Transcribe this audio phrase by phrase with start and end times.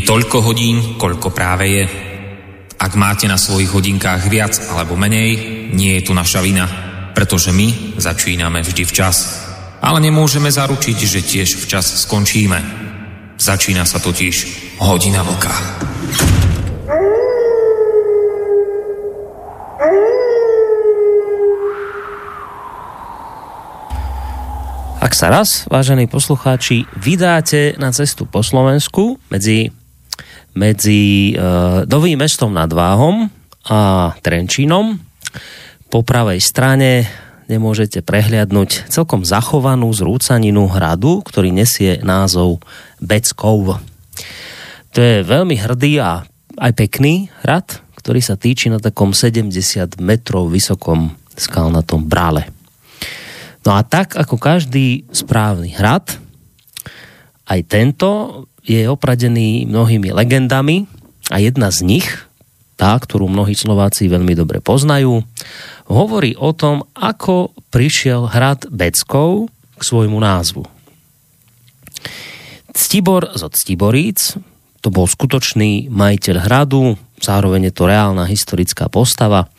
[0.00, 1.84] Je toľko hodín, koľko práve je.
[2.80, 5.36] Ak máte na svojich hodinkách viac alebo menej,
[5.76, 6.64] nie je tu naša vina,
[7.12, 9.44] pretože my začíname vždy včas.
[9.84, 12.56] Ale nemôžeme zaručiť, že tiež včas skončíme.
[13.36, 14.36] Začína sa totiž
[14.80, 15.52] hodina vlka.
[25.04, 29.76] Ak sa raz, vážení poslucháči, vydáte na cestu po Slovensku medzi,
[30.54, 33.30] medzi uh, Novým mestom nad Váhom
[33.68, 34.98] a Trenčínom,
[35.90, 37.10] po pravej strane
[37.50, 42.62] nemôžete prehliadnúť celkom zachovanú zrúcaninu hradu, ktorý nesie názov
[43.02, 43.82] Beckov.
[44.94, 46.22] To je veľmi hrdý a
[46.58, 49.50] aj pekný hrad, ktorý sa týči na takom 70
[49.98, 52.46] metrov vysokom skalnatom brále.
[53.66, 56.06] No a tak ako každý správny hrad,
[57.50, 58.08] aj tento
[58.64, 60.84] je opradený mnohými legendami
[61.32, 62.08] a jedna z nich,
[62.80, 65.20] tá, ktorú mnohí Slováci veľmi dobre poznajú,
[65.90, 70.64] hovorí o tom, ako prišiel hrad Beckov k svojmu názvu.
[72.70, 74.38] Ctibor z Ctiboríc,
[74.80, 79.52] to bol skutočný majiteľ hradu, zároveň je to reálna historická postava,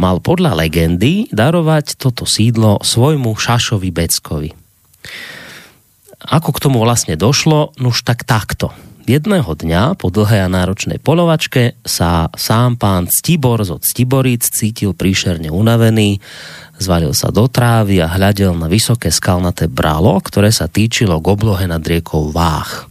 [0.00, 4.50] mal podľa legendy darovať toto sídlo svojmu Šašovi Beckovi.
[6.28, 7.74] Ako k tomu vlastne došlo?
[7.82, 8.70] Nuž tak takto.
[9.02, 15.50] Jedného dňa po dlhej a náročnej polovačke sa sám pán Ctibor zo Ctiboríc cítil príšerne
[15.50, 16.22] unavený,
[16.78, 21.66] zvalil sa do trávy a hľadel na vysoké skalnaté bralo, ktoré sa týčilo k oblohe
[21.66, 22.86] nad riekou Váh.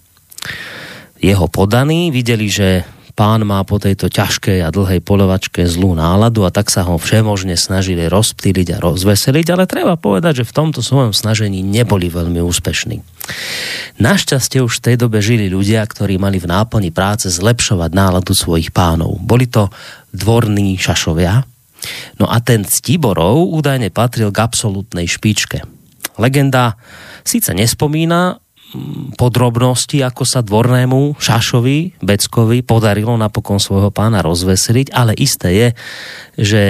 [1.24, 6.50] Jeho podaní videli, že pán má po tejto ťažkej a dlhej polovačke zlú náladu a
[6.50, 11.14] tak sa ho všemožne snažili rozptýliť a rozveseliť, ale treba povedať, že v tomto svojom
[11.14, 13.04] snažení neboli veľmi úspešní.
[14.02, 18.74] Našťastie už v tej dobe žili ľudia, ktorí mali v náplni práce zlepšovať náladu svojich
[18.74, 19.22] pánov.
[19.22, 19.70] Boli to
[20.16, 21.46] dvorní šašovia,
[22.18, 25.62] no a ten Ctiborov údajne patril k absolútnej špičke.
[26.18, 26.76] Legenda
[27.24, 28.42] síce nespomína
[29.20, 35.68] podrobnosti, ako sa dvornému Šašovi Beckovi podarilo napokon svojho pána rozveseliť, ale isté je,
[36.40, 36.62] že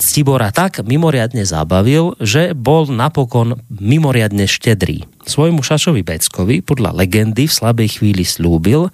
[0.00, 5.04] Ctibora tak mimoriadne zabavil, že bol napokon mimoriadne štedrý.
[5.28, 8.88] Svojmu Šašovi Beckovi podľa legendy v slabej chvíli slúbil,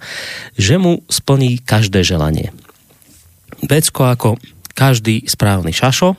[0.59, 2.51] že mu splní každé želanie.
[3.65, 4.29] Becko ako
[4.77, 6.13] každý správny Šašo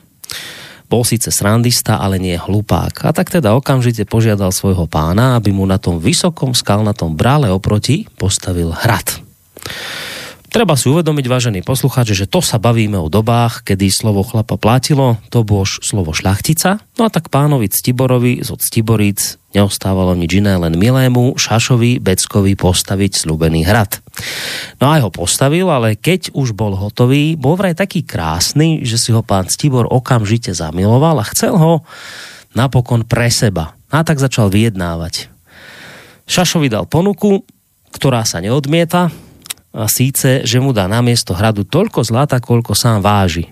[0.89, 3.05] bol síce srandista, ale nie hlupák.
[3.05, 8.09] A tak teda okamžite požiadal svojho pána, aby mu na tom vysokom skalnatom brále oproti
[8.17, 9.21] postavil hrad.
[10.49, 15.21] Treba si uvedomiť, vážení poslucháči, že to sa bavíme o dobách, kedy slovo chlapa platilo,
[15.29, 16.81] to bolo slovo šľachtica.
[16.97, 23.29] No a tak pánovi Ctiborovi z Ctiboríc neostávalo nič iné, len milému Šašovi Beckovi postaviť
[23.29, 24.01] slúbený hrad.
[24.81, 29.13] No a ho postavil, ale keď už bol hotový, bol vraj taký krásny, že si
[29.13, 31.85] ho pán Ctibor okamžite zamiloval a chcel ho
[32.57, 33.77] napokon pre seba.
[33.93, 35.29] A tak začal vyjednávať.
[36.25, 37.45] Šašovi dal ponuku,
[37.93, 39.13] ktorá sa neodmieta,
[39.79, 43.47] a síce, že mu dá na miesto hradu toľko zlata, koľko sám váži.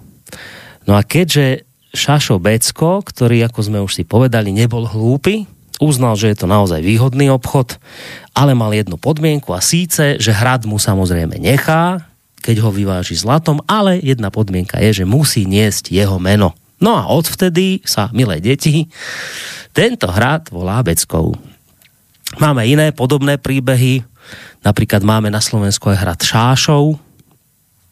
[0.82, 1.62] No a keďže
[1.94, 5.46] Šašo Becko, ktorý, ako sme už si povedali, nebol hlúpy,
[5.78, 7.78] uznal, že je to naozaj výhodný obchod,
[8.34, 12.04] ale mal jednu podmienku a síce, že hrad mu samozrejme nechá,
[12.44, 16.52] keď ho vyváži zlatom, ale jedna podmienka je, že musí niesť jeho meno.
[16.76, 18.92] No a odvtedy sa, milé deti,
[19.72, 21.36] tento hrad volá Beckov.
[22.36, 24.04] Máme iné podobné príbehy,
[24.62, 26.98] Napríklad máme na Slovensku aj hrad Šášov,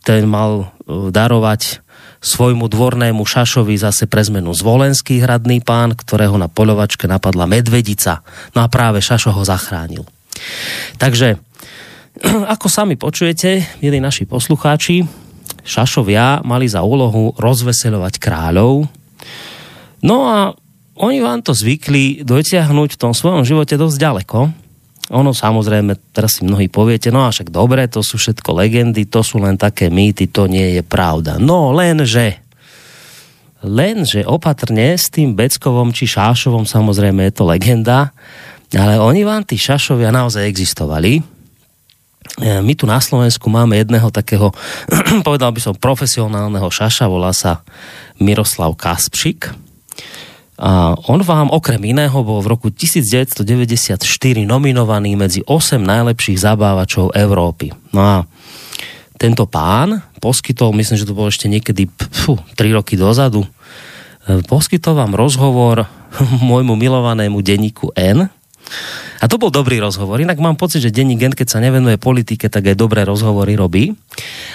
[0.04, 1.80] ten mal e, darovať
[2.24, 8.24] svojmu dvornému Šašovi zase pre zmenu zvolenský hradný pán, ktorého na poľovačke napadla medvedica.
[8.56, 10.08] No a práve Šašo ho zachránil.
[10.96, 11.36] Takže,
[12.54, 15.04] ako sami počujete, milí naši poslucháči,
[15.64, 18.88] Šašovia mali za úlohu rozveselovať kráľov.
[20.04, 20.52] No a
[21.00, 24.63] oni vám to zvykli dotiahnuť v tom svojom živote dosť ďaleko.
[25.12, 29.20] Ono samozrejme, teraz si mnohí poviete, no a však dobre, to sú všetko legendy, to
[29.20, 31.36] sú len také mýty, to nie je pravda.
[31.36, 32.40] No lenže,
[33.60, 38.16] lenže opatrne s tým Beckovom či Šášovom, samozrejme je to legenda,
[38.72, 41.20] ale oni vám tí Šašovia naozaj existovali.
[42.40, 44.56] E, my tu na Slovensku máme jedného takého,
[45.28, 47.60] povedal by som, profesionálneho Šaša, volá sa
[48.16, 49.63] Miroslav Kaspšik
[50.54, 53.98] a on vám okrem iného bol v roku 1994
[54.46, 57.74] nominovaný medzi 8 najlepších zabávačov Európy.
[57.90, 58.16] No a
[59.18, 63.48] tento pán poskytol, myslím, že to bolo ešte niekedy pfu, 3 roky dozadu, e,
[64.46, 65.90] poskytol vám rozhovor
[66.50, 68.30] môjmu milovanému denníku N.
[69.20, 70.20] A to bol dobrý rozhovor.
[70.20, 73.96] Inak mám pocit, že denní gen, keď sa nevenuje politike, tak aj dobré rozhovory robí.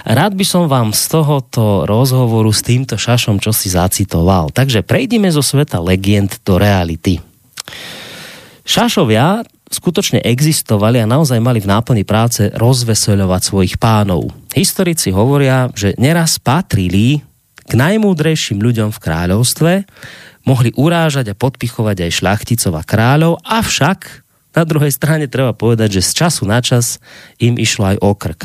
[0.05, 4.53] Rád by som vám z tohoto rozhovoru s týmto šašom čo si zacitoval.
[4.53, 7.17] Takže prejdime zo sveta legend do reality.
[8.61, 14.29] Šašovia skutočne existovali a naozaj mali v náplni práce rozveseľovať svojich pánov.
[14.53, 17.21] Historici hovoria, že neraz patrili
[17.69, 19.71] k najmúdrejším ľuďom v kráľovstve,
[20.47, 24.23] mohli urážať a podpichovať aj šlachticov a kráľov, avšak
[24.55, 26.97] na druhej strane treba povedať, že z času na čas
[27.37, 28.41] im išlo aj o krk.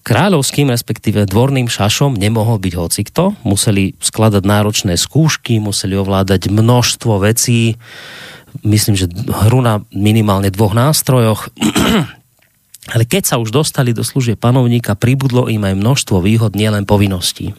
[0.00, 7.76] Kráľovským, respektíve dvorným šašom nemohol byť hocikto, museli skladať náročné skúšky, museli ovládať množstvo vecí,
[8.64, 9.12] myslím, že
[9.44, 11.52] hru na minimálne dvoch nástrojoch.
[12.96, 17.52] Ale keď sa už dostali do služie panovníka, pribudlo im aj množstvo výhod, nielen povinností.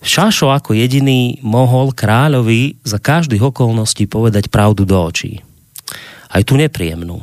[0.00, 5.44] Šašo ako jediný mohol kráľovi za každých okolností povedať pravdu do očí.
[6.32, 7.20] Aj tu nepríjemnú.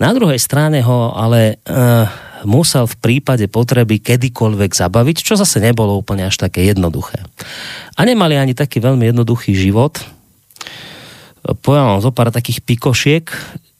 [0.00, 2.08] Na druhej strane ho ale uh,
[2.42, 7.20] musel v prípade potreby kedykoľvek zabaviť, čo zase nebolo úplne až také jednoduché.
[7.94, 10.00] A nemali ani taký veľmi jednoduchý život,
[11.60, 13.24] poviem vám zo pár takých pikošiek,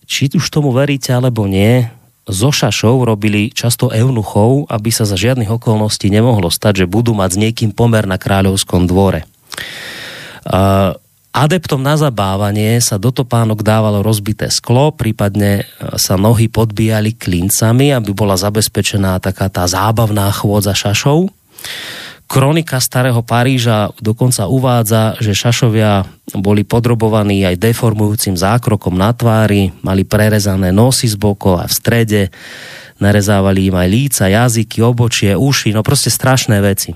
[0.05, 1.87] či už tomu veríte alebo nie,
[2.31, 7.31] zo šašov robili často eunuchov, aby sa za žiadnych okolností nemohlo stať, že budú mať
[7.35, 9.27] s niekým pomer na kráľovskom dvore.
[11.31, 15.63] Adeptom na zabávanie sa do topánok dávalo rozbité sklo, prípadne
[15.95, 21.31] sa nohy podbíjali klincami, aby bola zabezpečená taká tá zábavná chôdza šašov.
[22.31, 26.07] Kronika starého Paríža dokonca uvádza, že šašovia
[26.39, 32.23] boli podrobovaní aj deformujúcim zákrokom na tvári, mali prerezané nosy z bokov a v strede,
[33.03, 36.95] narezávali im aj líca, jazyky, obočie, uši, no proste strašné veci.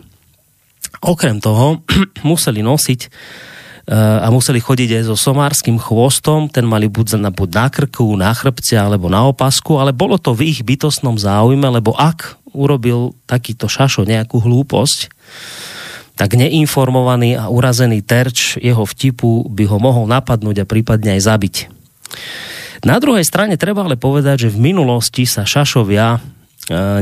[1.03, 1.83] Okrem toho
[2.31, 3.01] museli nosiť
[3.85, 8.33] a museli chodiť aj so somárským chvostom, ten mali buď na, buď na krku, na
[8.33, 13.69] chrbce alebo na opasku, ale bolo to v ich bytostnom záujme, lebo ak urobil takýto
[13.69, 15.13] šašo nejakú hlúposť,
[16.15, 21.55] tak neinformovaný a urazený terč jeho vtipu by ho mohol napadnúť a prípadne aj zabiť.
[22.87, 26.19] Na druhej strane treba ale povedať, že v minulosti sa šašovia e,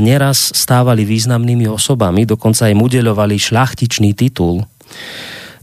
[0.01, 4.65] neraz stávali významnými osobami, dokonca im udeľovali šlachtičný titul.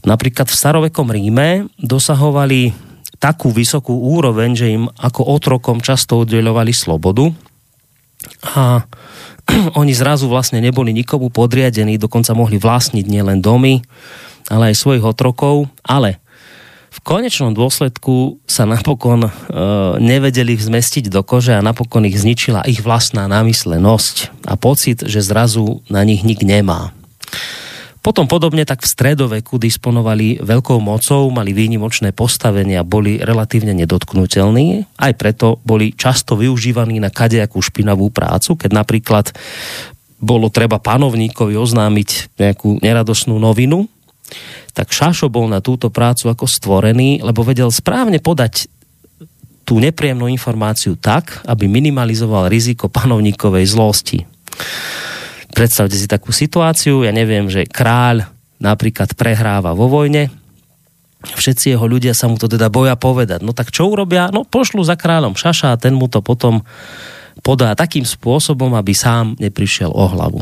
[0.01, 2.73] Napríklad v starovekom Ríme dosahovali
[3.21, 7.29] takú vysokú úroveň, že im ako otrokom často udeľovali slobodu
[8.57, 8.81] a
[9.81, 13.85] oni zrazu vlastne neboli nikomu podriadení, dokonca mohli vlastniť nielen domy,
[14.49, 16.17] ale aj svojich otrokov, ale
[16.91, 19.31] v konečnom dôsledku sa napokon e,
[20.03, 25.85] nevedeli vzmestiť do kože a napokon ich zničila ich vlastná námyslenosť a pocit, že zrazu
[25.87, 26.91] na nich nik nemá.
[28.01, 35.13] Potom podobne tak v stredoveku disponovali veľkou mocou, mali výnimočné postavenia, boli relatívne nedotknutelní, aj
[35.21, 39.25] preto boli často využívaní na kadejakú špinavú prácu, keď napríklad
[40.17, 43.85] bolo treba panovníkovi oznámiť nejakú neradosnú novinu,
[44.73, 48.65] tak Šašo bol na túto prácu ako stvorený, lebo vedel správne podať
[49.61, 54.25] tú nepríjemnú informáciu tak, aby minimalizoval riziko panovníkovej zlosti.
[55.51, 58.27] Predstavte si takú situáciu, ja neviem, že kráľ
[58.61, 60.31] napríklad prehráva vo vojne,
[61.21, 63.45] všetci jeho ľudia sa mu to teda boja povedať.
[63.45, 64.33] No tak čo urobia?
[64.33, 66.65] No pošlu za kráľom Šaša a ten mu to potom
[67.45, 70.41] podá takým spôsobom, aby sám neprišiel o hlavu.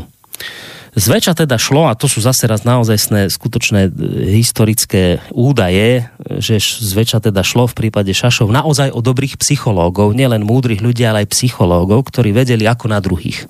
[0.90, 3.90] Zväčša teda šlo, a to sú zase raz naozaj skutočné e,
[4.34, 6.10] historické údaje,
[6.42, 11.22] že zväčša teda šlo v prípade Šašov naozaj o dobrých psychológov, nielen múdrych ľudí, ale
[11.22, 13.46] aj psychológov, ktorí vedeli ako na druhých.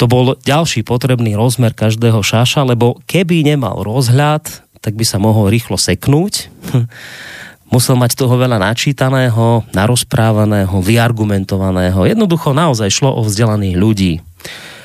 [0.00, 4.48] To bol ďalší potrebný rozmer každého šaša, lebo keby nemal rozhľad,
[4.80, 6.48] tak by sa mohol rýchlo seknúť.
[7.72, 12.04] Musel mať toho veľa načítaného, narozprávaného, vyargumentovaného.
[12.04, 14.12] Jednoducho naozaj šlo o vzdelaných ľudí.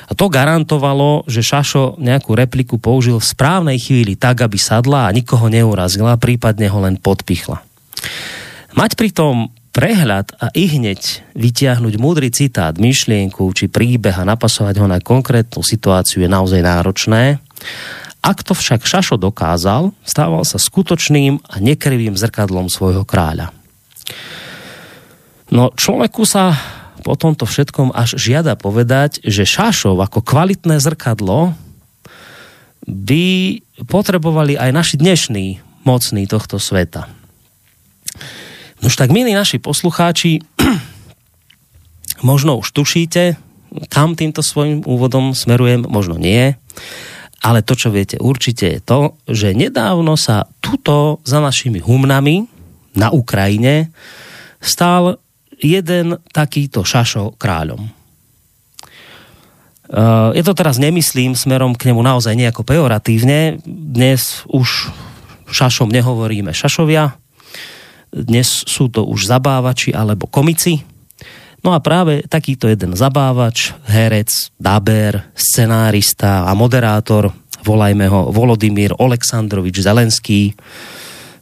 [0.08, 5.12] A to garantovalo, že Šašo nejakú repliku použil v správnej chvíli tak, aby sadla a
[5.12, 7.60] nikoho neurazila, prípadne ho len podpichla.
[8.72, 14.90] Mať pritom prehľad a i hneď vytiahnuť múdry citát, myšlienku či príbeh a napasovať ho
[14.90, 17.38] na konkrétnu situáciu je naozaj náročné.
[18.18, 23.54] Ak to však Šašo dokázal, stával sa skutočným a nekrivým zrkadlom svojho kráľa.
[25.54, 26.58] No človeku sa
[27.06, 31.54] po tomto všetkom až žiada povedať, že Šašov ako kvalitné zrkadlo
[32.82, 33.26] by
[33.86, 35.46] potrebovali aj naši dnešní
[35.86, 37.17] mocní tohto sveta.
[38.78, 40.38] Nož tak, milí naši poslucháči,
[42.30, 43.34] možno už tušíte,
[43.90, 46.54] kam týmto svojim úvodom smerujem, možno nie,
[47.42, 52.46] ale to, čo viete určite je to, že nedávno sa tuto za našimi humnami
[52.94, 53.90] na Ukrajine
[54.62, 55.18] stál
[55.58, 57.82] jeden takýto šašo kráľom.
[57.82, 57.90] E,
[60.38, 63.58] je to teraz nemyslím smerom k nemu naozaj nejako pejoratívne.
[63.66, 64.90] Dnes už
[65.50, 67.18] šašom nehovoríme šašovia,
[68.12, 70.84] dnes sú to už zabávači alebo komici.
[71.60, 77.34] No a práve takýto jeden zabávač, herec, daber, scenárista a moderátor,
[77.66, 80.54] volajme ho Volodymyr Oleksandrovič Zelenský,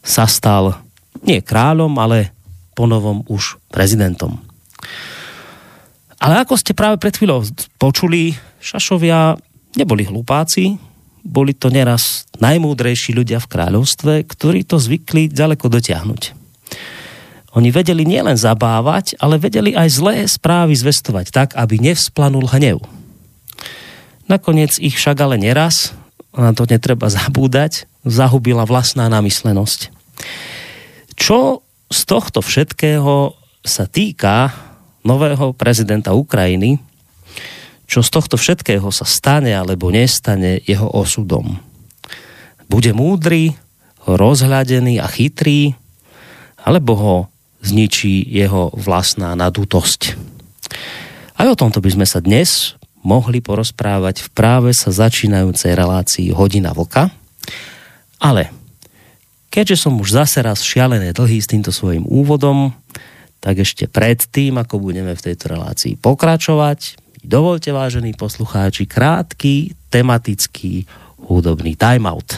[0.01, 0.81] sa stal
[1.21, 2.33] nie kráľom, ale
[2.73, 4.41] ponovom už prezidentom.
[6.17, 7.45] Ale ako ste práve pred chvíľou
[7.77, 9.37] počuli, Šašovia
[9.77, 10.81] neboli hlupáci,
[11.27, 16.36] boli to neraz najmúdrejší ľudia v kráľovstve, ktorí to zvykli ďaleko dotiahnuť.
[17.57, 22.85] Oni vedeli nielen zabávať, ale vedeli aj zlé správy zvestovať tak, aby nevzplanul hnev.
[24.29, 25.97] Nakoniec ich však ale neraz,
[26.37, 29.89] na to netreba zabúdať, zahubila vlastná namyslenosť.
[31.17, 33.33] Čo z tohto všetkého
[33.65, 34.53] sa týka
[35.01, 36.77] nového prezidenta Ukrajiny,
[37.89, 41.57] čo z tohto všetkého sa stane alebo nestane jeho osudom.
[42.67, 43.55] Bude múdry,
[44.05, 45.79] rozhľadený a chytrý,
[46.67, 47.17] alebo ho
[47.67, 50.15] zničí jeho vlastná nadutosť.
[51.37, 56.71] Aj o tomto by sme sa dnes mohli porozprávať v práve sa začínajúcej relácii Hodina
[56.73, 57.11] Vlka.
[58.23, 58.51] Ale
[59.57, 62.77] Keďže som už zase raz šialené dlhý s týmto svojim úvodom,
[63.41, 70.85] tak ešte predtým, ako budeme v tejto relácii pokračovať, dovolte, vážení poslucháči, krátky tematický
[71.25, 72.37] hudobný timeout.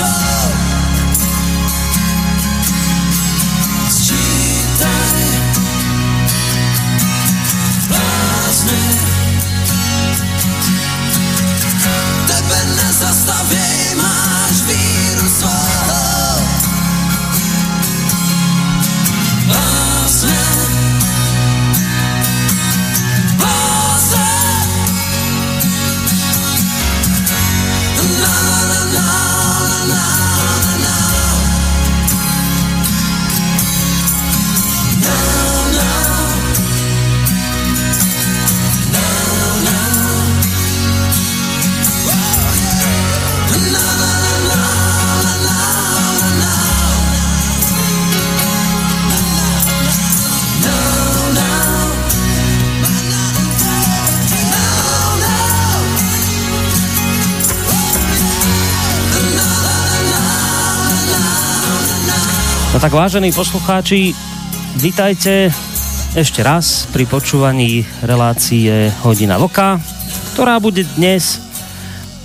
[0.00, 0.29] Don't
[62.80, 64.16] No tak vážení poslucháči,
[64.80, 65.52] vítajte
[66.16, 69.76] ešte raz pri počúvaní relácie Hodina Vlka,
[70.32, 71.44] ktorá bude dnes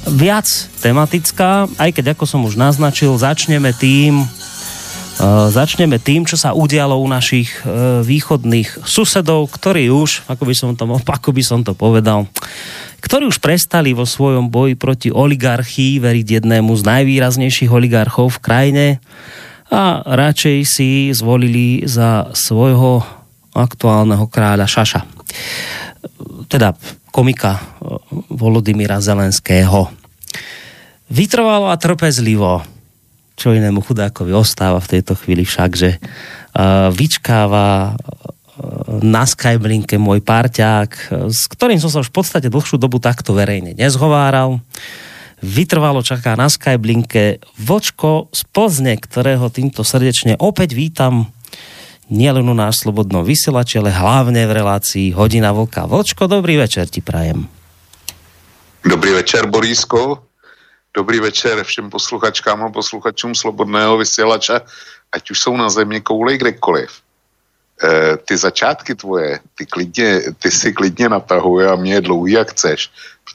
[0.08, 0.48] viac
[0.80, 7.04] tematická, aj keď ako som už naznačil, začneme tým, uh, začneme tým, čo sa udialo
[7.04, 10.88] u našich uh, východných susedov, ktorí už, ako by som to,
[11.20, 12.32] ako by som to povedal,
[13.04, 18.86] ktorí už prestali vo svojom boji proti oligarchii veriť jednému z najvýraznejších oligarchov v krajine,
[19.76, 23.04] a radšej si zvolili za svojho
[23.52, 25.02] aktuálneho kráľa Šaša.
[26.48, 26.72] Teda
[27.12, 27.64] komika eh,
[28.32, 29.92] Volodymyra Zelenského.
[31.12, 32.64] Vytrvalo a trpezlivo,
[33.36, 40.26] čo inému chudákovi ostáva v tejto chvíli však, že uh, vyčkáva uh, na Skyblinke môj
[40.26, 44.58] párťák, s ktorým som sa už v podstate dlhšiu dobu takto verejne nezhováral.
[44.58, 51.32] Uh, vytrvalo čaká na Skyblinke Vočko z Plzne, ktorého týmto srdečne opäť vítam
[52.08, 55.90] nielen u náš slobodnom vysielači, ale hlavne v relácii Hodina Vlka.
[55.90, 57.50] Vočko, dobrý večer ti prajem.
[58.86, 60.22] Dobrý večer, Borísko.
[60.96, 64.62] Dobrý večer všem posluchačkám a posluchačům Slobodného vysílača,
[65.12, 66.90] ať už jsou na země kouli kdekoliv.
[67.84, 72.52] E, ty začátky tvoje, ty, klidně, ty si klidně natahuje a mě je dlouhý jak
[72.52, 72.90] chceš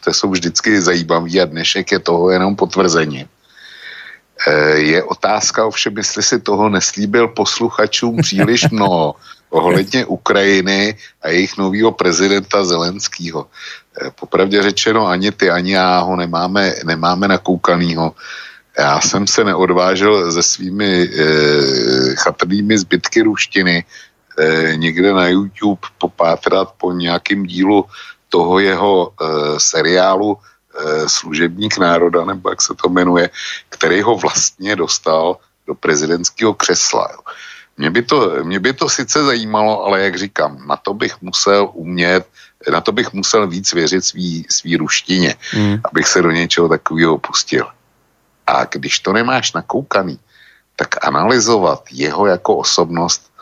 [0.04, 3.28] to jsou vždycky zajímavý a dnešek je toho jenom potvrzení.
[4.46, 9.14] E, je otázka ovšem, jestli si toho neslíbil posluchačům příliš mnoho
[9.50, 13.46] ohledně Ukrajiny a jejich nového prezidenta Zelenského.
[13.46, 18.14] E, popravdě řečeno, ani ty, ani já ho nemáme, nemáme nakoukanýho.
[18.78, 21.26] Já jsem se neodvážil se svými e,
[22.16, 23.84] chatrnými zbytky ruštiny
[24.38, 27.84] e, někde na YouTube popátrat po nějakým dílu
[28.30, 29.24] toho jeho e,
[29.60, 33.30] seriálu e, Služebník národa, nebo jak se to jmenuje,
[33.68, 37.08] který ho vlastně dostal do prezidentského křesla.
[37.12, 37.20] Jo.
[37.76, 41.70] Mě by, to, mě by to sice zajímalo, ale jak říkám, na to bych musel
[41.72, 42.28] umět,
[42.72, 45.80] na to bych musel víc věřit svý, svý ruštině, mm.
[45.84, 47.66] abych se do něčeho takového pustil.
[48.46, 50.18] A když to nemáš nakoukaný,
[50.76, 53.32] tak analyzovat jeho jako osobnost,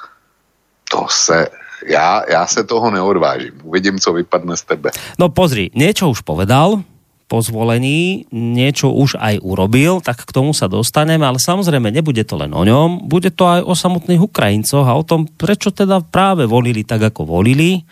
[0.90, 1.48] to se
[1.86, 3.54] ja, ja sa toho neodvážim.
[3.62, 4.88] Uvidím, co vypadne z tebe.
[5.20, 6.82] No pozri, niečo už povedal,
[7.28, 12.40] po zvolení, niečo už aj urobil, tak k tomu sa dostaneme, ale samozrejme nebude to
[12.40, 16.48] len o ňom, bude to aj o samotných Ukrajincoch a o tom, prečo teda práve
[16.48, 17.84] volili tak, ako volili.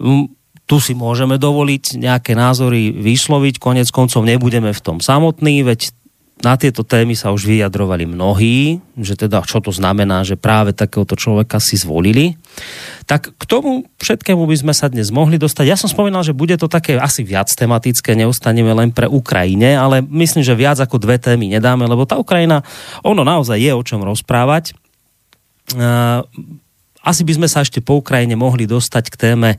[0.00, 0.32] Mm,
[0.64, 5.92] tu si môžeme dovoliť nejaké názory vysloviť, konec koncov nebudeme v tom samotní, veď
[6.38, 11.18] na tieto témy sa už vyjadrovali mnohí, že teda čo to znamená, že práve takéhoto
[11.18, 12.38] človeka si zvolili.
[13.10, 15.64] Tak k tomu všetkému by sme sa dnes mohli dostať.
[15.66, 19.98] Ja som spomínal, že bude to také asi viac tematické, neustaneme len pre Ukrajine, ale
[19.98, 22.62] myslím, že viac ako dve témy nedáme, lebo tá Ukrajina,
[23.02, 24.78] ono naozaj je o čom rozprávať.
[26.98, 29.50] Asi by sme sa ešte po Ukrajine mohli dostať k téme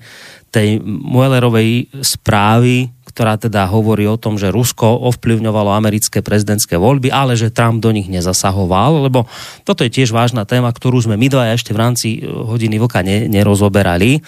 [0.49, 7.33] tej Muellerovej správy, ktorá teda hovorí o tom, že Rusko ovplyvňovalo americké prezidentské voľby, ale
[7.33, 9.25] že Trump do nich nezasahoval, lebo
[9.65, 13.01] toto je tiež vážna téma, ktorú sme my dva ešte v rámci eh, hodiny vlka
[13.01, 14.21] ne, nerozoberali.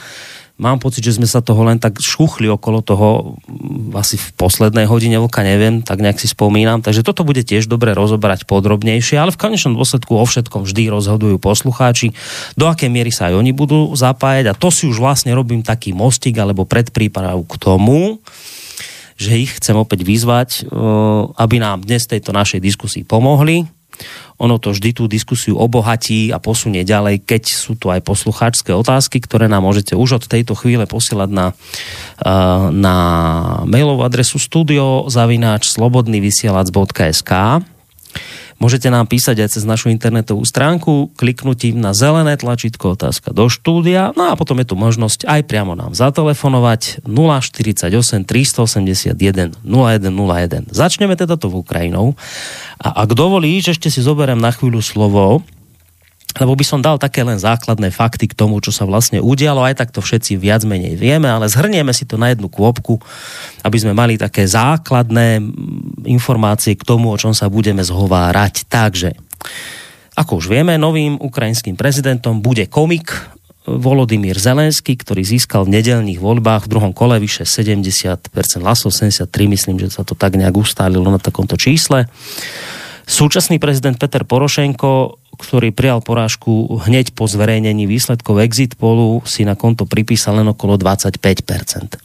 [0.62, 3.34] Mám pocit, že sme sa toho len tak šuchli okolo toho
[3.98, 6.86] asi v poslednej hodine vlka, neviem, tak nejak si spomínam.
[6.86, 11.42] Takže toto bude tiež dobre rozoberať podrobnejšie, ale v konečnom dôsledku o všetkom vždy rozhodujú
[11.42, 12.14] poslucháči,
[12.54, 15.98] do akej miery sa aj oni budú zapájať a to si už vlastne robím taký
[15.98, 18.22] mostik alebo predprípravu k tomu,
[19.16, 20.66] že ich chcem opäť vyzvať, eh,
[21.38, 23.68] aby nám dnes tejto našej diskusii pomohli.
[24.42, 29.22] Ono to vždy tú diskusiu obohatí a posunie ďalej, keď sú tu aj poslucháčské otázky,
[29.22, 32.96] ktoré nám môžete už od tejto chvíle posielať na, eh, na
[33.70, 37.32] mailovú adresu studiozavináč slobodnyvysielac.sk
[38.62, 44.14] Môžete nám písať aj cez našu internetovú stránku kliknutím na zelené tlačítko otázka do štúdia.
[44.14, 47.90] No a potom je tu možnosť aj priamo nám zatelefonovať 048
[48.22, 50.70] 381 0101.
[50.70, 52.14] Začneme teda to v Ukrajinou.
[52.78, 55.42] A ak dovolíš, ešte si zoberiem na chvíľu slovo
[56.40, 59.84] lebo by som dal také len základné fakty k tomu, čo sa vlastne udialo, aj
[59.84, 63.02] tak to všetci viac menej vieme, ale zhrnieme si to na jednu kôpku,
[63.66, 65.44] aby sme mali také základné
[66.08, 68.70] informácie k tomu, o čom sa budeme zhovárať.
[68.72, 69.18] Takže,
[70.16, 73.12] ako už vieme, novým ukrajinským prezidentom bude komik
[73.62, 79.78] Volodymyr Zelenský, ktorý získal v nedelných voľbách v druhom kole vyše 70% hlasov, 73 myslím,
[79.78, 82.10] že sa to tak nejak ustálilo na takomto čísle.
[83.06, 89.58] Súčasný prezident Peter Porošenko, ktorý prijal porážku hneď po zverejnení výsledkov exit polu, si na
[89.58, 91.98] konto pripísal len okolo 25%.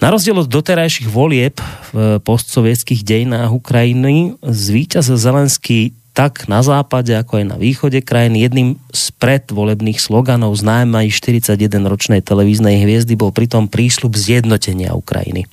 [0.00, 1.60] Na rozdiel od doterajších volieb
[1.92, 8.42] v postsovietských dejinách Ukrajiny zvíťazil Zelenský tak na západe, ako aj na východe krajiny.
[8.42, 15.46] Jedným z predvolebných sloganov známej 41-ročnej televíznej hviezdy bol pritom prísľub zjednotenia Ukrajiny.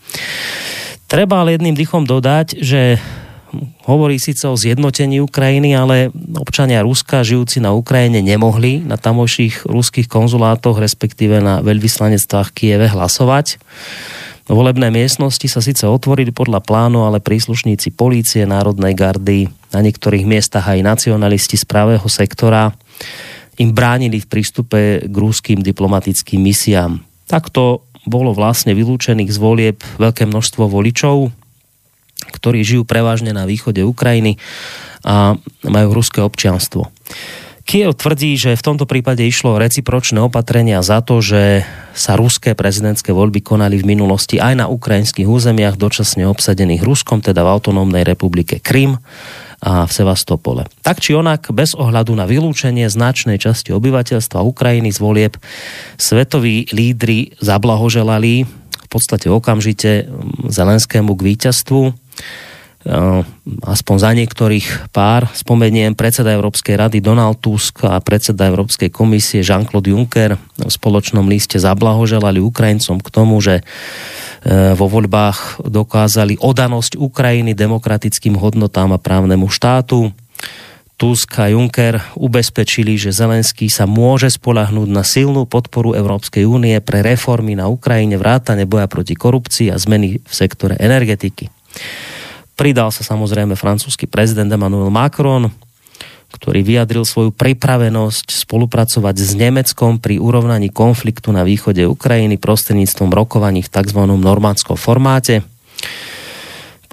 [1.08, 3.00] Treba ale jedným dychom dodať, že
[3.86, 10.08] hovorí síce o zjednotení Ukrajiny, ale občania Ruska žijúci na Ukrajine nemohli na tamojších ruských
[10.10, 13.62] konzulátoch, respektíve na veľvyslanectvách Kieve hlasovať.
[14.48, 20.72] Volebné miestnosti sa síce otvorili podľa plánu, ale príslušníci polície, Národnej gardy, na niektorých miestach
[20.72, 22.72] aj nacionalisti z pravého sektora
[23.60, 27.04] im bránili v prístupe k rúským diplomatickým misiám.
[27.28, 31.28] Takto bolo vlastne vylúčených z volieb veľké množstvo voličov,
[32.32, 34.40] ktorí žijú prevažne na východe Ukrajiny
[35.08, 36.92] a majú ruské občianstvo.
[37.68, 43.12] Kiev tvrdí, že v tomto prípade išlo recipročné opatrenia za to, že sa ruské prezidentské
[43.12, 48.64] voľby konali v minulosti aj na ukrajinských územiach dočasne obsadených Ruskom, teda v autonómnej republike
[48.64, 48.96] Krym
[49.60, 50.64] a v Sevastopole.
[50.80, 55.34] Tak či onak, bez ohľadu na vylúčenie značnej časti obyvateľstva Ukrajiny z volieb,
[56.00, 58.48] svetoví lídry zablahoželali
[58.88, 60.08] v podstate okamžite
[60.48, 61.92] Zelenskému k víťazstvu
[62.88, 63.22] Eh,
[63.68, 65.28] aspoň za niektorých pár.
[65.36, 71.60] Spomeniem predseda Európskej rady Donald Tusk a predseda Európskej komisie Jean-Claude Juncker v spoločnom liste
[71.60, 79.52] zablahoželali Ukrajincom k tomu, že eh, vo voľbách dokázali odanosť Ukrajiny demokratickým hodnotám a právnemu
[79.52, 80.16] štátu.
[80.98, 87.06] Tusk a Juncker ubezpečili, že Zelenský sa môže spolahnúť na silnú podporu Európskej únie pre
[87.06, 91.54] reformy na Ukrajine, vrátane boja proti korupcii a zmeny v sektore energetiky.
[92.58, 95.54] Pridal sa samozrejme francúzsky prezident Emmanuel Macron,
[96.34, 103.62] ktorý vyjadril svoju pripravenosť spolupracovať s Nemeckom pri urovnaní konfliktu na východe Ukrajiny prostredníctvom rokovaní
[103.62, 104.02] v tzv.
[104.02, 105.46] normánskom formáte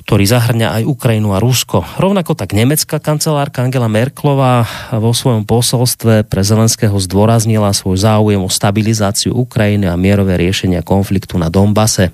[0.04, 1.80] ktorý zahrňa aj Ukrajinu a Rusko.
[1.96, 8.52] Rovnako tak nemecká kancelárka Angela Merklová vo svojom posolstve pre Zelenského zdôraznila svoj záujem o
[8.52, 12.12] stabilizáciu Ukrajiny a mierové riešenia konfliktu na Donbase.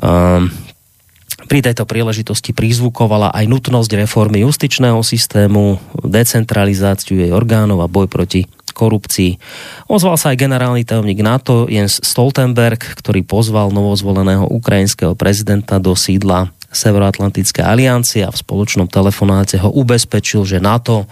[0.00, 0.48] Um,
[1.50, 8.48] pri tejto príležitosti prizvukovala aj nutnosť reformy justičného systému, decentralizáciu jej orgánov a boj proti
[8.72, 9.36] korupcii.
[9.90, 16.48] Ozval sa aj generálny tajomník NATO Jens Stoltenberg, ktorý pozval novozvoleného ukrajinského prezidenta do sídla
[16.70, 21.10] Severoatlantické aliancie a v spoločnom telefonáte ho ubezpečil, že NATO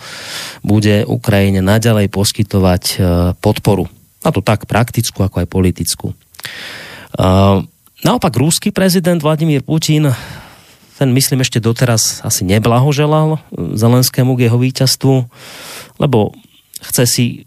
[0.63, 2.97] bude Ukrajine naďalej poskytovať e,
[3.43, 3.91] podporu.
[4.23, 6.15] A to tak praktickú, ako aj politickú.
[7.19, 7.67] Uh,
[7.99, 10.15] Naopak rúsky prezident Vladimír Putin
[10.99, 15.15] ten myslím ešte doteraz asi neblahoželal Zelenskému k jeho víťazstvu,
[16.03, 16.35] lebo
[16.83, 17.39] chce si e,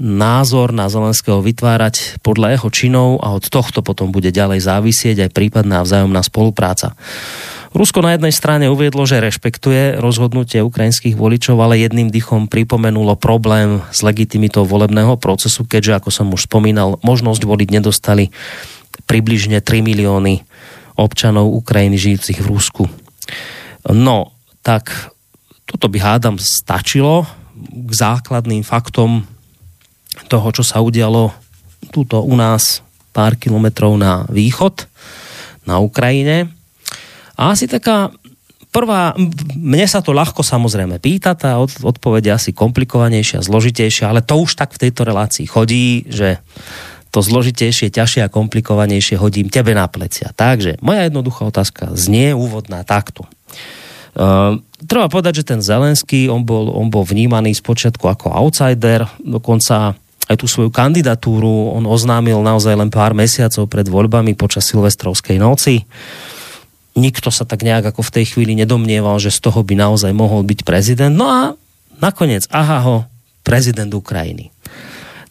[0.00, 5.30] názor na Zelenského vytvárať podľa jeho činov a od tohto potom bude ďalej závisieť aj
[5.34, 6.98] prípadná vzájomná spolupráca.
[7.76, 13.84] Rusko na jednej strane uviedlo, že rešpektuje rozhodnutie ukrajinských voličov, ale jedným dychom pripomenulo problém
[13.92, 18.32] s legitimitou volebného procesu, keďže, ako som už spomínal, možnosť voliť nedostali
[19.04, 20.40] približne 3 milióny
[20.96, 22.84] občanov Ukrajiny žijúcich v Rusku.
[23.92, 24.32] No,
[24.64, 25.12] tak
[25.68, 27.28] toto by hádam stačilo
[27.60, 29.28] k základným faktom
[30.24, 31.36] toho, čo sa udialo
[31.92, 32.80] tuto u nás
[33.12, 34.88] pár kilometrov na východ,
[35.68, 36.52] na Ukrajine.
[37.36, 38.12] A asi taká
[38.72, 39.16] prvá,
[39.56, 44.56] mne sa to ľahko samozrejme pýta, tá odpoveď je asi komplikovanejšia, zložitejšia, ale to už
[44.56, 46.44] tak v tejto relácii chodí, že
[47.08, 50.36] to zložitejšie, ťažšie a komplikovanejšie hodím tebe na plecia.
[50.36, 53.24] Takže moja jednoduchá otázka znie úvodná takto.
[54.16, 59.96] Uh, treba povedať, že ten Zelenský, on bol, on bol vnímaný spočiatku ako outsider, dokonca
[60.26, 65.86] aj tú svoju kandidatúru on oznámil naozaj len pár mesiacov pred voľbami počas Silvestrovskej noci.
[66.98, 70.42] Nikto sa tak nejak ako v tej chvíli nedomnieval, že z toho by naozaj mohol
[70.42, 71.14] byť prezident.
[71.14, 71.40] No a
[72.02, 72.96] nakoniec, aha ho,
[73.46, 74.50] prezident Ukrajiny.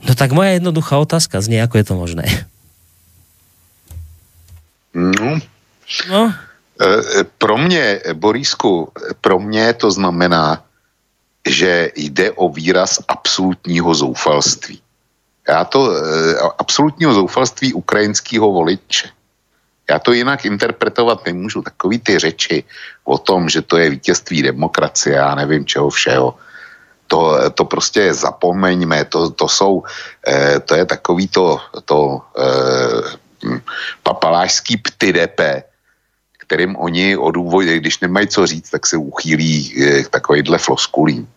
[0.05, 2.25] No tak moja jednoduchá otázka znie, ako je to možné.
[4.95, 5.43] No,
[6.07, 6.23] no.
[6.79, 6.87] E,
[7.19, 10.63] e, pro mě, Borisku, pro mě to znamená,
[11.49, 14.84] že jde o výraz absolutního zoufalství.
[15.49, 15.99] Já to, e,
[16.57, 19.09] absolutního zoufalství ukrajinského voliče.
[19.89, 21.61] Já to jinak interpretovat nemůžu.
[21.61, 22.63] Takový ty řeči
[23.03, 26.35] o tom, že to je vítězství demokracie, já nevím čeho všeho
[27.07, 29.83] to, to prostě zapomeňme, to, to jsou,
[30.27, 33.57] eh, to je takový to, to eh,
[34.03, 35.63] papalášský ptydepe,
[36.37, 41.29] kterým oni odůvodí, když nemají co říct, tak se uchýlí eh, k takovýhle floskulím.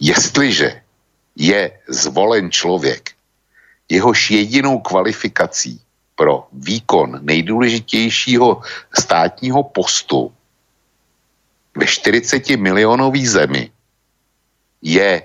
[0.00, 0.80] Jestliže
[1.36, 3.15] je zvolen člověk,
[3.88, 5.80] jehož jedinou kvalifikací
[6.14, 8.62] pro výkon nejdůležitějšího
[8.98, 10.32] státního postu
[11.76, 13.70] ve 40 milionový zemi
[14.82, 15.22] je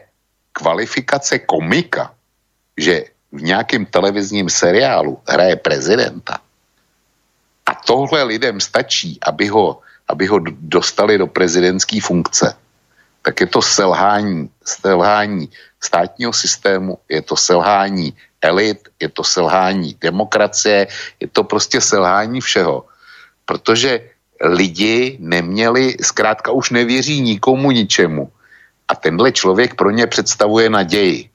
[0.52, 2.14] kvalifikace komika,
[2.78, 6.40] že v nějakém televizním seriálu hraje prezidenta.
[7.66, 12.56] A tohle lidem stačí, aby ho, aby ho dostali do prezidentské funkce,
[13.22, 15.50] tak je to selhání, selhání
[15.84, 20.88] státního systému, je to selhání elit, je to selhání demokracie,
[21.20, 22.86] je to prostě selhání všeho.
[23.46, 24.10] Protože
[24.42, 28.32] lidi neměli, zkrátka už nevěří nikomu ničemu.
[28.88, 31.30] A tenhle člověk pro ně představuje naději.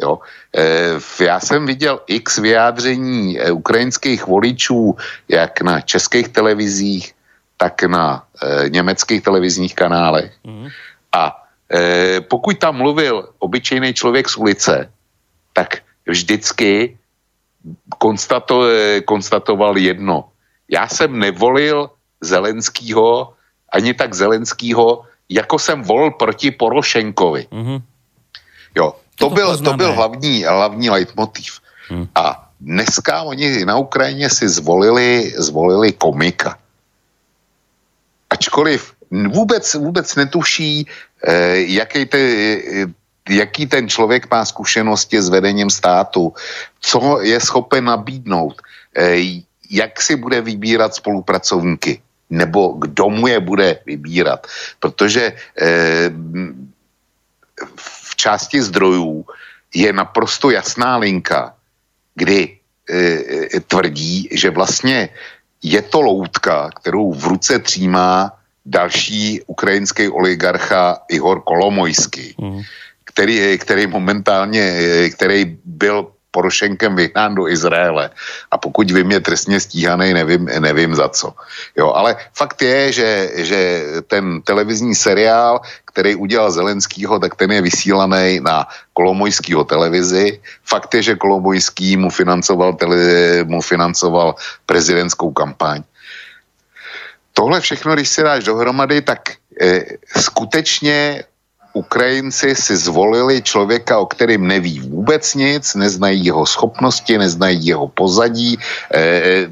[0.00, 0.18] Jo?
[0.56, 4.96] E, já jsem viděl x vyjádření e, ukrajinských voličů,
[5.28, 7.14] jak na českých televizích,
[7.62, 10.34] tak na e, německých televizních kanálech.
[10.42, 10.66] Mm.
[11.14, 14.90] A e, pokud tam mluvil obyčejný člověk z ulice,
[15.54, 16.98] tak vždycky
[18.02, 20.34] konstato, e, konstatoval jedno.
[20.66, 23.38] Já jsem nevolil Zelenskýho,
[23.70, 27.46] ani tak Zelenskýho, jako jsem volil proti Porošenkovi.
[27.46, 27.78] Mm-hmm.
[28.74, 31.62] Jo, to, to byl, to byl hlavní, hlavní leitmotiv.
[31.88, 32.08] Hmm.
[32.14, 36.58] A dneska oni na Ukrajině si zvolili, zvolili komika.
[38.32, 40.86] Ačkoliv vůbec, vůbec netuší,
[41.20, 42.86] eh, jaký, te, eh,
[43.28, 46.32] jaký ten člověk má zkušenosti s vedením státu,
[46.80, 48.56] co je schopen nabídnout,
[48.96, 52.00] eh, jak si bude vybírat spolupracovníky,
[52.32, 54.46] nebo kdo mu je bude vybírat.
[54.80, 55.32] Protože
[57.76, 59.24] v části zdrojů
[59.72, 61.56] je naprosto jasná linka,
[62.14, 62.58] kdy
[63.68, 65.08] tvrdí, že vlastně
[65.62, 68.32] je to loutka, kterou v ruce třímá
[68.66, 72.60] další ukrajinský oligarcha Ihor Kolomojský, mm.
[73.04, 74.74] který, který momentálně,
[75.14, 78.10] který byl Porošenkem vyhnán do Izraele.
[78.50, 81.36] A pokud vím, je trestně stíhaný, nevím, nevím za co.
[81.76, 83.60] Jo, ale fakt je, že, že
[84.08, 90.40] ten televizní seriál, který udělal Zelenskýho, tak ten je vysílaný na Kolomojskýho televizi.
[90.64, 92.96] Fakt je, že Kolomojský mu financoval, tele,
[93.44, 94.34] mu financoval
[94.66, 95.84] prezidentskou kampaň.
[97.32, 99.84] Tohle všechno, když si dáš dohromady, tak eh,
[100.16, 101.24] skutečně
[101.72, 108.58] Ukrajinci si zvolili člověka, o kterým neví vůbec nic, neznají jeho schopnosti, neznají jeho pozadí.
[108.94, 109.48] E,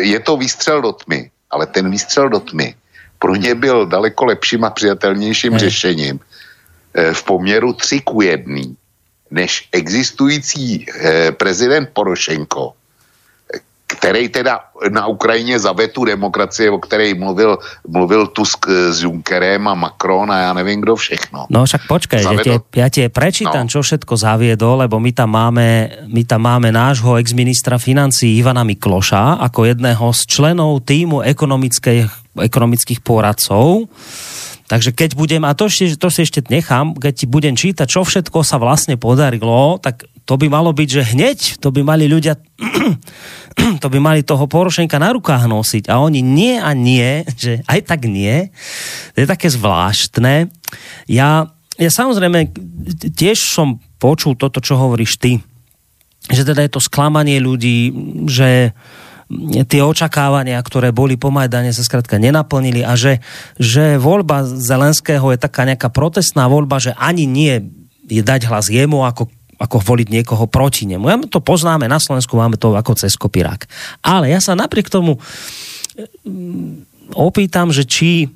[0.00, 2.74] je to výstřel do tmy, ale ten výstřel do tmy
[3.18, 5.58] pro ně byl daleko lepším a přijatelnějším ne.
[5.58, 6.20] řešením
[6.94, 8.76] e, v poměru 3 ku 1,
[9.30, 10.86] než existující
[11.36, 12.72] prezident Porošenko,
[14.00, 20.32] který teda na Ukrajině zavetu demokracie, o které mluvil, mluvil Tusk s Junckerem a Macron
[20.32, 21.46] a já nevím, kdo všechno.
[21.52, 22.52] No však počkej, Zavedol...
[22.52, 23.70] ja, ti, ja ti prečítam, no.
[23.70, 25.68] čo všetko zaviedol, lebo my tam máme,
[26.08, 31.20] my tam máme nášho exministra financí Ivana Mikloša ako jedného z členov týmu
[32.40, 33.92] ekonomických poradcov.
[34.70, 38.06] Takže keď budem, a to, ešte, to si ešte nechám, keď ti budem čítať, čo
[38.06, 42.38] všetko sa vlastne podarilo, tak to by malo byť, že hneď to by mali ľudia,
[43.82, 47.90] to by mali toho Porošenka na rukách nosiť a oni nie a nie, že aj
[47.90, 48.54] tak nie.
[49.18, 50.46] To je také zvláštne.
[51.10, 52.46] Ja, ja samozrejme
[53.10, 55.42] tiež som počul toto, čo hovoríš ty,
[56.30, 57.90] že teda je to sklamanie ľudí,
[58.30, 58.70] že
[59.66, 63.18] tie očakávania, ktoré boli po Majdane, sa skrátka nenaplnili a že,
[63.58, 67.66] že voľba Zelenského je taká nejaká protestná voľba, že ani nie
[68.06, 71.04] je dať hlas jemu ako ako voliť niekoho proti nemu.
[71.04, 73.68] Ja to poznáme na Slovensku, máme to ako cez kopirák.
[74.00, 75.20] Ale ja sa napriek tomu
[76.24, 78.32] mm, opýtam, že či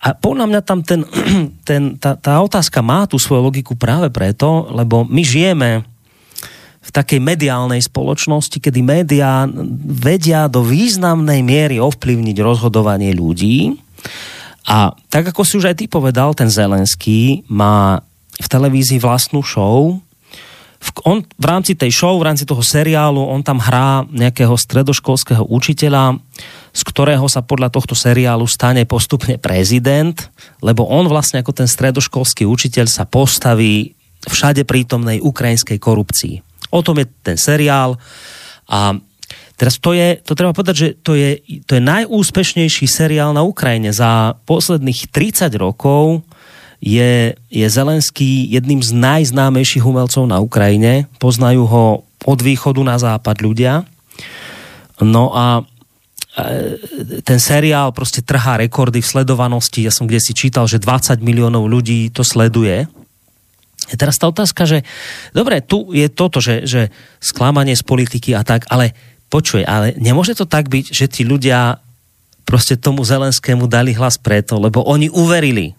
[0.00, 1.00] a podľa mňa tam ten,
[1.68, 5.84] ten, tá, tá otázka má tú svoju logiku práve preto, lebo my žijeme
[6.80, 9.44] v takej mediálnej spoločnosti, kedy médiá
[9.84, 13.76] vedia do významnej miery ovplyvniť rozhodovanie ľudí.
[14.64, 18.00] A tak ako si už aj ty povedal, ten Zelenský má
[18.40, 20.00] v televízii vlastnú show,
[20.80, 25.44] v, on v rámci tej show, v rámci toho seriálu, on tam hrá nejakého stredoškolského
[25.44, 26.16] učiteľa,
[26.72, 30.16] z ktorého sa podľa tohto seriálu stane postupne prezident,
[30.64, 33.92] lebo on vlastne ako ten stredoškolský učiteľ sa postaví
[34.24, 36.34] všade prítomnej ukrajinskej korupcii.
[36.72, 38.00] O tom je ten seriál
[38.64, 38.96] a
[39.60, 41.36] Teraz to je, to treba povedať, že to je,
[41.68, 43.92] to je najúspešnejší seriál na Ukrajine.
[43.92, 46.24] Za posledných 30 rokov
[46.80, 51.04] je, je Zelenský jedným z najznámejších umelcov na Ukrajine.
[51.20, 51.84] Poznajú ho
[52.24, 53.84] od východu na západ ľudia.
[55.04, 59.84] No a e, ten seriál prostě trhá rekordy v sledovanosti.
[59.84, 62.88] Ja som kde si čítal, že 20 miliónov ľudí to sleduje.
[63.92, 64.84] Je teraz tá otázka, že
[65.36, 68.94] dobre, tu je toto, že, že sklamanie z politiky a tak, ale
[69.32, 71.80] počuj, ale nemôže to tak byť, že tí ľudia
[72.44, 75.74] proste tomu Zelenskému dali hlas preto, lebo oni uverili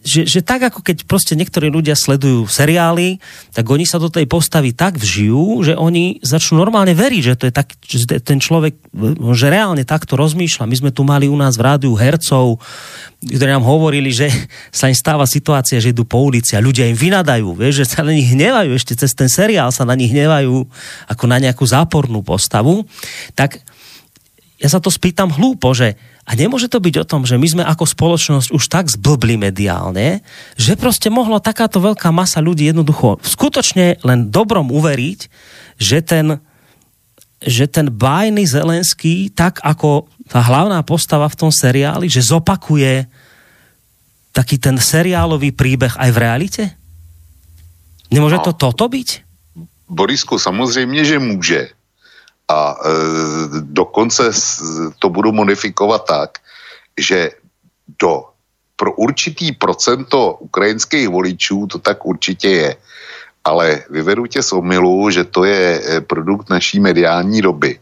[0.00, 3.20] že, že tak ako keď proste niektorí ľudia sledujú seriály,
[3.52, 7.44] tak oni sa do tej postavy tak vžijú, že oni začnú normálne veriť, že to
[7.48, 8.80] je tak, že ten človek,
[9.36, 10.64] že reálne takto rozmýšľa.
[10.64, 12.56] My sme tu mali u nás v rádiu hercov,
[13.20, 14.32] ktorí nám hovorili, že
[14.72, 18.00] sa im stáva situácia, že idú po ulici a ľudia im vynadajú, vieš, že sa
[18.00, 20.64] na nich hnevajú, ešte cez ten seriál sa na nich hnevajú
[21.12, 22.88] ako na nejakú zápornú postavu.
[23.36, 23.60] Tak
[24.60, 25.96] ja sa to spýtam hlúpo, že
[26.28, 30.20] a nemôže to byť o tom, že my sme ako spoločnosť už tak zblbli mediálne,
[30.60, 35.20] že proste mohla takáto veľká masa ľudí jednoducho skutočne len dobrom uveriť,
[35.80, 36.36] že ten,
[37.40, 43.08] že ten bájny Zelenský, tak ako tá hlavná postava v tom seriáli, že zopakuje
[44.36, 46.64] taký ten seriálový príbeh aj v realite?
[48.12, 49.08] Nemôže no, to toto byť?
[49.90, 51.79] Borisku, samozřejmě, že může
[52.50, 52.90] a e,
[53.62, 54.30] dokonce
[54.98, 56.30] to budu modifikovat tak,
[56.98, 57.30] že
[58.00, 58.24] do,
[58.76, 62.76] pro určitý procento ukrajinských voličů to tak určitě je.
[63.44, 67.78] Ale vyvedu tě z omilu, že to je e, produkt naší mediální doby.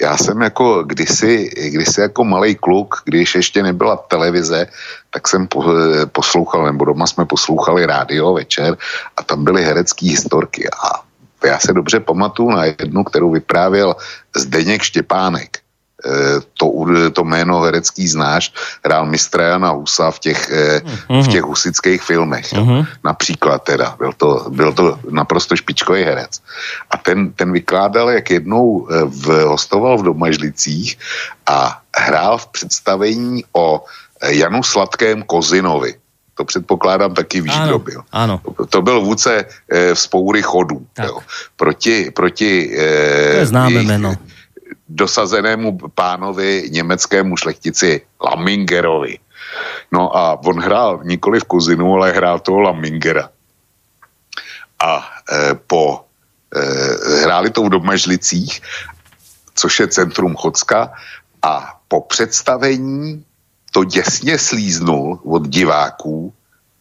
[0.00, 4.66] Já jsem jako kdysi, kdysi jako malý kluk, když ještě nebyla televize,
[5.10, 8.76] tak jsem e, poslouchal, nebo doma jsme poslouchali rádio večer
[9.16, 11.05] a tam byly herecké historky a
[11.46, 13.96] já se dobře pamatuju na jednu, kterou vyprávěl
[14.36, 15.56] Zdeněk Štěpánek.
[15.56, 15.60] E,
[16.54, 16.66] to,
[17.12, 18.52] to jméno herecký znáš,
[18.84, 21.22] hrál mistra Jana Husa v těch, mm-hmm.
[21.24, 22.52] v těch husických filmech.
[22.52, 22.64] Jo.
[22.64, 22.86] Mm-hmm.
[23.04, 26.42] Například teda, byl to, byl to naprosto špičkový herec.
[26.90, 30.98] A ten, ten vykládal, jak jednou e, v, hostoval v Domažlicích
[31.46, 33.84] a hrál v představení o
[34.22, 35.94] Janu Sladkém Kozinovi
[36.36, 38.02] to předpokládám taky víš, ano, kdo byl.
[38.12, 38.40] Ano.
[38.68, 40.86] To byl vůdce e, spoury chodů.
[41.04, 41.18] Jo.
[41.56, 44.14] Proti, proti e, to je známe jméno.
[44.88, 49.18] dosazenému pánovi německému šlechtici Lamingerovi.
[49.92, 53.30] No a on hrál nikoli v Kozinu, ale hrál toho Lamingera.
[54.84, 56.04] A e, po
[56.52, 58.60] e, hráli to v Domažlicích,
[59.54, 60.92] což je centrum Chocka,
[61.42, 63.24] a po představení
[63.76, 66.32] to děsně slíznul od diváků,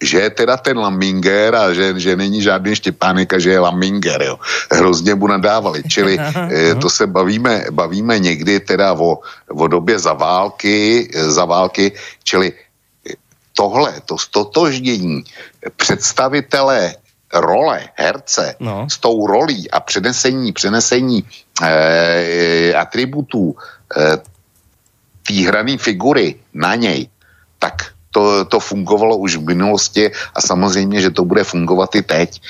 [0.03, 4.21] že je teda ten Laminger a že, že není žádný Štěpánek a že je Laminger,
[4.21, 4.39] jo.
[4.71, 5.83] Hrozně mu nadávali.
[5.83, 9.19] Čili eh, to se bavíme, bavíme někdy teda o,
[9.51, 11.91] o době za války, za války,
[12.23, 12.53] čili
[13.51, 15.23] tohle, to stotožnění
[15.75, 16.95] představitele
[17.33, 18.87] role herce no.
[18.87, 21.27] s tou rolí a přenesení, přenesení
[21.59, 23.55] eh, atributů
[23.91, 24.34] eh,
[25.27, 27.09] té hrané figury na něj,
[27.59, 32.41] tak to, to fungovalo už v minulosti a samozřejmě, že to bude fungovat i teď.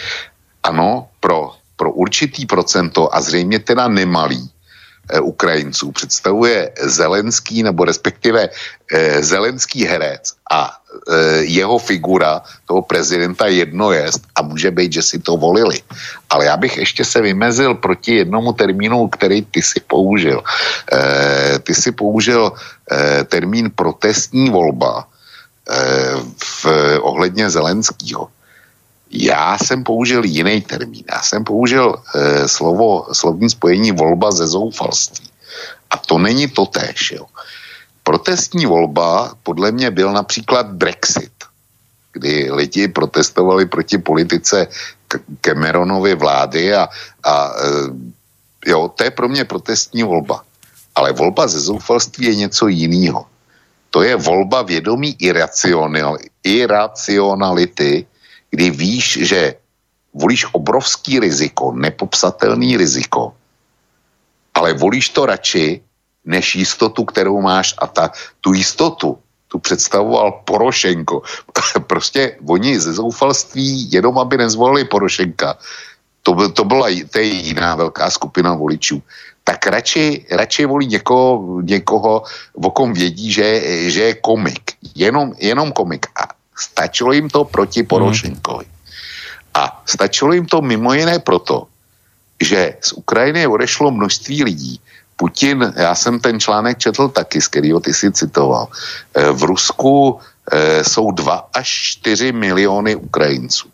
[0.63, 4.49] Ano, pro, pro určitý procento a zřejmě teda nemalý
[5.09, 10.78] e, Ukrajinců představuje Zelenský nebo respektive e, Zelenský herec a
[11.41, 15.81] jeho figura toho prezidenta jedno jest a může být, že si to volili.
[16.29, 20.43] Ale já bych ještě se vymezil proti jednomu termínu, který ty si použil.
[20.91, 22.51] E, ty si použil
[22.91, 25.75] e, termín protestní volba e,
[26.37, 26.65] v
[27.01, 28.27] ohledně Zelenského.
[29.11, 31.03] Já jsem použil jiný termín.
[31.11, 35.29] Já jsem použil e, slovo, slovní spojení volba ze zoufalství.
[35.89, 37.25] A to není to též, jo.
[38.06, 41.34] Protestní volba podle mě byl například Brexit,
[42.14, 44.68] kdy lidi protestovali proti politice
[45.41, 46.86] Cameronovy vlády a,
[47.24, 50.45] a e, jo, to je pro mě protestní volba.
[50.95, 53.26] Ale volba ze zoufalství je něco jiného.
[53.89, 58.06] To je volba vědomí iracional, iracionality,
[58.49, 59.56] kdy víš, že
[60.14, 63.34] volíš obrovský riziko, nepopsatelný riziko,
[64.53, 65.82] ale volíš to radši,
[66.26, 68.11] než jistotu, kterou máš a ta,
[68.41, 69.17] tu jistotu
[69.47, 71.21] tu představoval Porošenko.
[71.88, 75.55] prostě oni ze zoufalství jenom, aby nezvolili Porošenka,
[76.23, 79.01] to, to byla to je jiná velká skupina voličů,
[79.45, 82.23] tak radši, radši volí někoho, někoho,
[82.53, 83.47] o kom vědí, že,
[83.91, 84.73] že je komik.
[84.95, 86.09] Jenom, jenom komik.
[86.17, 87.88] A stačilo jim to proti mhm.
[87.88, 88.65] Porošenkovi.
[89.53, 91.69] A stačilo jim to mimo jiné proto,
[92.41, 94.82] že z Ukrajiny odešlo množství lidí,
[95.16, 98.68] Putin, já jsem ten článek četl taky, z kterého ty si citoval.
[99.13, 100.20] Eh, v Rusku
[100.51, 101.68] eh, jsou 2 až
[102.03, 103.68] 4 miliony Ukrajinců.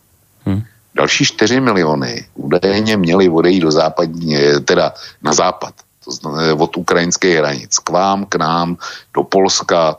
[0.46, 0.64] Hmm.
[0.96, 5.74] Další 4 miliony údajně měli odejít do západní, eh, teda na západ,
[6.06, 8.78] to znamená od ukrajinských hranic, k vám, k nám,
[9.14, 9.96] do Polska,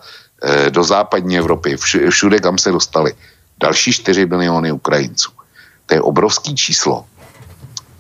[0.75, 1.79] do západní Evropy,
[2.11, 3.15] všude, kam se dostali.
[3.63, 5.31] Další 4 miliony Ukrajinců.
[5.87, 7.07] To je obrovský číslo.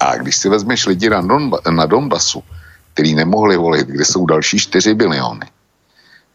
[0.00, 2.42] A když si vezmeš lidi na, Donba, na Donbasu,
[2.94, 5.46] který nemohli volit, kde jsou další 4 biliony,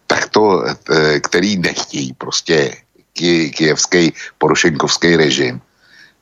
[0.07, 2.75] tak to, eh, který nechtějí prostě
[3.57, 5.61] kijevský porošenkovský režim,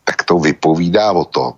[0.03, 1.53] tak to vypovídá o tom,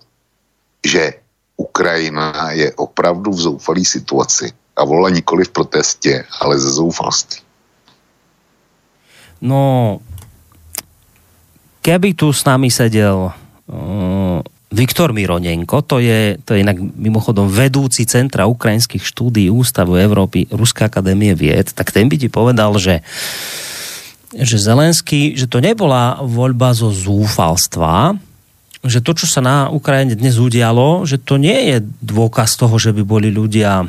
[0.86, 1.14] že
[1.56, 7.38] Ukrajina je opravdu v zoufalé situaci a volá nikoli v protestě, ale ze zoufalosti.
[9.40, 9.98] No,
[11.82, 13.30] keby tu s nami sedel
[13.66, 20.44] uh, Viktor Mironenko, to je, to je inak mimochodom vedúci Centra ukrajinských štúdí Ústavu Európy
[20.52, 23.00] Ruská akadémie vied, tak ten by ti povedal, že
[24.28, 28.12] že Zelenský, že to nebola voľba zo zúfalstva,
[28.84, 32.92] že to, čo sa na Ukrajine dnes udialo, že to nie je dôkaz toho, že
[32.92, 33.88] by boli ľudia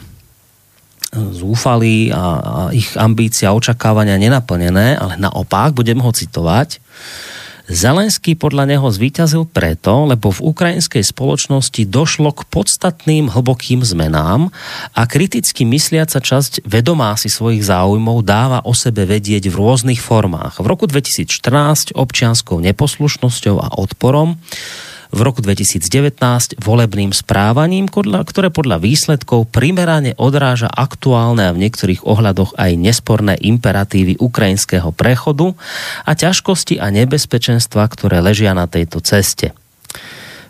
[1.11, 6.77] zúfali a, a ich ambícia, očakávania nenaplnené, ale naopak, budem ho citovať,
[7.69, 14.49] Zelenský podľa neho zvíťazil preto, lebo v ukrajinskej spoločnosti došlo k podstatným hlbokým zmenám
[14.97, 20.57] a kriticky mysliaca časť vedomá si svojich záujmov dáva o sebe vedieť v rôznych formách.
[20.57, 24.41] V roku 2014 občianskou neposlušnosťou a odporom
[25.09, 32.53] v roku 2019 volebným správaním, ktoré podľa výsledkov primerane odráža aktuálne a v niektorých ohľadoch
[32.55, 35.57] aj nesporné imperatívy ukrajinského prechodu
[36.05, 39.51] a ťažkosti a nebezpečenstva, ktoré ležia na tejto ceste.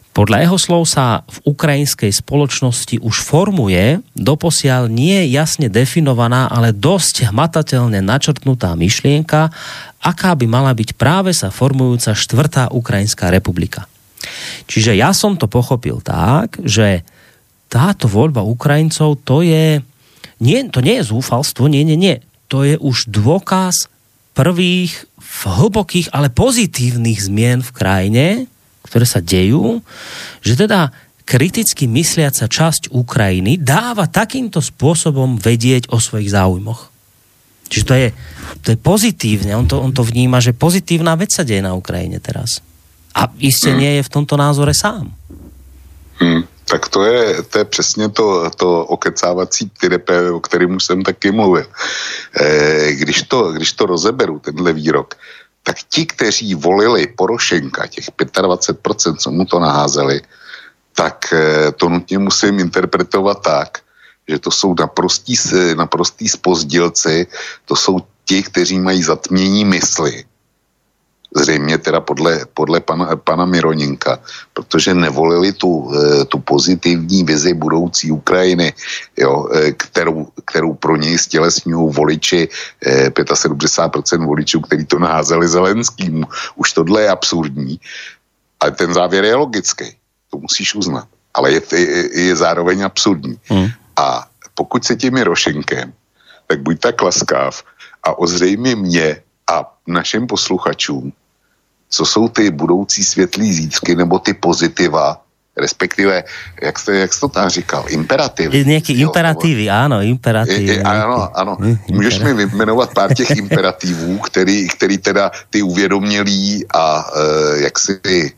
[0.10, 7.32] Podľa jeho slov sa v ukrajinskej spoločnosti už formuje doposiaľ nie jasne definovaná, ale dosť
[7.32, 9.48] hmatateľne načrtnutá myšlienka,
[10.04, 13.89] aká by mala byť práve sa formujúca štvrtá Ukrajinská republika.
[14.68, 17.08] Čiže ja som to pochopil tak, že
[17.70, 19.80] táto voľba Ukrajincov to je,
[20.42, 22.16] nie, to nie je zúfalstvo, nie, nie, nie.
[22.50, 23.88] To je už dôkaz
[24.34, 25.06] prvých
[25.46, 28.26] hlbokých, ale pozitívnych zmien v krajine,
[28.84, 29.86] ktoré sa dejú,
[30.42, 30.90] že teda
[31.30, 36.90] kriticky mysliaca časť Ukrajiny dáva takýmto spôsobom vedieť o svojich záujmoch.
[37.70, 38.08] Čiže to je,
[38.66, 42.18] to je pozitívne, on to, on to vníma, že pozitívna vec sa deje na Ukrajine
[42.18, 42.66] teraz.
[43.16, 43.80] A iste hmm.
[43.80, 45.14] je v tomto názore sám.
[46.20, 46.44] Hmm.
[46.70, 51.66] Tak to je, to je přesně to, to okecávací tyrepe, o kterém jsem taky mluvil.
[52.40, 55.16] E, když, to, když to rozeberu, tenhle výrok,
[55.64, 60.22] tak ti, kteří volili Porošenka, těch 25%, co mu to naházeli,
[60.96, 63.80] tak e, to nutně musím interpretovat tak,
[64.28, 65.36] že to jsou naprostí,
[65.78, 67.28] naprostí spozdilci,
[67.66, 70.24] to jsou ti, kteří mají zatmění mysli
[71.36, 74.20] zřejmě teda podle, podle pana, pana Mironinka,
[74.54, 78.74] protože nevolili tu, eh, tu pozitivní vizi budoucí Ukrajiny,
[79.18, 82.50] jo, eh, kterou, kterou pro něj stělesňují voliči,
[83.34, 86.26] 75% eh, voličů, kteří to naházeli Zelenským.
[86.56, 87.80] Už tohle je absurdní,
[88.60, 89.86] ale ten závěr je logický,
[90.32, 93.38] to musíš uznat, ale je, je, je zároveň absurdní.
[93.46, 93.70] Hmm.
[93.98, 94.26] A
[94.56, 95.94] pokud se tím Rošenkem,
[96.48, 97.64] tak buď tak laskav
[98.04, 101.14] a ozřejmi mě a našim posluchačům,
[101.90, 105.22] co jsou ty budoucí světlý zítřky nebo ty pozitiva,
[105.58, 106.24] respektive,
[106.62, 108.66] jak jste, jak jste to tam říkal, imperativy.
[108.66, 110.82] Nějaký imperativy, ano, imperativy.
[110.82, 111.58] Ano, ano.
[111.92, 118.00] Můžeš mi vyjmenovat pár těch imperativů, který, který teda ty uvědomělí a e, jak si
[118.04, 118.32] e,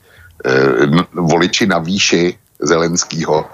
[1.13, 3.45] voliči na výši Zelenskýho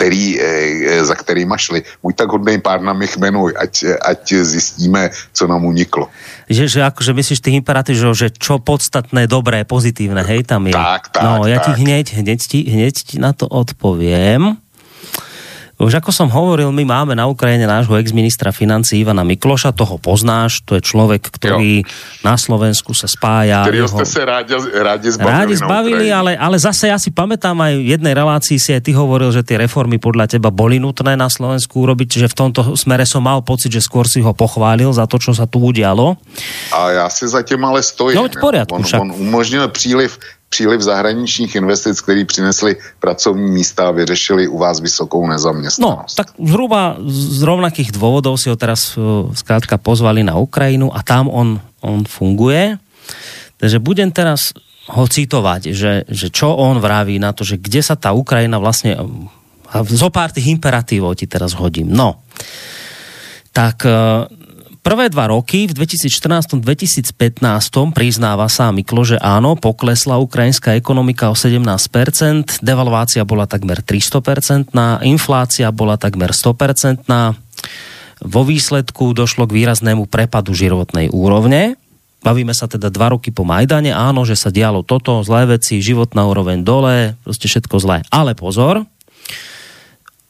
[0.00, 1.84] který, eh, za kterýma šli.
[2.00, 6.08] Buď tak hodnej pár nám ich jmenuj, ať, ať zjistíme, co nám uniklo.
[6.48, 10.72] Že, že akože myslíš tých imperatív, že, že čo podstatné, dobré, pozitívne, hej, tam je.
[10.72, 11.76] Tak, tak, No, ja tak.
[11.76, 14.56] ti hneď, hneď, ti, hneď ti na to odpoviem.
[15.80, 20.60] Už ako som hovoril, my máme na Ukrajine nášho ex-ministra financí Ivana Mikloša, toho poznáš,
[20.68, 21.88] to je človek, ktorý jo.
[22.20, 23.64] na Slovensku sa spája.
[23.64, 25.32] Ktorého ste sa rádi, rádi zbavili.
[25.32, 28.92] Rádi zbavili, ale, ale zase ja si pamätám aj v jednej relácii si aj ty
[28.92, 33.08] hovoril, že tie reformy podľa teba boli nutné na Slovensku urobiť, že v tomto smere
[33.08, 36.20] som mal pocit, že skôr si ho pochválil za to, čo sa tu udialo.
[36.76, 38.20] A ja si za tým ale stojím.
[38.20, 39.00] No, v poriadku, on, však.
[39.00, 40.20] on umožnil příliv
[40.50, 46.18] příliv zahraničních investic, který přinesli pracovní místa a vyřešili u vás vysokou nezaměstnanost.
[46.18, 51.06] No, tak zhruba z rovnakých dôvodov si ho teraz uh, zkrátka pozvali na Ukrajinu a
[51.06, 52.82] tam on, on funguje.
[53.62, 54.50] Takže budem teraz
[54.90, 58.98] ho citovať, že, že čo on vraví na to, že kde sa tá Ukrajina vlastne
[59.70, 61.94] a zo pár tých imperatívov ti teraz hodím.
[61.94, 62.26] No,
[63.54, 64.26] tak uh,
[64.90, 67.14] prvé dva roky, v 2014-2015
[67.94, 74.74] priznáva sa Miklo, že áno, poklesla ukrajinská ekonomika o 17%, devalvácia bola takmer 300%,
[75.06, 77.06] inflácia bola takmer 100%,
[78.18, 81.78] vo výsledku došlo k výraznému prepadu životnej úrovne.
[82.26, 86.26] Bavíme sa teda dva roky po Majdane, áno, že sa dialo toto, zlé veci, životná
[86.26, 88.02] úroveň dole, proste všetko zlé.
[88.10, 88.82] Ale pozor,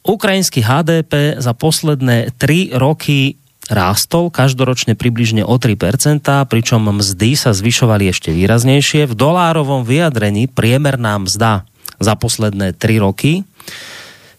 [0.05, 8.09] ukrajinský HDP za posledné 3 roky rástol každoročne približne o 3%, pričom mzdy sa zvyšovali
[8.09, 9.05] ešte výraznejšie.
[9.05, 11.67] V dolárovom vyjadrení priemerná mzda
[12.01, 13.45] za posledné 3 roky,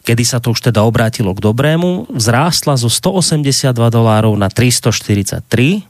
[0.02, 5.86] kedy sa to už teda obrátilo k dobrému, vzrástla zo 182 dolárov na 343.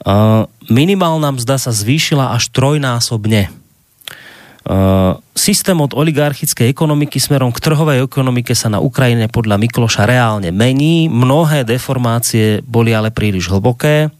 [0.00, 3.59] Uh, minimálna mzda sa zvýšila až trojnásobne
[5.32, 11.08] systém od oligarchickej ekonomiky smerom k trhovej ekonomike sa na Ukrajine podľa Mikloša reálne mení.
[11.08, 14.12] Mnohé deformácie boli ale príliš hlboké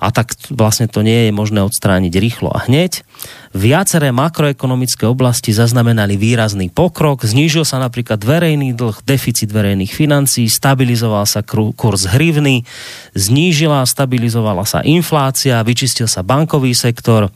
[0.00, 3.04] a tak vlastne to nie je možné odstrániť rýchlo a hneď.
[3.52, 11.28] Viaceré makroekonomické oblasti zaznamenali výrazný pokrok, znížil sa napríklad verejný dlh, deficit verejných financií, stabilizoval
[11.28, 12.64] sa kurz hrivny,
[13.12, 17.28] znížila a stabilizovala sa inflácia, vyčistil sa bankový sektor,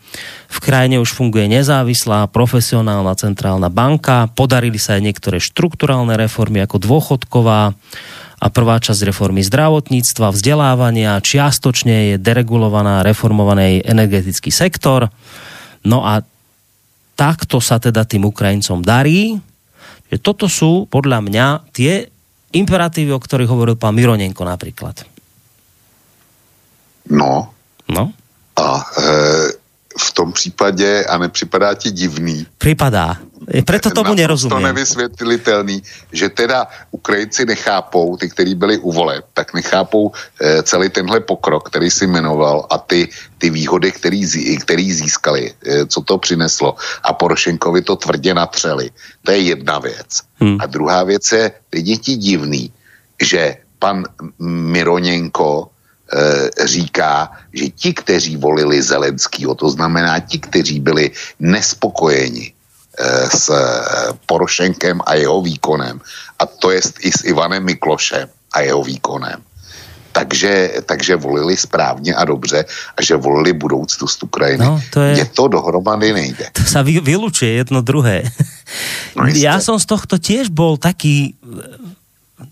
[0.49, 6.81] v krajine už funguje nezávislá profesionálna centrálna banka, podarili sa aj niektoré štrukturálne reformy ako
[6.81, 7.77] dôchodková,
[8.39, 15.09] a prvá časť reformy zdravotníctva, vzdelávania, čiastočne je deregulovaná, reformovaný energetický sektor.
[15.87, 16.23] No a
[17.15, 19.39] takto sa teda tým Ukrajincom darí,
[20.11, 22.07] že toto sú podľa mňa tie
[22.55, 25.03] imperatívy, o ktorých hovoril pán Mironenko napríklad.
[27.11, 27.51] No.
[27.91, 28.05] No.
[28.55, 29.64] A e,
[29.99, 32.47] v tom případě, a nepřipadá ti divný.
[32.59, 33.17] Připadá.
[33.67, 34.57] Preto tomu nerozumím.
[34.57, 35.83] To nevysvětlitelný,
[36.13, 41.69] že teda Ukrajinci nechápou, ty, kteří byli u voleb, tak nechápou e, celý tenhle pokrok,
[41.69, 44.25] který si jmenoval a ty, ty výhody, který,
[44.61, 46.77] který získali, e, co to přineslo.
[47.03, 48.91] A Porošenkovi to tvrdě natřeli.
[49.23, 50.21] To je jedna věc.
[50.41, 50.57] Hmm.
[50.61, 52.73] A druhá věc je, teď ti divný,
[53.23, 54.05] že pan
[54.39, 55.69] Mironěnko
[56.65, 61.11] říká, že ti, kteří volili Zelenskýho, to znamená ti, kteří byli
[61.41, 63.63] nespokojeni eh, s eh,
[64.27, 66.01] Porošenkem a jeho výkonem,
[66.39, 69.43] a to je i s Ivanem Miklošem a jeho výkonem,
[70.13, 72.65] takže, takže volili správně a dobře
[72.97, 74.65] a že volili budoucnost Ukrajiny.
[74.65, 75.13] No, to je...
[75.15, 76.47] Mně to dohromady nejde.
[76.55, 78.23] To sa vy, vylúčuje jedno druhé.
[79.15, 81.39] No, ja som z tohto tiež bol taký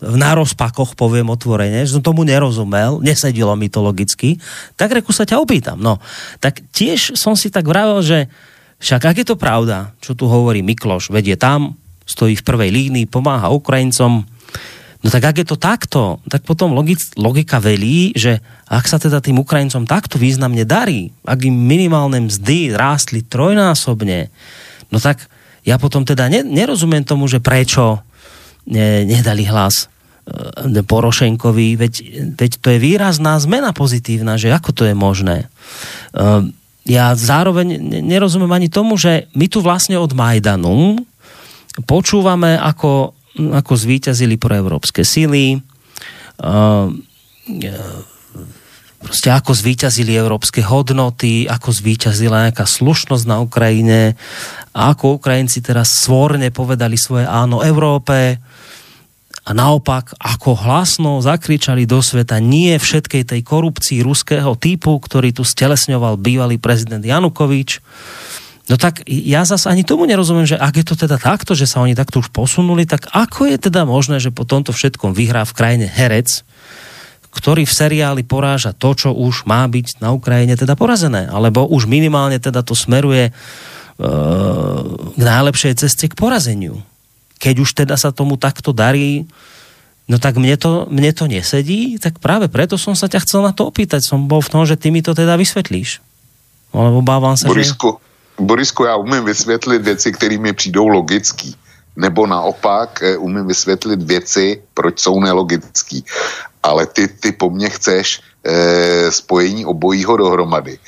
[0.01, 4.41] na rozpakoch, poviem otvorene, že som tomu nerozumel, nesedilo mi to logicky,
[4.77, 5.77] tak reku sa ťa opýtam.
[5.77, 6.01] No,
[6.41, 8.31] tak tiež som si tak vravel, že
[8.83, 13.05] však ak je to pravda, čo tu hovorí Mikloš, vedie tam, stojí v prvej línii,
[13.07, 14.27] pomáha Ukrajincom,
[14.99, 19.23] no tak ak je to takto, tak potom logic, logika velí, že ak sa teda
[19.23, 24.27] tým Ukrajincom takto významne darí, ak im minimálne mzdy rástli trojnásobne,
[24.91, 25.31] no tak
[25.63, 28.03] ja potom teda ne, nerozumiem tomu, že prečo
[28.67, 29.87] ne, nedali hlas
[30.25, 31.93] e, Porošenkovi, veď,
[32.37, 35.37] veď to je výrazná zmena pozitívna, že ako to je možné.
[35.45, 35.47] E,
[36.83, 40.99] ja zároveň nerozumiem ani tomu, že my tu vlastne od Majdanu
[41.87, 45.59] počúvame, ako, ako zvíťazili proevropské síly, e,
[49.03, 54.15] proste ako zvíťazili európske hodnoty, ako zvíťazila nejaká slušnosť na Ukrajine
[54.71, 58.39] a ako Ukrajinci teraz svorne povedali svoje áno Európe,
[59.43, 65.43] a naopak, ako hlasno zakričali do sveta nie všetkej tej korupcii ruského typu, ktorý tu
[65.43, 67.83] stelesňoval bývalý prezident Janukovič.
[68.71, 71.83] No tak ja zase ani tomu nerozumiem, že ak je to teda takto, že sa
[71.83, 75.55] oni takto už posunuli, tak ako je teda možné, že po tomto všetkom vyhrá v
[75.59, 76.47] krajine herec,
[77.33, 81.89] ktorý v seriáli poráža to, čo už má byť na Ukrajine teda porazené, alebo už
[81.89, 83.31] minimálne teda to smeruje e,
[85.17, 86.85] k najlepšej ceste k porazeniu
[87.43, 89.27] keď už teda sa tomu takto darí,
[90.07, 93.51] no tak mne to, mne to nesedí, tak práve preto som sa ťa chcel na
[93.51, 93.99] to opýtať.
[93.99, 95.99] Som bol v tom, že ty mi to teda vysvetlíš.
[96.71, 98.47] Lebo bávam sa, Borisku, že...
[98.47, 101.55] Borisku, já umím vysvětlit věci, které mi přijdou logický.
[101.93, 106.01] Nebo naopak eh, umím vysvětlit věci, proč jsou nelogický.
[106.63, 110.79] Ale ty, ty po mně chceš e, spojení obojího dohromady.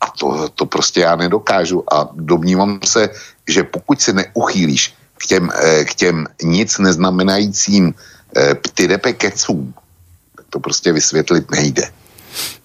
[0.00, 1.84] A to, to prostě já nedokážu.
[1.92, 3.08] A domnívám se,
[3.48, 7.94] že pokud se neuchýlíš k těm, eh, k těm nic neznamenajícím
[8.36, 9.74] eh, ptyrepe kecům,
[10.36, 11.88] tak to prostě vysvětlit nejde.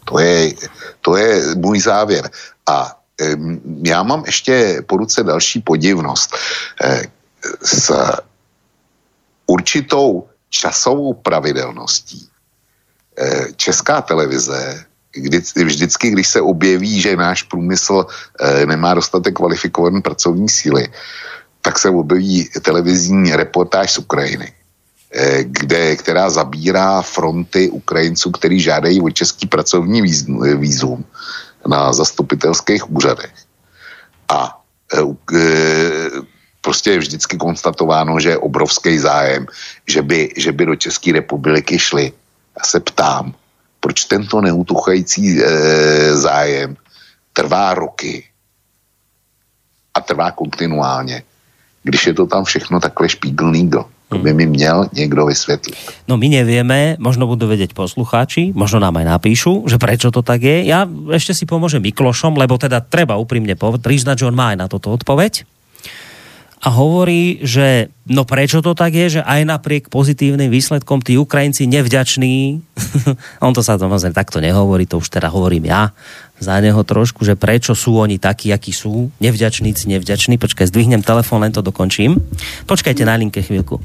[0.05, 0.53] To je,
[1.01, 2.29] to je můj závěr.
[2.67, 2.97] A
[3.86, 6.36] já mám ještě po ruce další podivnost.
[6.84, 7.03] Eh,
[7.61, 7.93] s
[9.45, 12.28] určitou časovou pravidelností
[13.56, 18.06] česká televize kdy, vždycky, když se objeví, že náš průmysl
[18.66, 20.88] nemá dostatek kvalifikované pracovní síly,
[21.62, 24.54] tak se objeví televizní reportáž z Ukrajiny,
[25.14, 30.02] eh, kde, která zabírá fronty Ukrajinců, kteří žádají o český pracovní
[30.58, 31.06] výzum
[31.68, 33.34] na zastupitelských úřadech.
[34.30, 34.58] A
[34.93, 35.02] e,
[36.62, 39.45] prostě je vždycky konstatováno, že je obrovský zájem,
[39.89, 42.14] že by, že by do České republiky šli.
[42.57, 43.34] Já se ptám,
[43.80, 45.45] proč tento neutuchající e,
[46.16, 46.78] zájem
[47.34, 48.24] trvá roky
[49.93, 51.24] a trvá kontinuálně,
[51.84, 53.86] když je to tam všechno takhle špíglný do.
[54.12, 55.76] To by mi měl někdo vysvětlit.
[56.03, 60.43] No my nevieme, možno budú vedieť poslucháči, možno nám aj napíšu, že prečo to tak
[60.43, 60.68] je.
[60.68, 60.84] Ja
[61.16, 64.91] ešte si pomôžem Miklošom, lebo teda treba úprimne priznať, že on má aj na toto
[64.91, 65.47] odpoveď
[66.62, 71.66] a hovorí, že no prečo to tak je, že aj napriek pozitívnym výsledkom tí Ukrajinci
[71.66, 72.62] nevďační,
[73.45, 75.89] on to sa samozrejme takto nehovorí, to už teda hovorím ja
[76.41, 80.41] za neho trošku, že prečo sú oni takí, akí sú, nevďačníci, nevďační.
[80.41, 82.18] Počkaj, zdvihnem telefón, len to dokončím.
[82.66, 83.78] Počkajte na linke chvíľku.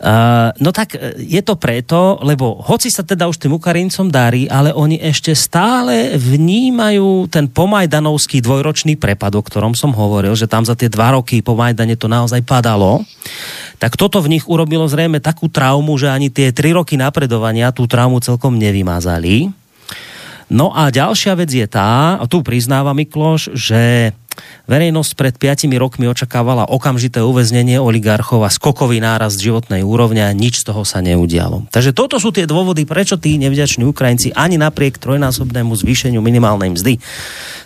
[0.00, 4.48] Uh, no tak e, je to preto, lebo hoci sa teda už tým Ukrajincom darí,
[4.48, 10.64] ale oni ešte stále vnímajú ten pomajdanovský dvojročný prepad, o ktorom som hovoril, že tam
[10.64, 13.04] za tie dva roky po Majdane to naozaj padalo.
[13.76, 17.84] Tak toto v nich urobilo zrejme takú traumu, že ani tie tri roky napredovania tú
[17.84, 19.52] traumu celkom nevymazali.
[20.48, 24.10] No a ďalšia vec je tá, a tu priznáva Mikloš, že
[24.70, 30.62] Verejnosť pred 5 rokmi očakávala okamžité uväznenie oligarchov a skokový nárast životnej úrovne a nič
[30.62, 31.66] z toho sa neudialo.
[31.74, 37.02] Takže toto sú tie dôvody, prečo tí nevďační Ukrajinci ani napriek trojnásobnému zvýšeniu minimálnej mzdy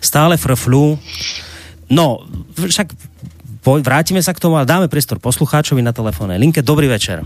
[0.01, 0.97] stále frflú.
[1.93, 2.25] No,
[2.57, 2.91] však
[3.65, 6.65] vrátime sa k tomu a dáme priestor poslucháčovi na telefónnej linke.
[6.65, 7.21] Dobrý večer.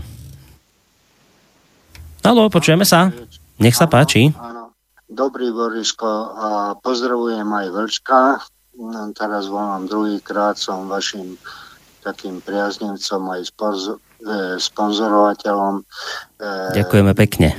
[2.19, 3.15] Haló, počujeme sa?
[3.63, 4.35] Nech sa páči.
[4.35, 4.75] Áno.
[5.09, 6.05] Dobrý Borisko
[6.85, 8.37] pozdravujem aj Vlčka,
[9.15, 11.35] teraz volám druhýkrát, som vašim
[11.99, 13.51] takým priaznivcom aj e,
[14.55, 15.83] sponzorovateľom.
[16.39, 17.49] E, Ďakujeme pekne.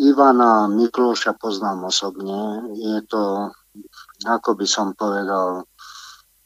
[0.00, 2.72] Ivana Mikloša poznám osobne.
[2.72, 3.52] Je to,
[4.24, 5.68] ako by som povedal,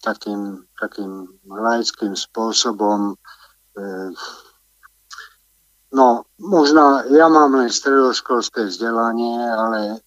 [0.03, 3.15] takým, takým laickým spôsobom.
[3.15, 3.85] E,
[5.95, 10.03] no, možno ja mám len stredoškolské vzdelanie, ale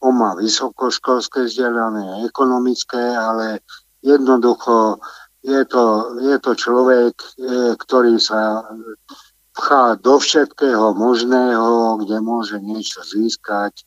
[0.00, 3.60] on má vysokoškolské vzdelanie, ekonomické, ale
[4.02, 4.98] jednoducho
[5.42, 7.26] je to, je to človek, e,
[7.78, 8.66] ktorý sa
[9.54, 13.84] pchá do všetkého možného, kde môže niečo získať, e,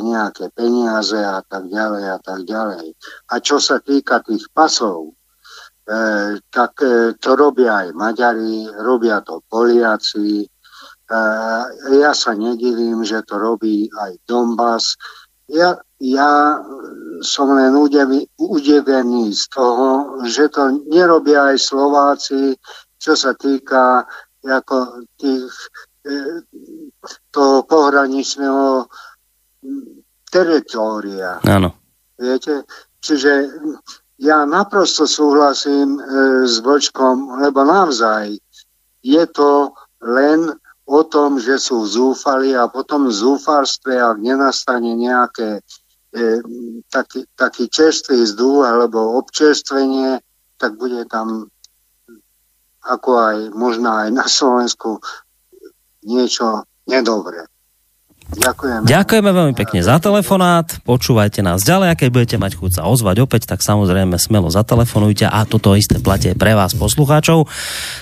[0.00, 2.86] nejaké peniaze a tak ďalej a tak ďalej.
[3.32, 5.12] A čo sa týka tých pasov, e,
[6.52, 6.72] tak
[7.16, 10.44] to robia aj Maďari, robia to Poliaci,
[11.88, 15.00] ja sa nedivím, že to robí aj Donbass.
[15.48, 16.60] Ja, ja
[17.24, 17.72] som len
[18.36, 22.52] udevený z toho, že to nerobia aj Slováci,
[23.00, 24.04] čo sa týka
[24.44, 25.50] ako tých,
[26.04, 26.44] e,
[27.32, 28.86] toho pohraničného
[30.28, 31.40] teritória.
[31.48, 31.74] Áno.
[32.20, 32.68] Viete?
[33.00, 33.32] Čiže
[34.18, 36.00] ja naprosto súhlasím e,
[36.44, 38.36] s Vlčkom, lebo naozaj
[39.02, 40.52] je to len
[40.88, 45.60] o tom, že sú zúfali a potom v zúfalstve, ak nenastane nejaké
[46.16, 46.40] e,
[46.88, 50.24] taký, taký čerstvý vzduch alebo občerstvenie,
[50.56, 51.52] tak bude tam
[52.88, 54.96] ako aj možno aj na Slovensku
[56.08, 57.44] niečo nedobré.
[58.28, 58.84] Ďakujeme.
[58.84, 60.68] Ďakujeme veľmi pekne za telefonát.
[60.84, 65.24] Počúvajte nás ďalej a keď budete mať chuť sa ozvať opäť, tak samozrejme smelo zatelefonujte
[65.24, 67.48] a toto isté platie pre vás poslucháčov.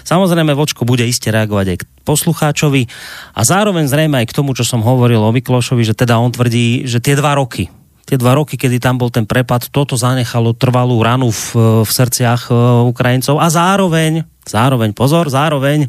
[0.02, 2.90] Samozrejme Vočko bude iste reagovať aj k poslucháčovi
[3.38, 6.90] a zároveň zrejme aj k tomu, čo som hovoril o Miklošovi, že teda on tvrdí,
[6.90, 7.70] že tie dva roky,
[8.02, 11.42] tie dva roky, kedy tam bol ten prepad, toto zanechalo trvalú ranu v,
[11.86, 12.54] v srdciach e,
[12.90, 15.86] Ukrajincov a zároveň, zároveň, pozor, zároveň,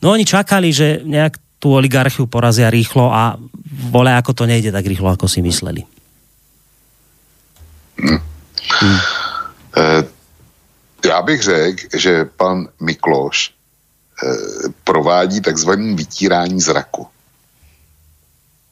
[0.00, 3.38] no oni čakali, že nejak tú oligarchiu porazia rýchlo a
[3.94, 5.86] vole, ako to nejde tak rýchlo, ako si mysleli.
[8.02, 8.18] Hmm.
[11.06, 13.52] Já bych řekl, že pan Mikloš e,
[14.84, 17.06] provádí takzvaný vytírání zraku.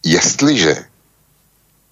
[0.05, 0.84] Jestliže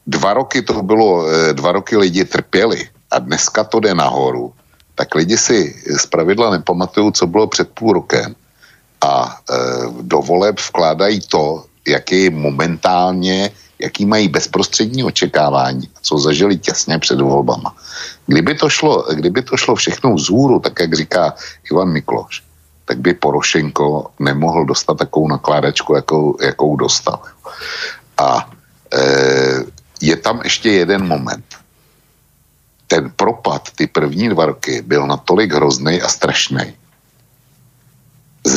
[0.07, 4.53] dva roky to bylo, e, dva roky lidi trpěli a dneska to jde nahoru,
[4.95, 8.35] tak lidi si zpravidla nepamatují, co bylo před půl rokem
[9.01, 9.55] a e,
[10.03, 17.77] do voleb vkládají to, jaký momentálně, jaký mají bezprostřední očekávání, co zažili těsně před volbama.
[18.27, 21.35] Kdyby to šlo, kdyby to šlo všechno vzhůru, tak jak říká
[21.71, 22.43] Ivan Mikloš,
[22.85, 27.23] tak by Porošenko nemohl dostat takovou nakládačku, jakou, jakou dostal.
[28.19, 28.51] A
[28.95, 29.03] e,
[30.03, 31.45] je tam ještě jeden moment.
[32.87, 36.75] Ten propad, ty první dva roky, byl natolik hrozný a strašný,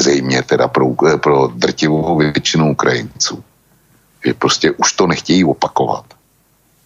[0.02, 3.44] zřejmě teda pro, pro drtivou většinu Ukrajinců,
[4.26, 6.06] že prostě už to nechtějí opakovat.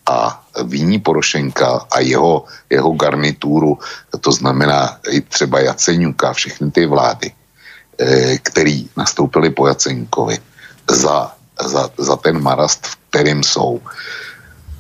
[0.06, 3.80] A viní Porošenka a jeho, jeho garnituru,
[4.22, 7.32] to znamená i třeba Jaceňuka, všechny ty vlády,
[7.98, 10.38] eh, který nastoupili po Jaceňukovi
[10.92, 13.82] za, za, za ten marast, v kterým jsou.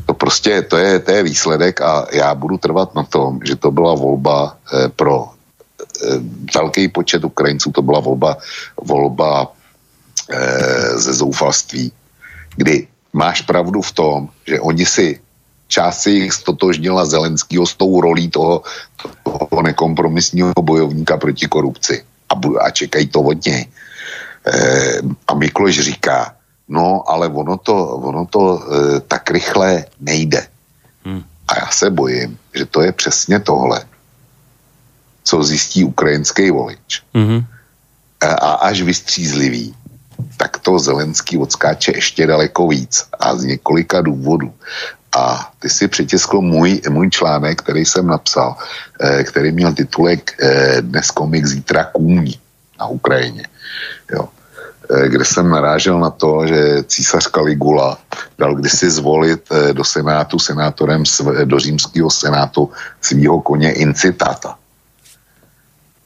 [0.06, 3.72] To prostě, to je, to je výsledek a já budu trvat na tom, že to
[3.72, 5.35] byla volba eh, pro
[6.56, 8.38] velký počet Ukrajinců, to byla volba,
[8.82, 9.52] volba
[10.96, 11.92] ze zoufalství,
[12.56, 15.20] kdy máš pravdu v tom, že oni si
[15.68, 18.64] část si jich stotožnila Zelenskýho s tou rolí toho,
[19.24, 23.64] toho nekompromisního bojovníka proti korupci a, a čekají to od něj.
[23.66, 23.68] E,
[25.28, 26.36] a Mikloš říká,
[26.68, 30.48] no ale ono to, ono to e, tak rychle nejde.
[31.06, 31.24] Hmm.
[31.48, 33.86] A já se bojím, že to je přesně tohle,
[35.26, 37.04] co zjistí ukrajinský volič.
[37.14, 37.42] Hmm.
[38.22, 39.76] A, až vystřízlivý,
[40.38, 44.54] tak to Zelenský odskáče ještě daleko víc a z několika důvodů.
[45.18, 48.56] A ty si přitiskl můj, můj článek, který jsem napsal,
[49.02, 52.40] eh, který měl titulek eh, Dnes komik, zítra kůní
[52.80, 53.48] na Ukrajině.
[54.12, 54.30] Jo.
[54.92, 57.98] Eh, kde jsem narážel na to, že císař Kaligula
[58.38, 61.04] dal kdysi zvolit do senátu, senátorem
[61.44, 62.72] do římského senátu
[63.02, 64.60] svého koně incitáta.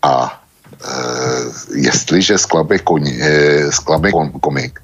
[0.02, 0.40] A
[0.70, 1.44] Eh,
[1.76, 4.80] jestliže sklabe, koň, eh, sklabe komik,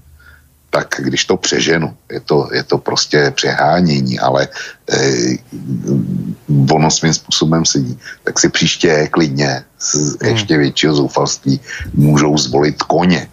[0.70, 4.47] tak když to přeženu, je to, je to prostě přehánění, ale
[4.91, 5.38] eh,
[6.72, 10.32] ono svým způsobem sedí, tak si příště klidně z hmm.
[10.32, 11.59] ještě většího zoufalství
[11.93, 13.30] můžou zvolit koně.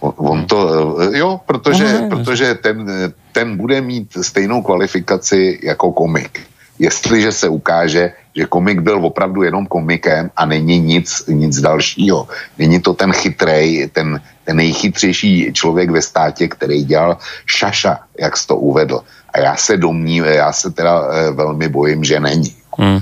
[0.00, 0.58] On, to,
[1.00, 2.86] eh, jo, protože, protože ten,
[3.32, 6.40] ten bude mít stejnou kvalifikaci jako komik.
[6.78, 12.28] Jestliže se ukáže, že komik byl opravdu jenom komikem a není nic, nic dalšího.
[12.58, 17.16] Není to ten chytrej, ten, ten nejchytřejší člověk ve státě, který dělal
[17.46, 19.00] šaša, jak jsi to uvedl.
[19.32, 22.52] A já se domní, já se teda e, velmi bojím, že není.
[22.78, 23.00] Hmm.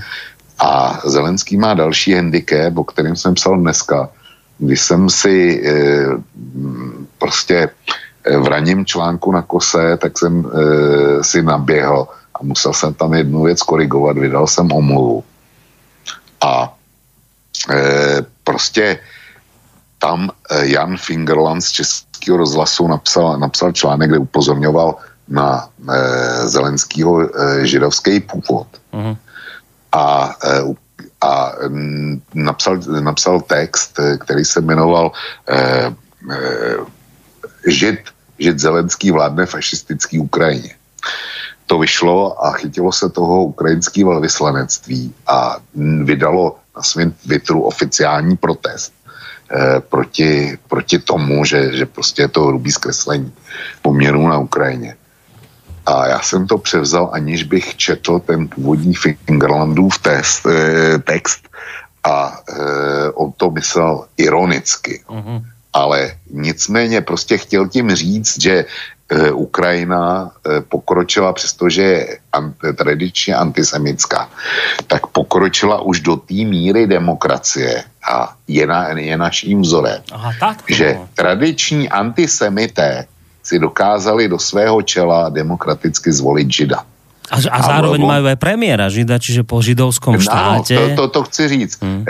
[0.59, 4.09] A Zelenský má další handicap, o kterém jsem psal dneska,
[4.59, 5.75] když jsem si e,
[7.19, 7.69] prostě
[8.25, 12.07] eh, v raním článku na kose, tak jsem e, si naběhl
[12.45, 15.25] musel jsem tam jednu věc korigovat, vydal jsem omluvu.
[16.41, 16.77] A
[17.71, 18.99] e, prostě
[19.99, 24.97] tam e, Jan Fingerland z Českého rozhlasu napsal, napsal článek, kde upozorňoval
[25.29, 25.99] na e,
[26.49, 28.69] Zelenskýho e, židovský původ.
[28.93, 29.17] Uh-huh.
[29.93, 30.61] A, e,
[31.25, 31.53] a
[32.35, 35.13] napsal, napsal text, e, který se jmenoval
[35.49, 36.77] e, e,
[37.67, 38.01] Žid,
[38.39, 40.77] Žid Zelenský vládne fašistický Ukrajině
[41.67, 45.57] to vyšlo a chytilo se toho ukrajinské velvyslanectví a
[46.05, 48.93] vydalo na svém Twitteru oficiální protest
[49.51, 53.33] eh, proti, proti tomu, že, že prostě je to hrubý zkreslení
[53.83, 54.97] poměrů na Ukrajině.
[55.87, 61.49] A já jsem to převzal, aniž bych četl ten původní Fingerlandův test, eh, text
[62.05, 65.05] a eh, on to myslel ironicky.
[65.09, 65.45] Uh-huh.
[65.75, 68.65] Ale nicméně prostě chtěl tím říct, že
[69.05, 74.33] Eh, Ukrajina eh, pokročila, přestože je tradičně antisemická,
[74.89, 80.65] tak pokročila už do té míry demokracie a je, na, je naším vzorem, Aha, tak
[80.73, 83.05] že tradiční antisemité
[83.45, 86.81] si dokázali do svého čela demokraticky zvolit žida.
[87.29, 90.77] A, a zároveň Alebo, majú aj premiéra žida, čiže po židovskom štáte.
[90.77, 91.77] No, to, to, to chci říct.
[91.81, 92.05] Hmm.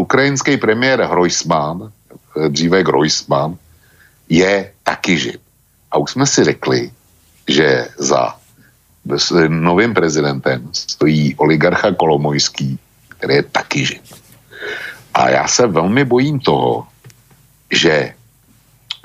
[0.00, 1.92] Ukrajinský premiér Hrojsman,
[2.48, 3.56] dříve Grojsman,
[4.28, 5.40] je taky žid.
[5.90, 6.90] A už jsme si řekli,
[7.48, 8.34] že za
[9.48, 12.78] novým prezidentem stojí oligarcha Kolomojský,
[13.08, 14.04] který je taky žid.
[15.14, 16.86] A já se velmi bojím toho,
[17.70, 18.14] že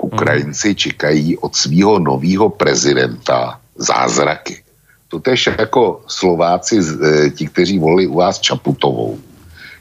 [0.02, 4.62] Ukrajinci čekají od svého nového prezidenta zázraky.
[5.08, 9.18] To tež jako Slováci, e, ti, kteří volili u vás Čaputovou,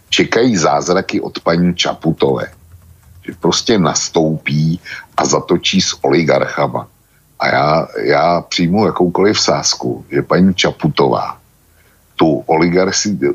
[0.10, 2.52] čekají zázraky od paní Čaputové.
[3.26, 4.80] Že prostě nastoupí
[5.18, 6.88] a zatočí s oligarchama.
[7.40, 11.38] A já, já přijmu jakoukoliv sázku, že paní Čaputová
[12.16, 12.44] tu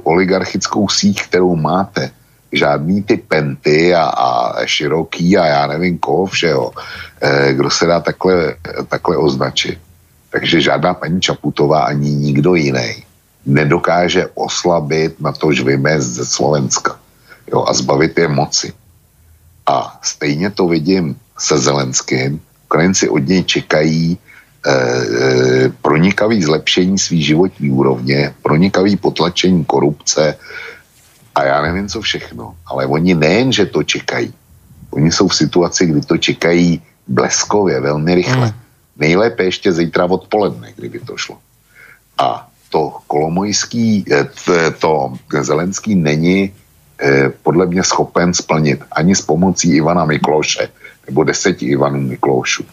[0.05, 2.11] oligarchickou síť, kterou máte,
[2.53, 6.73] žádný ty penty a, a široký a já nevím koho všeho,
[7.21, 8.55] eh, kdo se dá takhle,
[8.89, 9.79] takhle označit.
[10.31, 13.09] Takže žádná paní Čaputová ani nikdo jiný
[13.49, 17.01] nedokáže oslabit na to žvime ze Slovenska
[17.49, 18.73] jo, a zbavit je moci.
[19.69, 27.23] A stejně to vidím se Zelenským, Ukrajinci od něj čekají eh, eh, pronikavý zlepšení svý
[27.23, 30.37] životní úrovně, pronikavý potlačení korupce
[31.35, 32.57] a já nevím co všechno.
[32.67, 34.33] Ale oni nejen, že to čekají,
[34.91, 38.47] oni jsou v situaci, kdy to čekají bleskově, velmi rychle.
[38.47, 38.57] Mm.
[38.97, 41.39] Nejlépe ještě zítra odpoledne, kdyby to šlo.
[42.19, 44.05] A to kolomojský,
[44.79, 46.53] to Zelenský není
[47.43, 50.69] podle mě schopen splnit ani s pomocí Ivana Mikloše
[51.09, 52.65] nebo deseti Ivanů Miklošů.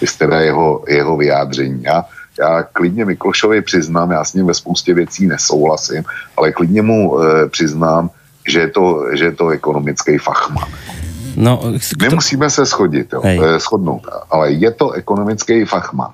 [0.00, 1.82] Vy teda jeho, jeho vyjádření.
[1.82, 2.04] Já,
[2.38, 6.04] já klidně Miklošovi přiznám, já s ním ve spoustě věcí nesouhlasím,
[6.36, 8.10] ale klidně mu e, přiznám,
[8.48, 10.68] že je to, že je to ekonomický fachman.
[11.36, 11.62] No,
[11.98, 16.10] Nemusíme se schodit, jo, e, shodnout, ale je to ekonomický fachman.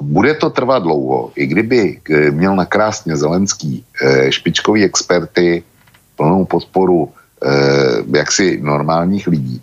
[0.00, 2.00] Bude to trvat dlouho, i kdyby
[2.30, 5.62] měl nakrásně Zelenský e, špičkový experty,
[6.16, 9.62] plnou podporu e, jaksi normálních lidí,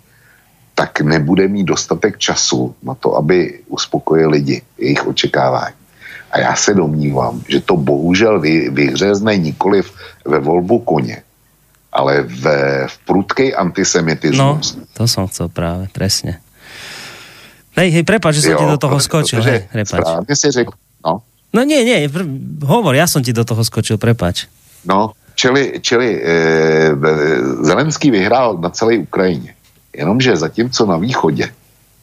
[0.74, 5.74] tak nebude mít dostatek času na to, aby uspokojil lidi, jejich očekávání.
[6.30, 9.92] A já se domnívám, že to bohužel vy, vyhřezne nikoliv
[10.26, 11.22] ve volbu koně,
[11.92, 14.74] ale ve, v prudkej antisemitismus.
[14.74, 16.42] No, to som chcel práve, presne.
[17.78, 19.38] Hej, hej, prepáč, že som jo, ti do toho skočil.
[19.46, 20.02] Hej, prepáč.
[20.02, 20.72] Správne si řekl,
[21.06, 21.22] no.
[21.54, 22.10] No nie, nie,
[22.66, 24.50] hovor, ja som ti do toho skočil, prepač.
[24.82, 26.26] No, čili, čili e,
[27.60, 29.54] Zelenský vyhrál na celé Ukrajině.
[29.96, 31.52] Jenomže zatímco na východě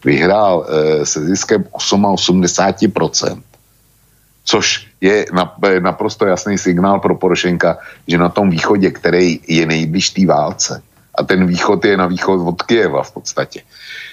[0.06, 3.42] vyhrál e, se ziskem 88%,
[4.44, 5.26] což je
[5.80, 7.78] naprosto jasný signál pro Porošenka,
[8.08, 10.82] že na tom východě, který je nejbliž té válce,
[11.16, 13.62] a ten východ je na východ od Kieva v podstatě,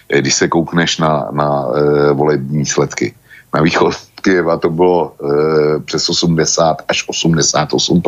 [0.09, 3.15] e, když se koukneš na, na e, volební výsledky.
[3.55, 8.03] Na východ Kieva to bylo e, přes 80 až 88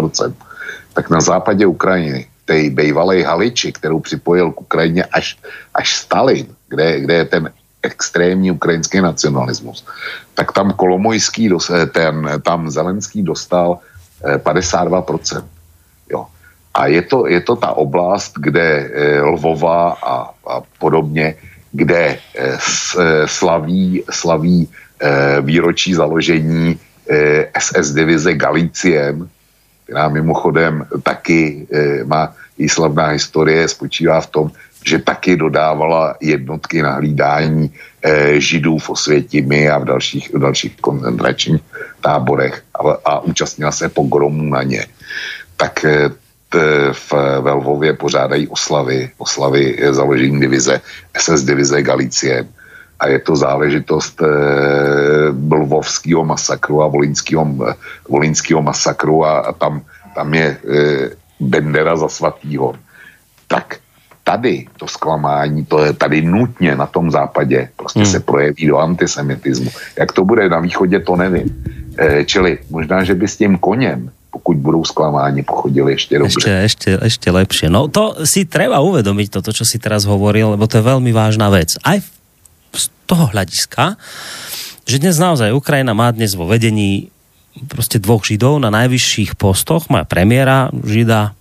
[0.93, 5.39] tak na západě Ukrajiny té bývalé Haliči, kterou připojil k Ukrajině až,
[5.75, 9.87] až Stalin, kde, kde je ten extrémní ukrajinský nacionalismus,
[10.35, 11.49] tak tam Kolomojský,
[11.93, 13.79] ten, tam Zelenský dostal
[14.21, 15.39] 52%.
[15.39, 15.43] Eh,
[16.11, 16.27] jo.
[16.75, 20.15] A je to, je to ta oblast, kde eh, Lvova a,
[20.47, 21.35] a podobně,
[21.73, 22.59] kde eh,
[23.27, 24.69] slaví, slaví
[25.41, 26.77] výročí založení
[27.57, 29.29] SS divize Galiciem,
[29.91, 34.47] která mimochodem taky e, má i slavná historie, spočívá v tom,
[34.87, 40.79] že taky dodávala jednotky na hlídání e, židů v Osvětimi a v dalších, v dalších
[40.79, 41.63] koncentračních
[42.01, 44.87] táborech a, a účastnila se pogromů na ně.
[45.59, 46.11] Tak e,
[46.93, 50.81] v Velvově pořádají oslavy, oslavy založení divize,
[51.15, 52.47] SS divize Galicie
[53.01, 54.27] a je to záležitost e,
[55.33, 57.49] Lvovského masakru a Volinského,
[58.09, 59.81] Volinského masakru a, a tam,
[60.15, 60.57] tam je e,
[61.41, 62.77] Bendera za svatýho.
[63.49, 63.81] Tak
[64.25, 68.13] tady to zklamání, to je tady nutně na tom západě, prostě hmm.
[68.13, 69.71] se projeví do antisemitismu.
[69.99, 71.49] Jak to bude na východě, to nevím.
[71.99, 76.39] E, čili možná, že by s tím koněm pokud budou zklamáni, pochodili ešte dobře.
[76.39, 77.67] Ešte, ešte, ešte lepšie.
[77.67, 81.51] No to si treba uvedomiť, toto, čo si teraz hovoril, lebo to je veľmi vážna
[81.51, 81.75] vec.
[81.83, 82.09] Aj v
[83.11, 83.99] toho hľadiska,
[84.87, 87.11] že dnes naozaj Ukrajina má dnes vo vedení
[87.67, 91.35] proste dvoch židov na najvyšších postoch, má premiéra žida,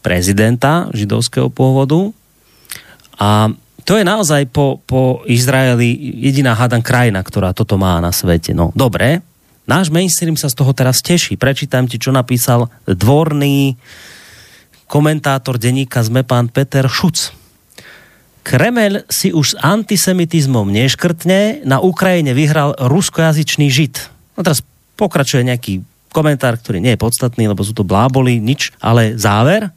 [0.00, 2.16] prezidenta židovského pôvodu
[3.20, 3.52] a
[3.84, 5.90] to je naozaj po, po Izraeli
[6.22, 8.54] jediná hádan krajina, ktorá toto má na svete.
[8.54, 9.18] No dobre,
[9.66, 11.34] náš mainstream sa z toho teraz teší.
[11.34, 13.74] Prečítam ti, čo napísal dvorný
[14.86, 17.39] komentátor denníka ZME pán Peter Šuc
[18.40, 24.00] Kremel si už s antisemitizmom neškrtne, na Ukrajine vyhral ruskojazyčný žid.
[24.36, 24.64] No teraz
[24.96, 29.70] pokračuje nejaký komentár, ktorý nie je podstatný, lebo sú to bláboli, nič, ale záver.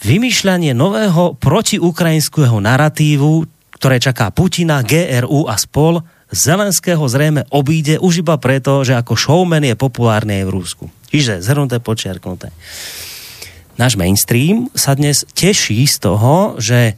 [0.00, 3.44] Vymýšľanie nového protiukrajinského narratívu,
[3.76, 6.00] ktoré čaká Putina, GRU a spol,
[6.30, 10.84] Zelenského zrejme obíde už iba preto, že ako showman je populárny aj v Rusku.
[11.10, 12.54] Čiže zhrnuté, počiarknuté.
[13.74, 16.94] Náš mainstream sa dnes teší z toho, že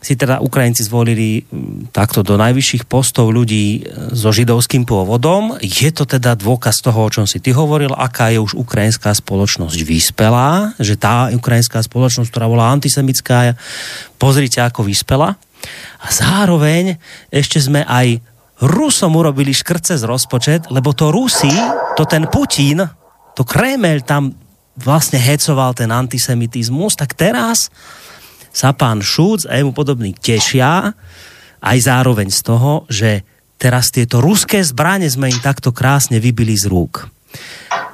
[0.00, 1.44] si teda Ukrajinci zvolili
[1.92, 5.60] takto do najvyšších postov ľudí e, so židovským pôvodom.
[5.60, 9.78] Je to teda dôkaz toho, o čom si ty hovoril, aká je už ukrajinská spoločnosť
[9.84, 13.52] vyspelá, že tá ukrajinská spoločnosť, ktorá bola antisemická,
[14.16, 15.36] pozrite, ako vyspela.
[16.00, 16.96] A zároveň
[17.28, 18.24] ešte sme aj
[18.60, 21.52] Rusom urobili škrce z rozpočet, lebo to Rusi,
[21.96, 22.84] to ten Putin,
[23.32, 24.36] to Kreml tam
[24.76, 27.72] vlastne hecoval ten antisemitizmus, tak teraz
[28.50, 30.94] sa pán Šúc a jemu podobný tešia
[31.60, 33.22] aj zároveň z toho, že
[33.60, 37.10] teraz tieto ruské zbranie sme im takto krásne vybili z rúk.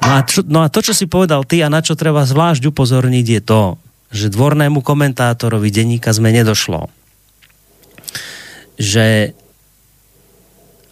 [0.06, 2.62] No a, čo, no a to, čo si povedal ty a na čo treba zvlášť
[2.70, 3.62] upozorniť je to,
[4.14, 6.88] že dvornému komentátorovi denníka sme nedošlo.
[8.78, 9.34] Že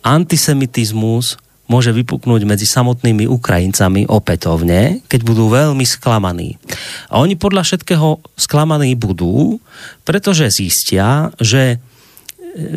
[0.03, 6.61] antisemitizmus môže vypuknúť medzi samotnými Ukrajincami opätovne, keď budú veľmi sklamaní.
[7.09, 9.57] A oni podľa všetkého sklamaní budú,
[10.05, 11.81] pretože zistia, že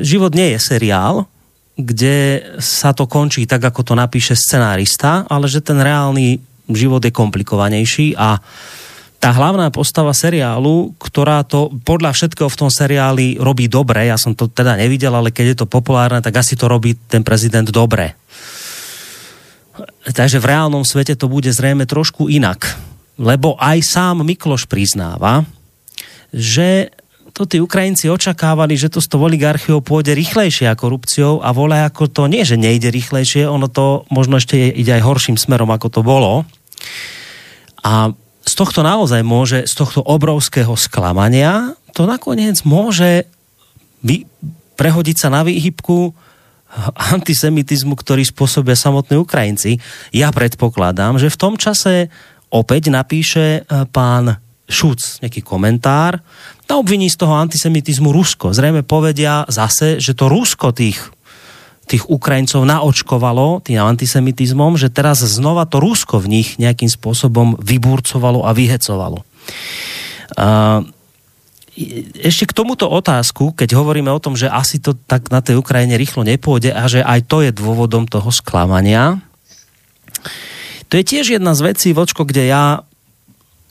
[0.02, 1.28] život nie je seriál,
[1.78, 6.42] kde sa to končí tak, ako to napíše scenárista, ale že ten reálny
[6.74, 8.42] život je komplikovanejší a
[9.18, 14.38] tá hlavná postava seriálu, ktorá to podľa všetkého v tom seriáli robí dobre, ja som
[14.38, 18.14] to teda nevidel, ale keď je to populárne, tak asi to robí ten prezident dobre.
[20.08, 22.78] Takže v reálnom svete to bude zrejme trošku inak.
[23.18, 25.46] Lebo aj sám Mikloš priznáva,
[26.30, 26.94] že
[27.38, 31.78] to tí Ukrajinci očakávali, že to s tou oligarchiou pôjde rýchlejšie a korupciou a vole
[31.78, 35.88] ako to nie, že nejde rýchlejšie, ono to možno ešte ide aj horším smerom, ako
[35.94, 36.50] to bolo.
[37.86, 38.10] A
[38.42, 43.30] z tohto naozaj môže, z tohto obrovského sklamania, to nakoniec môže
[44.02, 44.26] vy,
[44.74, 46.18] prehodiť sa na výhybku
[47.18, 49.82] antisemitizmu, ktorý spôsobia samotní Ukrajinci.
[50.14, 52.14] Ja predpokladám, že v tom čase
[52.54, 56.20] opäť napíše e, pán Šuc nejaký komentár
[56.68, 58.52] a obviní z toho antisemitizmu Rusko.
[58.52, 61.00] Zrejme povedia zase, že to Rusko tých,
[61.88, 68.44] tých Ukrajincov naočkovalo tým antisemitizmom, že teraz znova to Rusko v nich nejakým spôsobom vyburcovalo
[68.44, 69.24] a vyhecovalo.
[70.36, 70.84] Uh,
[72.18, 75.94] ešte k tomuto otázku, keď hovoríme o tom, že asi to tak na tej Ukrajine
[75.94, 79.22] rýchlo nepôjde a že aj to je dôvodom toho sklamania,
[80.88, 82.82] to je tiež jedna z vecí, vočko, kde ja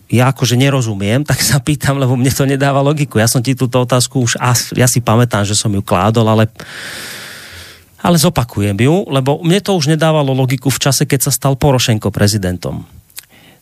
[0.07, 3.19] ja akože nerozumiem, tak sa pýtam, lebo mne to nedáva logiku.
[3.19, 4.39] Ja som ti túto otázku už,
[4.79, 6.47] ja si pamätám, že som ju kládol, ale
[8.07, 12.15] ale zopakujem ju, lebo mne to už nedávalo logiku v čase, keď sa stal Porošenko
[12.15, 12.87] prezidentom.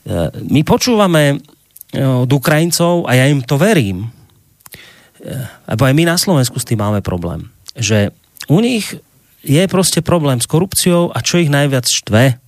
[0.04, 1.36] E, my počúvame e,
[2.04, 4.04] od Ukrajincov, a ja im to verím,
[5.68, 8.12] lebo aj my na Slovensku s tým máme problém, že
[8.48, 8.92] u nich
[9.44, 12.40] je proste problém s korupciou a čo ich najviac štve,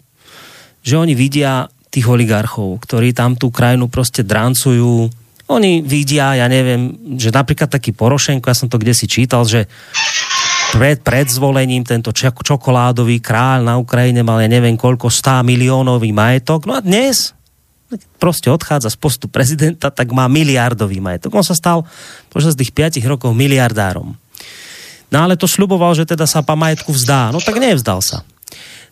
[0.81, 5.09] že oni vidia tých oligarchov, ktorí tam tú krajinu proste drancujú.
[5.49, 9.71] Oni vidia, ja neviem, že napríklad taký Porošenko, ja som to kde si čítal, že
[10.75, 16.67] pred, pred zvolením tento čokoládový kráľ na Ukrajine mal ja neviem koľko 100 miliónový majetok.
[16.67, 17.36] No a dnes
[18.19, 21.39] proste odchádza z postu prezidenta, tak má miliardový majetok.
[21.39, 21.87] On sa stal
[22.33, 24.19] počas tých 5 rokov miliardárom.
[25.07, 27.31] No ale to sľuboval, že teda sa pa majetku vzdá.
[27.31, 28.27] No tak nevzdal sa.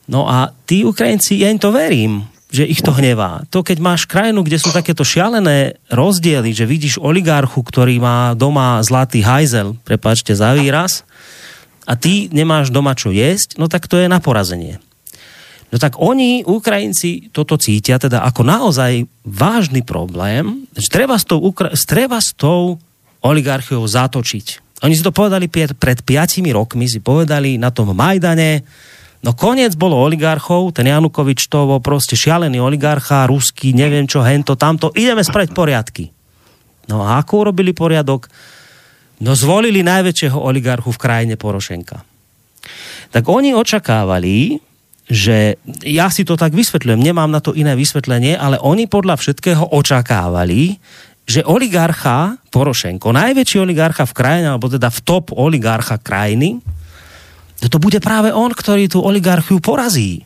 [0.06, 3.42] No a tí Ukrajinci, ja im to verím, že ich to hnevá.
[3.50, 8.78] To, keď máš krajinu, kde sú takéto šialené rozdiely, že vidíš oligarchu, ktorý má doma
[8.86, 11.02] zlatý hajzel, prepáčte za výraz,
[11.84, 14.78] a ty nemáš doma čo jesť, no tak to je na porazenie.
[15.74, 21.42] No tak oni, Ukrajinci, toto cítia teda ako naozaj vážny problém, že treba s tou,
[21.90, 22.78] treba s tou
[23.18, 24.78] oligarchiou zatočiť.
[24.86, 28.62] Oni si to povedali pred piatimi rokmi, si povedali na tom Majdane,
[29.24, 34.52] No koniec bolo oligarchov, ten Janukovič to bol proste šialený oligarcha, ruský, neviem čo, hento,
[34.52, 36.12] tamto, ideme spraviť poriadky.
[36.92, 38.28] No a ako urobili poriadok?
[39.24, 42.04] No zvolili najväčšieho oligarchu v krajine Porošenka.
[43.16, 44.60] Tak oni očakávali,
[45.04, 49.76] že ja si to tak vysvetľujem, nemám na to iné vysvetlenie, ale oni podľa všetkého
[49.76, 50.80] očakávali,
[51.24, 56.60] že oligarcha Porošenko, najväčší oligarcha v krajine, alebo teda v top oligarcha krajiny,
[57.64, 60.24] to bude práve on, ktorý tú oligarchiu porazí.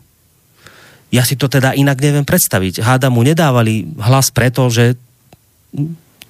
[1.14, 2.82] Ja si to teda inak neviem predstaviť.
[2.82, 4.98] Háda mu nedávali hlas preto, že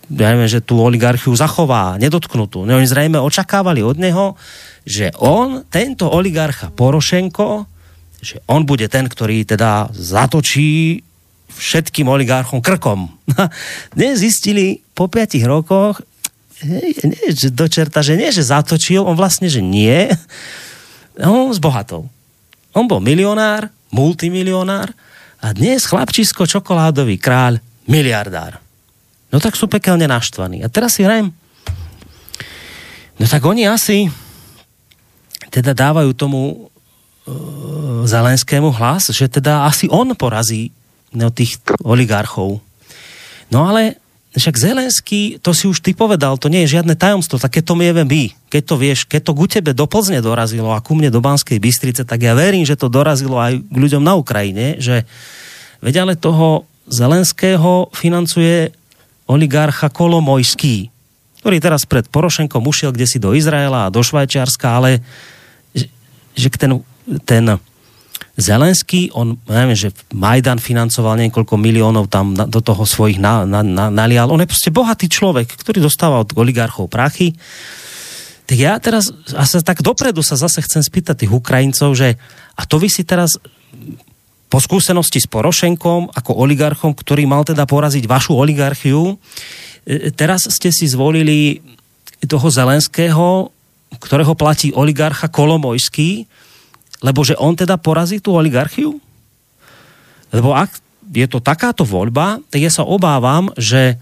[0.08, 2.64] ja neviem, že tú oligarchiu zachová, nedotknutú.
[2.64, 4.36] No, oni zrejme očakávali od neho,
[4.84, 7.77] že on, tento oligarcha Porošenko,
[8.18, 11.02] že on bude ten, ktorý teda zatočí
[11.48, 13.10] všetkým oligarchom krkom.
[13.96, 16.02] Dnes zistili po piatich rokoch,
[16.66, 20.10] nie, že dočerta, že nie, že zatočil, on vlastne, že nie,
[21.22, 22.10] on zbohatol.
[22.74, 24.90] On bol milionár, multimilionár
[25.38, 28.58] a dnes chlapčisko čokoládový kráľ, miliardár.
[29.30, 30.64] No tak sú pekelne naštvaní.
[30.64, 31.30] A teraz si hrajem.
[33.18, 34.10] No tak oni asi
[35.50, 36.70] teda dávajú tomu
[38.08, 40.72] Zelenskému hlas, že teda asi on porazí
[41.12, 42.64] no, tých oligarchov.
[43.48, 44.00] No ale
[44.36, 47.74] však Zelenský, to si už ty povedal, to nie je žiadne tajomstvo, tak keď to
[47.74, 51.08] mi vy, keď to vieš, keď to ku tebe do Plzne dorazilo a ku mne
[51.08, 55.08] do Banskej Bystrice, tak ja verím, že to dorazilo aj k ľuďom na Ukrajine, že
[55.80, 58.72] veď ale toho Zelenského financuje
[59.28, 60.88] oligarcha Kolomojský,
[61.40, 65.00] ktorý teraz pred Porošenkom ušiel kde si do Izraela a do Švajčiarska, ale
[65.72, 65.88] že,
[66.36, 66.80] že ten,
[67.24, 67.58] ten
[68.38, 73.66] Zelenský, on, neviem, že Majdan financoval niekoľko miliónov tam na, do toho svojich na, na,
[73.66, 74.30] na, nalial.
[74.30, 77.34] On je proste bohatý človek, ktorý dostáva od oligarchov prachy.
[78.46, 82.14] Tak ja teraz a sa tak dopredu sa zase chcem spýtať tých Ukrajincov, že
[82.54, 83.34] a to vy si teraz
[84.48, 89.18] po skúsenosti s Porošenkom ako oligarchom, ktorý mal teda poraziť vašu oligarchiu,
[89.84, 91.60] e, teraz ste si zvolili
[92.24, 93.52] toho Zelenského,
[94.00, 96.24] ktorého platí oligarcha Kolomojský,
[96.98, 98.98] lebo že on teda porazí tú oligarchiu?
[100.34, 100.78] Lebo ak
[101.08, 103.96] je to takáto voľba, tak ja sa obávam, že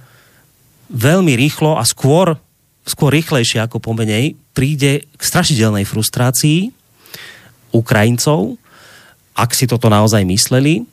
[0.90, 2.34] veľmi rýchlo a skôr,
[2.82, 6.70] skôr rýchlejšie ako pomenej príde k strašidelnej frustrácii
[7.70, 8.57] Ukrajincov,
[9.36, 10.88] ak si toto naozaj mysleli,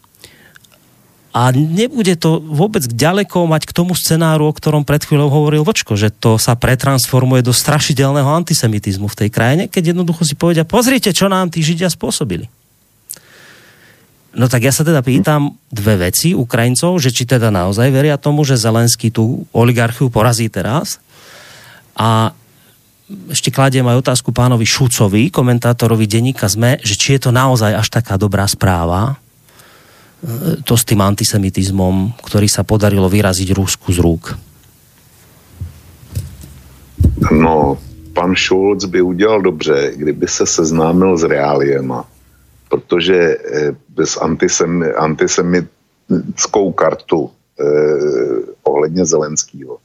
[1.33, 5.97] a nebude to vôbec ďaleko mať k tomu scenáru, o ktorom pred chvíľou hovoril Vočko,
[5.97, 11.09] že to sa pretransformuje do strašidelného antisemitizmu v tej krajine, keď jednoducho si povedia, pozrite,
[11.09, 12.45] čo nám tí Židia spôsobili.
[14.33, 18.45] No tak ja sa teda pýtam dve veci Ukrajincov, že či teda naozaj veria tomu,
[18.45, 21.01] že Zelenský tú oligarchiu porazí teraz.
[21.97, 22.33] A
[23.29, 27.89] ešte kladiem aj otázku pánovi Šucovi, komentátorovi denníka ZME, že či je to naozaj až
[27.89, 29.21] taká dobrá správa,
[30.63, 34.23] to s tým antisemitizmom, ktorý sa podarilo vyraziť Rusku z rúk?
[37.31, 37.77] No,
[38.13, 42.05] pan Schulz by udělal dobře, kdyby se seznámil s reáliema,
[42.69, 47.63] protože eh, bez antisem, antisemitskou kartu eh,
[48.63, 49.77] ohledně Zelenského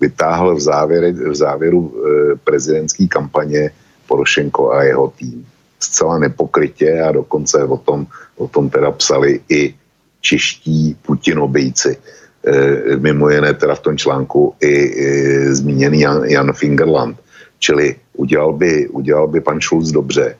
[0.00, 3.70] vytáhl v, závěre, v závěru eh, prezidentské kampaně
[4.06, 5.46] Porošenko a jeho tým
[5.80, 8.06] zcela nepokrytě a dokonce o tom,
[8.36, 9.74] o tom teda psali i
[10.20, 11.96] čeští Putinobejci.
[12.46, 17.16] E, mimo jiné teda v tom článku i e, zmíněný Jan, Jan Fingerland.
[17.58, 20.36] Čili udělal by, udělal by pan Schulz dobře,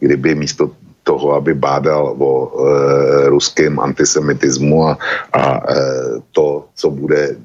[0.00, 0.70] kdyby místo
[1.06, 2.60] toho, aby bádal o e,
[3.30, 4.98] ruském antisemitismu a,
[5.32, 5.76] a e,
[6.34, 7.36] to, co bude e,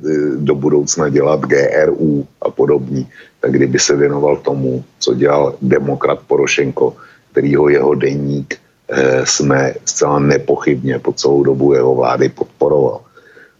[0.41, 3.05] do budoucna dělat GRU a podobní,
[3.39, 6.97] tak kdyby se věnoval tomu, co dělal demokrat Porošenko,
[7.31, 8.59] kterýho jeho denník
[8.89, 13.01] eh, jsme zcela nepochybně po celou dobu jeho vlády podporoval.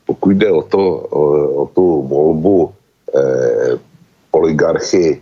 [0.06, 2.72] Pokud jde o, to, o, tu volbu
[3.16, 3.80] eh,
[4.32, 5.22] oligarchy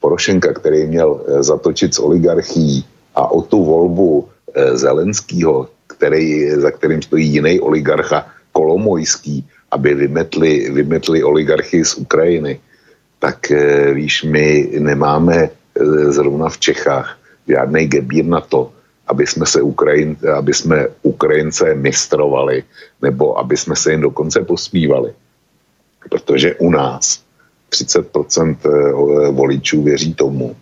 [0.00, 2.84] Porošenka, který měl eh, zatočit s oligarchií
[3.14, 10.70] a o tu volbu eh, Zelenského, který, za kterým stojí jiný oligarcha Kolomojský, aby vymetli,
[10.70, 12.60] vymetli oligarchy z Ukrajiny,
[13.18, 17.18] tak eh, víš, my nemáme eh, zrovna v Čechách
[17.48, 18.72] žádný gebír na to,
[19.06, 22.64] aby jsme se Ukrajin, aby jsme Ukrajince mistrovali,
[23.02, 25.12] nebo aby jsme se jim dokonce posmívali.
[26.10, 27.24] Protože u nás
[27.70, 28.70] 30% eh,
[29.30, 30.56] voličů věří tomu,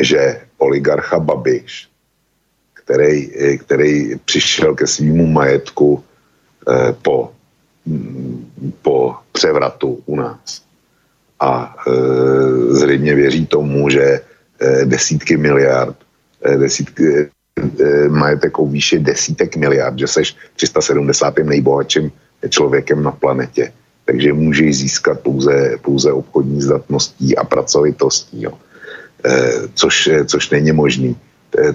[0.00, 1.88] že oligarcha Babiš,
[2.74, 6.04] který, eh, který přišel ke svýmu majetku
[6.68, 7.32] eh, po,
[7.86, 8.50] mm,
[8.82, 10.62] po převratu u nás
[11.40, 11.76] a
[12.70, 14.20] zřejmě věří tomu, že
[14.84, 15.96] desítky miliard,
[16.42, 21.44] eh, desítky, eh, majetek o výši desítek miliard, že seš 370.
[21.44, 22.12] nejbohatším
[22.48, 23.72] člověkem na planetě.
[24.04, 28.52] Takže můžeš získat pouze, pouze obchodní zdatností a pracovitostí, jo.
[29.74, 31.16] Což, což není možný.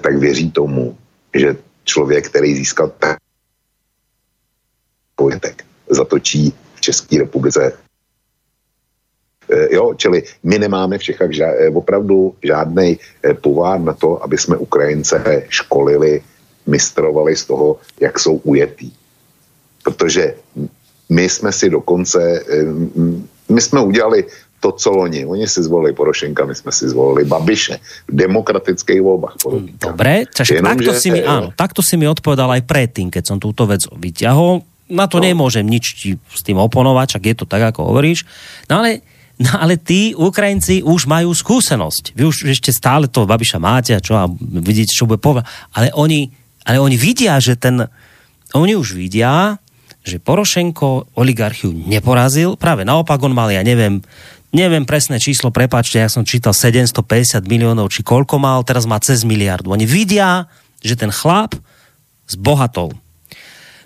[0.00, 0.96] Tak věří tomu,
[1.34, 3.18] že člověk, který získal tak
[5.90, 7.83] zatočí v České republice Eh,
[9.70, 14.38] jo, čili my nemáme v Čechách ža, eh, opravdu žádný eh, povár na to, aby
[14.38, 16.22] jsme Ukrajince školili,
[16.66, 18.90] mistrovali z toho, jak jsou ujetý.
[19.82, 20.34] Protože
[21.08, 22.40] my jsme si dokonce,
[23.48, 24.24] my jsme udělali
[24.64, 25.28] to, co loni.
[25.28, 27.76] Oni si zvolili Porošenka, my jsme si zvolili Babiše
[28.08, 29.36] v demokratických voľbách.
[29.76, 33.36] Dobre, čaž, takto, že, si mi, áno, takto si mi odpovedal aj predtým, keď som
[33.36, 34.64] túto vec vyťahol.
[34.88, 35.28] Na to no.
[35.28, 38.24] nemôžem nič s tým oponovať, čak je to tak, ako hovoríš.
[38.72, 39.04] No ale
[39.34, 42.14] No ale tí Ukrajinci už majú skúsenosť.
[42.14, 45.50] Vy už ešte stále to Babiša máte a čo a vidíte, čo bude povedať.
[45.74, 46.30] Ale oni,
[46.62, 47.82] ale oni vidia, že ten...
[48.54, 49.58] Oni už vidia,
[50.06, 52.54] že Porošenko oligarchiu neporazil.
[52.54, 53.98] Práve naopak on mal, ja neviem,
[54.54, 59.26] neviem presné číslo, prepáčte, ja som čítal 750 miliónov, či koľko mal, teraz má cez
[59.26, 59.74] miliardu.
[59.74, 60.46] Oni vidia,
[60.78, 61.58] že ten chlap
[62.30, 62.94] s bohatou.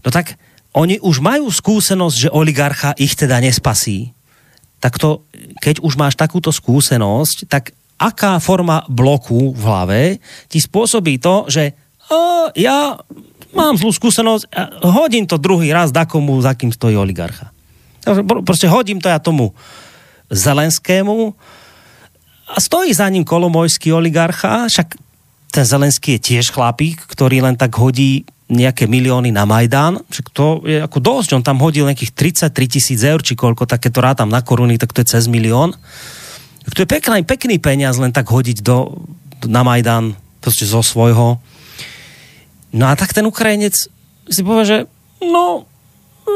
[0.05, 0.37] No tak
[0.77, 4.13] oni už majú skúsenosť, že oligarcha ich teda nespasí
[4.79, 5.27] tak to,
[5.59, 10.03] keď už máš takúto skúsenosť, tak aká forma bloku v hlave
[10.47, 11.75] ti spôsobí to, že
[12.09, 12.95] o, ja
[13.53, 14.47] mám zlú skúsenosť,
[14.87, 17.51] hodím to druhý raz dakomu, za kým stojí oligarcha.
[18.47, 19.51] Proste hodím to ja tomu
[20.31, 21.35] Zelenskému
[22.49, 24.97] a stojí za ním kolomojský oligarcha, však
[25.49, 30.65] ten Zelenský je tiež chlapík, ktorý len tak hodí nejaké milióny na Majdán, však to
[30.65, 32.17] je ako dosť, on tam hodil nejakých
[32.49, 35.77] 33 tisíc eur, či koľko, tak to rátam na koruny, tak to je cez milión.
[36.65, 39.05] Tak to je pekný, pekný peniaz len tak hodiť do,
[39.45, 41.37] na Majdán, proste zo svojho.
[42.73, 43.77] No a tak ten Ukrajinec
[44.29, 44.79] si povie, že
[45.21, 45.69] no,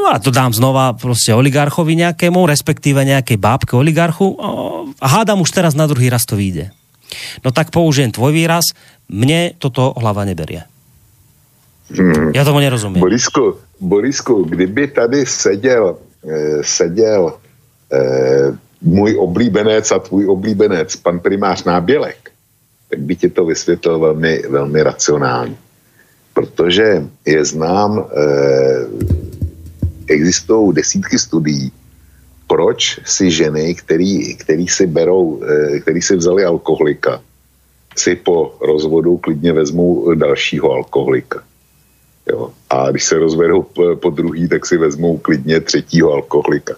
[0.09, 4.37] a to dám znova proste oligarchovi nejakému, respektíve nejakej bábke oligarchu
[4.97, 6.73] a hádam už teraz na druhý raz to vyjde.
[7.45, 8.73] No tak použijem tvoj výraz,
[9.05, 10.65] mne toto hlava neberie.
[11.97, 12.31] Hmm.
[12.35, 12.99] Já tomu nerozumím.
[12.99, 15.97] Borisku, Borisku, kdyby tady seděl,
[16.29, 17.33] eh, seděl
[17.93, 22.31] eh, můj oblíbenec a tvůj oblíbenec, pan primář Nábělek,
[22.89, 25.55] tak by ti to vysvětlil velmi, velmi racionálně.
[26.33, 28.85] Protože je znám, eh,
[30.07, 31.71] existují desítky studií,
[32.47, 35.41] proč si ženy, který, který si berou,
[35.81, 37.21] který si vzali alkoholika,
[37.97, 41.43] si po rozvodu klidně vezmou dalšího alkoholika.
[42.29, 42.49] Jo.
[42.69, 43.65] A když se rozvedou
[43.99, 46.75] po, druhý, tak si vezmou klidně třetího alkoholika.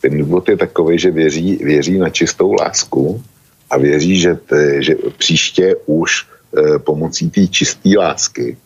[0.00, 3.22] Ten důvod je takový, že věří, věří na čistou lásku
[3.70, 8.56] a věří, že, te, že příště už e, pomocí té čisté lásky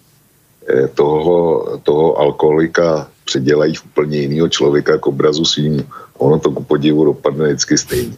[0.68, 5.88] e, toho, toho alkoholika předělají v úplně jiného člověka k obrazu svým.
[6.18, 8.16] Ono to ku podivu dopadne vždycky stejně.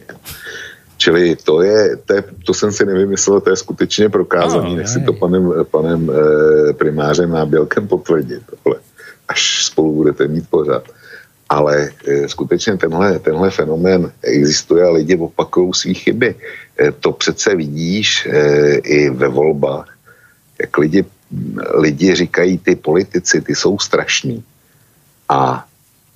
[1.00, 5.00] Čili to je, to, je, to jsem si nevymyslel, to je skutečně prokázané, no, si
[5.00, 8.80] to panem, panem e, primářem Nábělkem potvrdit, tohle,
[9.28, 10.84] až spolu budete mít pořád.
[11.48, 16.34] Ale e, skutečně tenhle, tenhle fenomén existuje a lidi opakují svý chyby.
[16.80, 19.88] E, to přece vidíš e, i ve volbách,
[20.60, 21.04] jak lidi,
[21.80, 24.44] lidi říkají, ty politici, ty jsou strašní.
[25.28, 25.64] A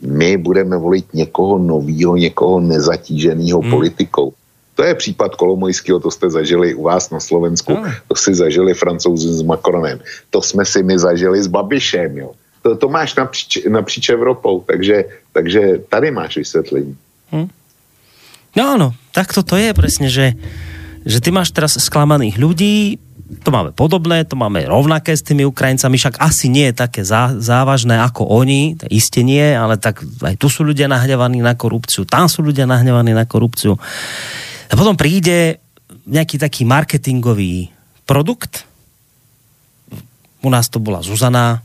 [0.04, 3.70] my budeme volit někoho novýho, někoho nezatíženého hmm.
[3.70, 4.32] politikou.
[4.74, 7.92] To je případ Kolomojského, to jste zažili u vás na Slovensku, hmm.
[8.08, 12.30] to si zažili francouzi s Macronem, to jsme si my zažili s Babišem, jo.
[12.62, 16.96] To, to máš napříč, napříč Evropou, takže, takže tady máš vysvětlení.
[17.30, 17.48] Hmm.
[18.54, 20.38] No áno, tak to je presne, že,
[21.02, 23.02] že ty máš teraz sklamaných ľudí,
[23.42, 27.34] to máme podobné, to máme rovnaké s tými Ukrajincami, však asi nie je také zá,
[27.34, 32.06] závažné ako oni, to isté nie, ale tak aj tu sú ľudia nahnevaní na korupciu,
[32.06, 33.74] tam sú ľudia nahnevaní na korupciu.
[34.68, 35.60] A potom príde
[36.08, 37.72] nejaký taký marketingový
[38.04, 38.68] produkt,
[40.44, 41.64] u nás to bola Zuzana,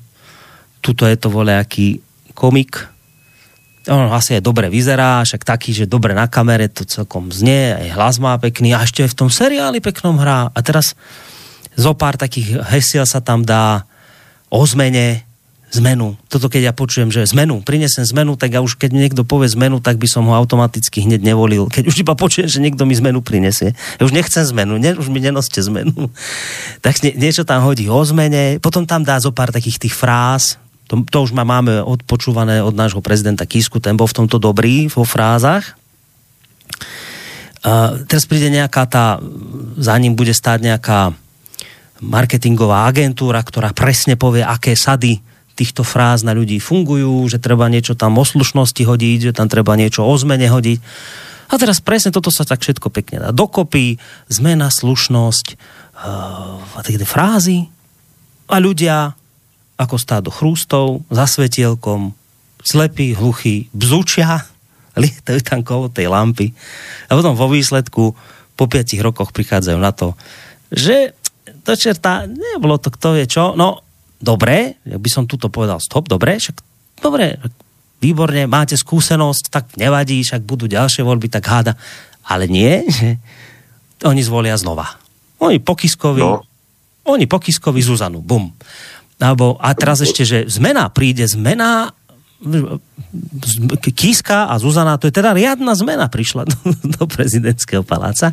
[0.79, 1.99] tuto je to volejaký
[2.31, 2.87] komik,
[3.89, 7.87] on asi aj dobre vyzerá, však taký, že dobre na kamere to celkom znie, aj
[7.95, 8.75] hlas má pekný.
[8.75, 10.53] A ešte v tom seriáli peknom hrá.
[10.53, 10.93] A teraz
[11.73, 13.87] zo pár takých hesiel sa tam dá
[14.51, 15.25] o zmene,
[15.69, 16.17] zmenu.
[16.25, 19.77] Toto keď ja počujem, že zmenu, prinesem zmenu, tak ja už keď niekto povie zmenu,
[19.77, 21.69] tak by som ho automaticky hneď nevolil.
[21.69, 23.77] Keď už iba počujem, že niekto mi zmenu prinesie.
[24.01, 26.09] Ja už nechcem zmenu, ne, už mi nenoste zmenu.
[26.85, 30.57] tak nie, niečo tam hodí o zmene, potom tam dá zo pár takých tých fráz,
[30.89, 34.89] to, to už ma máme odpočúvané od nášho prezidenta Kisku, ten bol v tomto dobrý,
[34.89, 35.77] vo frázach.
[37.61, 39.21] Uh, teraz príde nejaká tá,
[39.77, 41.13] za ním bude stáť nejaká
[42.01, 45.21] marketingová agentúra, ktorá presne povie, aké sady
[45.59, 49.75] týchto fráz na ľudí fungujú, že treba niečo tam o slušnosti hodiť, že tam treba
[49.75, 50.79] niečo o zmene hodiť.
[51.49, 53.99] A teraz presne toto sa tak všetko pekne dá dokopy,
[54.31, 57.67] zmena, slušnosť uh, a také frázy.
[58.47, 59.19] A ľudia
[59.79, 62.15] ako stádo chrústov, za svetielkom,
[62.63, 64.47] slepí, hluchí, bzučia,
[65.01, 66.55] lietajú tam kolo tej lampy.
[67.11, 68.15] A potom vo výsledku
[68.55, 70.15] po 5 rokoch prichádzajú na to,
[70.69, 71.15] že
[71.65, 73.88] to čerta, nebolo to kto vie čo, no
[74.19, 76.59] dobre, jak by som tuto povedal stop, dobre, však
[76.99, 77.39] dobre,
[78.03, 81.73] výborne, máte skúsenosť, tak nevadí, však budú ďalšie voľby, tak háda.
[82.27, 83.17] Ale nie, že
[84.05, 84.99] oni zvolia znova.
[85.39, 86.43] Oni pokiskovi, no.
[87.07, 88.51] oni pokiskovi Zuzanu, bum.
[89.19, 91.91] Alebo, a teraz ešte, že zmena, príde zmena,
[93.99, 96.55] Kiska a Zuzana, to je teda riadna zmena prišla do,
[96.87, 98.31] do prezidentského paláca.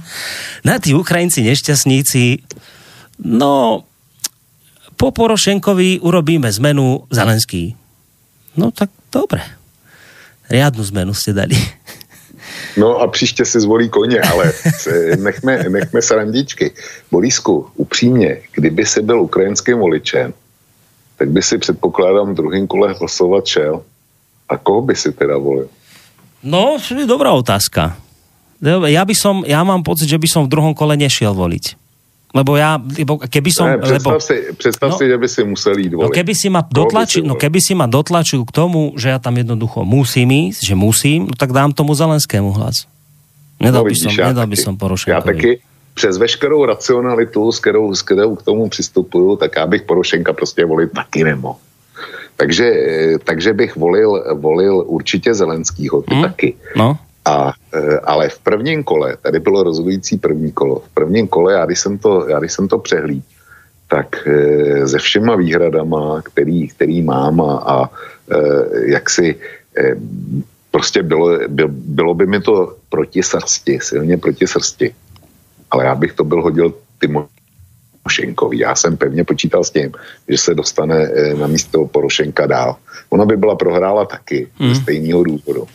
[0.62, 2.46] Na tí Ukrajinci nešťastníci
[3.16, 3.84] No,
[4.96, 7.76] po Porošenkovi urobíme zmenu Zelenský.
[8.56, 9.44] No tak dobre.
[10.48, 11.56] Riadnu zmenu ste dali.
[12.76, 14.52] No a příště si zvolí koně, ale
[15.18, 16.72] nechme, nechme srandičky.
[17.10, 20.34] Borisku, upřímně, kdyby si byl ukrajinským voličem,
[21.18, 23.82] tak by si předpokládám v druhém kole hlasovat šel.
[24.48, 25.68] A koho by si teda volil?
[26.42, 27.96] No, to je dobrá otázka.
[28.62, 31.85] Ja by som, ja mám pocit, že by som v druhom kole nešiel voliť.
[32.36, 33.64] Lebo ja, lebo keby som...
[33.64, 36.48] Ne, predstav lebo, si, predstav no, si, že by si musel ísť no, keby si
[36.52, 40.60] ma dotlačil, no keby si ma dotlačil k tomu, že ja tam jednoducho musím ísť,
[40.68, 42.84] že musím, no tak dám tomu Zelenskému hlas.
[43.56, 45.16] Nedal, no, by, som, nedal by som Porošenkovi.
[45.16, 45.52] Já taky
[45.94, 50.64] přes veškerou racionalitu, s kterou, s kterou k tomu přistupuju, tak já bych Porošenka prostě
[50.64, 51.56] volit taky nemohl.
[52.36, 52.72] Takže,
[53.24, 56.22] takže bych volil, volil určitě Zelenskýho, ty hmm?
[56.22, 56.54] taky.
[56.76, 56.98] No.
[57.26, 61.66] A, e, ale v prvním kole, tady bylo rozhodující první kolo, v prvním kole, já
[61.66, 63.24] když jsem to, já když jsem to přehlíd,
[63.88, 67.90] tak e, se všema výhradama, který, který mám a, a
[68.30, 69.36] e, jak si
[70.70, 74.94] prostě bylo, by, bylo by mi to proti srsti, silně proti srsti.
[75.70, 78.58] Ale já bych to byl hodil Timošenkovi.
[78.58, 79.92] Já jsem pevně počítal s tím,
[80.28, 82.76] že se dostane na místo Porošenka dál.
[83.10, 84.74] Ona by byla prohrála taky hmm.
[84.74, 85.66] z stejného důvodu.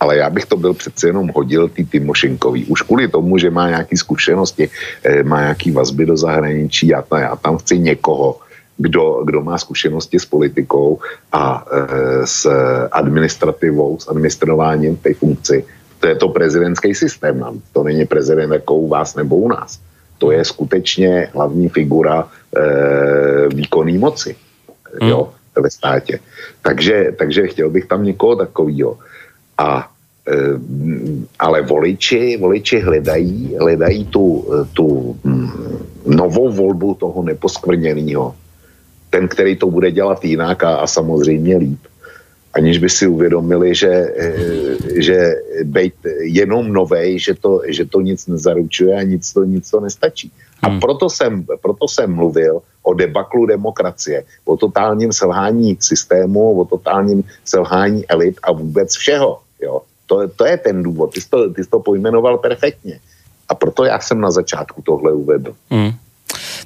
[0.00, 2.64] Ale já bych to byl přece jenom hodil ty Timošenkový.
[2.64, 4.70] Už kvůli tomu, že má nějaké zkušenosti,
[5.04, 8.40] eh, má nějaké vazby do zahraničí, já, tam, já tam chci někoho,
[8.76, 11.00] kdo, kdo má zkušenosti s politikou
[11.32, 12.50] a e, s
[12.92, 15.64] administrativou, s administrováním té funkci.
[16.00, 17.44] To je to prezidentský systém.
[17.72, 19.80] To není prezident jako u vás nebo u nás.
[20.18, 24.36] To je skutečně hlavní figura e, výkonné moci
[25.02, 26.18] jo, ve státě.
[26.62, 28.98] Takže, takže chtěl bych tam někoho takového.
[29.58, 29.90] A
[30.28, 30.36] e,
[31.38, 35.50] ale voliči, voliči hledají, hledají tu, tu mm,
[36.06, 38.34] novou volbu toho neposkvrněného
[39.10, 41.80] ten, který to bude dělat jinak a, a samozřejmě líp.
[42.52, 45.34] Aniž by si uvědomili, že, eh, že
[45.64, 50.32] být jenom novej, že to, že to nic nezaručuje a nic to, nic to nestačí.
[50.62, 50.80] A hmm.
[50.80, 58.08] proto, jsem, proto jsem mluvil o debaklu demokracie, o totálním selhání systému, o totálním selhání
[58.08, 59.38] elit a vůbec všeho.
[59.60, 59.82] Jo.
[60.06, 61.14] To, to je ten důvod.
[61.14, 63.00] Ty jsi to, ty jsi to pojmenoval perfektně.
[63.48, 65.54] A proto já jsem na začátku tohle uvedl.
[65.70, 65.92] Hmm.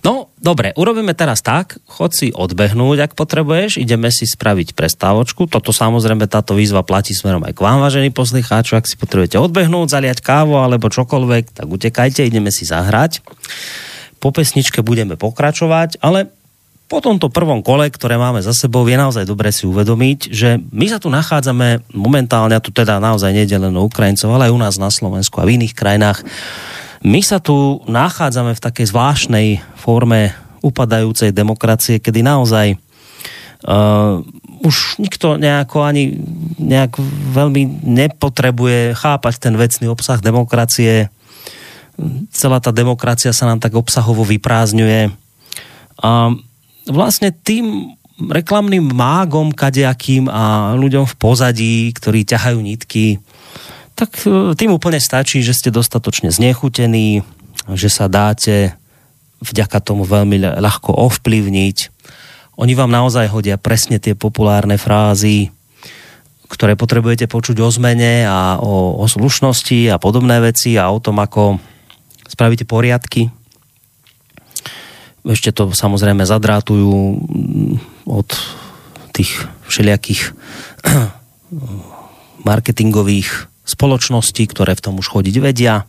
[0.01, 5.45] No, dobre, urobíme teraz tak, chod si odbehnúť, ak potrebuješ, ideme si spraviť prestávočku.
[5.45, 9.93] Toto samozrejme, táto výzva platí smerom aj k vám, vážení poslucháči, ak si potrebujete odbehnúť,
[9.93, 13.21] zaliať kávu alebo čokoľvek, tak utekajte, ideme si zahrať.
[14.17, 16.33] Po pesničke budeme pokračovať, ale
[16.91, 20.91] po tomto prvom kole, ktoré máme za sebou, je naozaj dobre si uvedomiť, že my
[20.91, 24.59] sa tu nachádzame momentálne, a tu teda naozaj nejde len o Ukrajincov, ale aj u
[24.59, 26.27] nás na Slovensku a v iných krajinách,
[27.07, 29.47] my sa tu nachádzame v takej zvláštnej
[29.79, 30.35] forme
[30.67, 34.21] upadajúcej demokracie, kedy naozaj uh,
[34.61, 36.21] už nikto nejako ani
[36.59, 36.99] nejak
[37.33, 41.09] veľmi nepotrebuje chápať ten vecný obsah demokracie.
[42.35, 45.09] Celá tá demokracia sa nám tak obsahovo vyprázdňuje.
[46.05, 46.37] A
[46.91, 53.17] vlastne tým reklamným mágom kadejakým a ľuďom v pozadí, ktorí ťahajú nitky,
[53.97, 57.25] tak e, tým úplne stačí, že ste dostatočne znechutení,
[57.73, 58.77] že sa dáte
[59.41, 61.79] vďaka tomu veľmi ľahko ovplyvniť.
[62.61, 65.49] Oni vám naozaj hodia presne tie populárne frázy,
[66.45, 71.17] ktoré potrebujete počuť o zmene a o, o slušnosti a podobné veci a o tom,
[71.25, 71.57] ako
[72.29, 73.33] spravíte poriadky.
[75.27, 77.75] Ešte to samozrejme zadrátujú mm,
[78.09, 78.29] od
[79.13, 80.33] tých všelijakých
[82.49, 85.85] marketingových spoločnosti, ktoré v tom už chodiť vedia.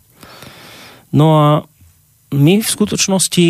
[1.15, 1.47] No a
[2.31, 3.47] my v skutočnosti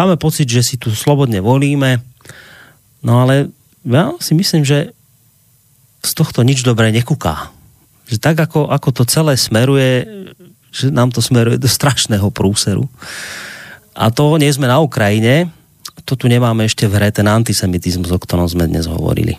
[0.00, 2.00] máme pocit, že si tu slobodne volíme,
[3.04, 3.52] no ale
[3.84, 4.96] ja si myslím, že
[6.00, 7.52] z tohto nič dobré nekúká.
[8.08, 10.08] Že tak, ako, ako to celé smeruje,
[10.72, 12.88] že nám to smeruje do strašného prúseru.
[13.94, 15.50] A to nie sme na Ukrajine,
[16.06, 19.38] to tu nemáme ešte v hre ten antisemitizmus, o ktorom sme dnes hovorili.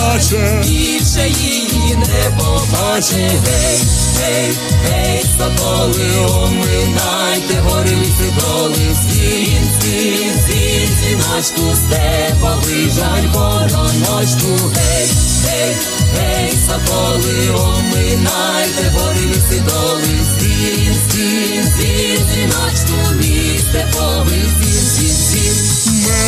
[0.00, 3.40] плаче, більше її не побачить.
[3.46, 3.78] Гей,
[4.16, 4.52] гей,
[4.84, 15.08] гей, соколи, оминайте, гори ліси доли, звін, звін, звін, звіночку, степовий жаль, вороночку, гей,
[15.44, 15.76] гей,
[16.16, 24.40] гей, соколи, оминайте, гори ліси доли, звін, звін, звін, звіночку, мій степовий.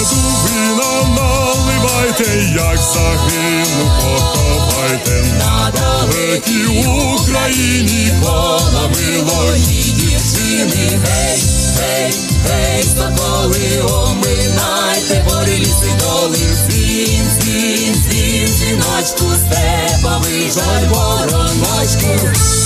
[0.02, 2.24] Меду вина наливайте,
[2.54, 5.24] як загину, поховайте.
[5.38, 6.66] На далекій
[7.16, 11.42] Україні, коло милої дівчини, гей,
[11.78, 12.14] гей,
[12.48, 22.61] гей, соколи, оминайте, бори ліси доли, зін, зін, зін, зіночку, степовий жаль, вороночку.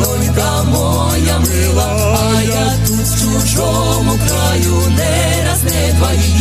[0.00, 6.40] Дівчинонька моя мила, а я тут в чужому краю не раз не два її.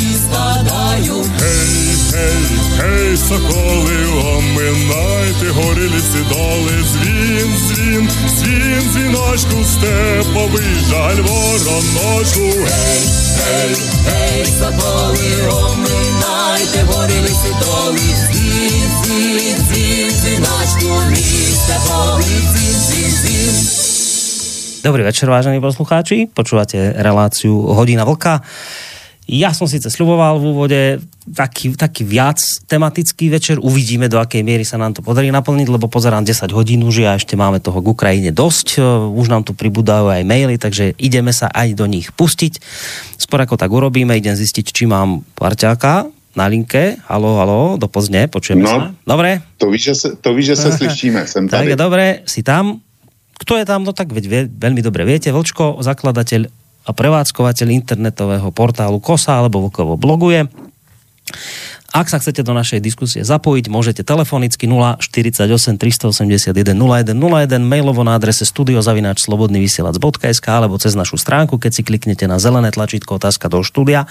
[1.39, 4.05] Гей, гей, гей, соколи,
[4.37, 12.41] оминайте, горі ліси доли, дзвін, дзвін, дзвін, дзвіночку степовий, жаль вороночку.
[12.41, 13.07] Гей,
[13.37, 13.75] гей,
[14.06, 23.54] гей, соколи, оминайте, горі ліси доли, дзвін, дзвін, дзвін, дзвіночку місце поли, дзвін, дзвін, дзвін.
[24.84, 26.28] Dobrý večer, vážení poslucháči.
[26.34, 28.44] Počúvate reláciu Hodina vlka.
[29.29, 30.81] Ja som síce sľuboval v úvode
[31.29, 33.61] taký, taký viac tematický večer.
[33.61, 37.13] Uvidíme, do akej miery sa nám to podarí naplniť, lebo pozerám 10 hodín už a
[37.13, 38.81] ešte máme toho k Ukrajine dosť.
[39.13, 42.57] Už nám tu pribúdajú aj maily, takže ideme sa aj do nich pustiť.
[43.21, 46.97] Skôr ako tak urobíme, idem zistiť, či mám parťáka na linke.
[47.05, 48.69] Halo, halo, do Pozne, počujeme No.
[48.69, 48.77] sa.
[49.05, 51.69] Dobre, To víš, že se, to víš, že se slyšíme, tak tady.
[51.69, 52.81] je dobre, si tam.
[53.39, 53.85] Kto je tam?
[53.85, 55.29] No tak veď veľmi dobre viete.
[55.31, 56.49] Vlčko, zakladateľ
[56.89, 60.49] a prevádzkovateľ internetového portálu KOSA alebo Vlkovo bloguje.
[61.89, 65.41] Ak sa chcete do našej diskusie zapojiť, môžete telefonicky 048
[65.77, 67.17] 381 0101
[67.65, 73.49] mailovo na adrese studiozavináčslobodnyvysielac.sk alebo cez našu stránku, keď si kliknete na zelené tlačítko otázka
[73.49, 74.05] do štúdia.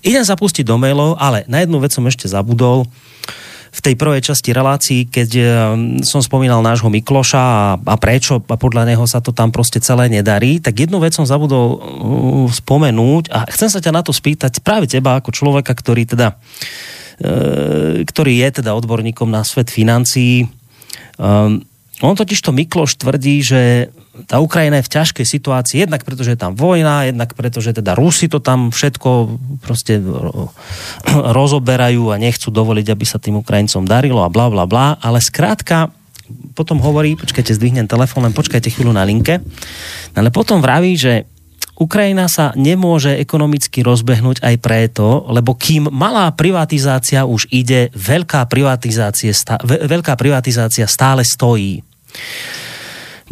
[0.00, 2.88] Idem sa pustiť do mailov, ale na jednu vec som ešte zabudol
[3.68, 5.46] v tej prvej časti relácií, keď eh,
[6.02, 10.08] som spomínal nášho Mikloša a, a prečo a podľa neho sa to tam proste celé
[10.08, 11.78] nedarí, tak jednu vec som zabudol uh,
[12.48, 16.34] spomenúť a chcem sa ťa na to spýtať práve teba ako človeka, ktorý teda
[17.22, 20.48] eh, ktorý je teda odborníkom na svet financií.
[21.18, 21.66] Um,
[21.98, 23.90] on totiž to Mikloš tvrdí, že
[24.26, 28.26] tá Ukrajina je v ťažkej situácii, jednak pretože je tam vojna, jednak pretože teda Rusi
[28.26, 30.50] to tam všetko proste ro-
[31.38, 35.94] rozoberajú a nechcú dovoliť, aby sa tým Ukrajincom darilo a bla bla bla, ale skrátka
[36.52, 39.40] potom hovorí, počkajte, zdvihnem telefón, len počkajte chvíľu na linke,
[40.12, 41.24] ale potom vraví, že
[41.78, 49.30] Ukrajina sa nemôže ekonomicky rozbehnúť aj preto, lebo kým malá privatizácia už ide, veľká privatizácia,
[49.62, 51.86] veľká privatizácia stále stojí.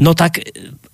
[0.01, 0.45] No tak e,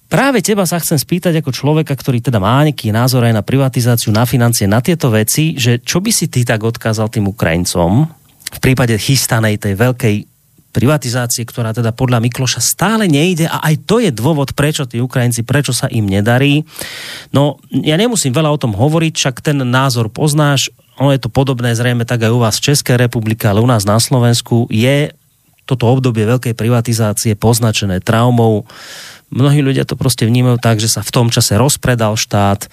[0.07, 4.15] práve teba sa chcem spýtať ako človeka, ktorý teda má nejaký názor aj na privatizáciu,
[4.15, 8.07] na financie, na tieto veci, že čo by si ty tak odkázal tým Ukrajincom
[8.53, 10.16] v prípade chystanej tej veľkej
[10.73, 15.45] privatizácie, ktorá teda podľa Mikloša stále nejde a aj to je dôvod, prečo tí Ukrajinci,
[15.45, 16.65] prečo sa im nedarí.
[17.31, 21.77] No, ja nemusím veľa o tom hovoriť, však ten názor poznáš, ono je to podobné
[21.77, 25.12] zrejme tak aj u vás v Českej republike, ale u nás na Slovensku je
[25.64, 28.66] toto obdobie veľkej privatizácie poznačené traumou.
[29.32, 32.68] Mnohí ľudia to proste vnímajú tak, že sa v tom čase rozpredal štát,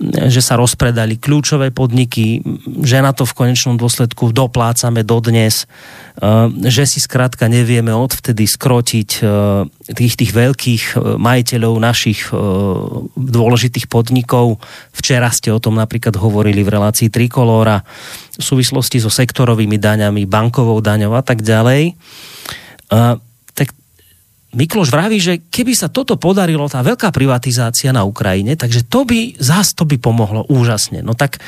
[0.00, 2.40] že sa rozpredali kľúčové podniky,
[2.80, 9.10] že na to v konečnom dôsledku doplácame dodnes, eh, že si skrátka nevieme odvtedy skrotiť
[9.20, 9.28] eh,
[9.92, 12.32] tých, tých veľkých eh, majiteľov našich
[13.16, 14.62] dôležitých podnikov.
[14.96, 17.84] Včera ste o tom napríklad hovorili v relácii Trikolóra
[18.40, 21.92] v súvislosti so sektorovými daňami, bankovou daňou a tak ďalej.
[24.50, 29.38] Mikloš vraví, že keby sa toto podarilo, tá veľká privatizácia na Ukrajine, takže to by,
[29.38, 31.06] zás to by pomohlo úžasne.
[31.06, 31.38] No tak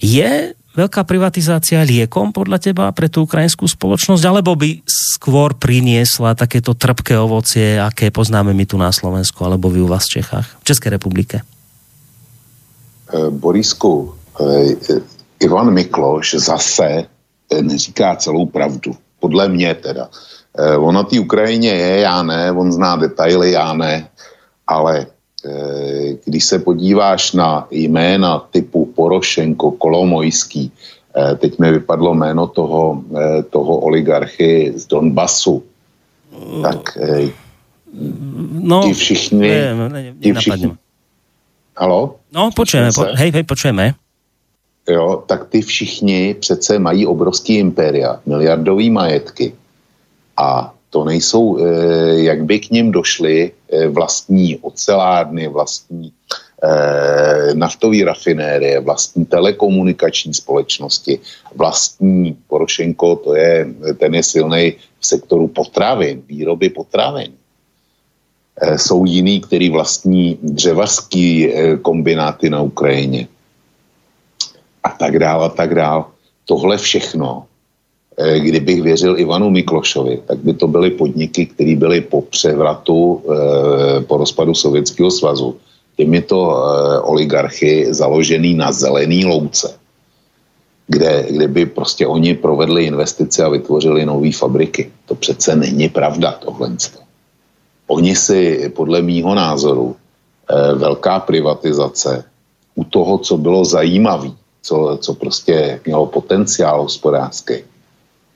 [0.00, 6.72] je veľká privatizácia liekom podľa teba pre tú ukrajinskú spoločnosť, alebo by skôr priniesla takéto
[6.72, 10.64] trpké ovocie, aké poznáme my tu na Slovensku, alebo vy u vás v Čechách, v
[10.64, 11.36] Českej republike?
[11.44, 17.06] Eh, Borisku, eh, Ivan Mikloš zase
[17.60, 18.96] neříká celou pravdu.
[19.20, 20.08] Podle mě teda.
[20.58, 24.08] Eh, On na té Ukrajině je, já ne, on zná detaily, já ne,
[24.66, 25.06] ale
[25.46, 30.72] eh, když se podíváš na jména typu Porošenko, Kolomojský,
[31.16, 33.02] eh, teď mi vypadlo jméno toho,
[33.50, 35.62] toho oligarchy z Donbasu,
[36.62, 36.98] tak
[38.50, 40.74] No, ti všichni, ne, ne, ti všichni,
[41.78, 42.18] halo?
[42.34, 43.94] No, počujeme, po, hej, hej, počujeme.
[44.88, 49.54] jo, tak ty všichni přece mají obrovský impéria, miliardový majetky.
[50.36, 51.62] A to nejsou, eh,
[52.30, 56.12] jak by k ním došly eh, vlastní ocelárny, vlastní
[56.62, 61.18] eh, naftové rafinérie, vlastní telekomunikační společnosti,
[61.54, 63.66] vlastní Porošenko, to je,
[63.98, 67.34] ten je silný v sektoru potravin, výroby potravin.
[68.78, 71.50] Jsou jiný, který vlastní dřevařský
[71.82, 73.26] kombináty na Ukrajině
[74.78, 76.14] a tak dál a tak dál.
[76.46, 77.50] Tohle všechno,
[78.14, 84.16] kdybych věřil Ivanu Miklošovi, tak by to byly podniky, které byly po převratu, eh, po
[84.16, 85.56] rozpadu Sovětského svazu.
[85.96, 89.74] Těmito eh, oligarchy založený na zelený louce.
[90.86, 94.92] kde, kde by prostě oni provedli investice a vytvořili nové fabriky.
[95.08, 96.76] To přece není pravda tohle.
[97.88, 102.24] Oni si, podle mýho názoru, eh, velká privatizace
[102.74, 104.30] u toho, co bylo zajímavé,
[104.62, 107.64] co, co prostě mělo potenciál hospodářský,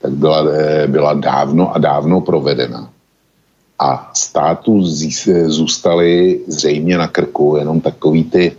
[0.01, 2.89] tak byla, eh, byla dávno a dávno provedena.
[3.79, 4.83] A státu
[5.47, 8.51] zůstaly zřejmě na krku jenom takový ty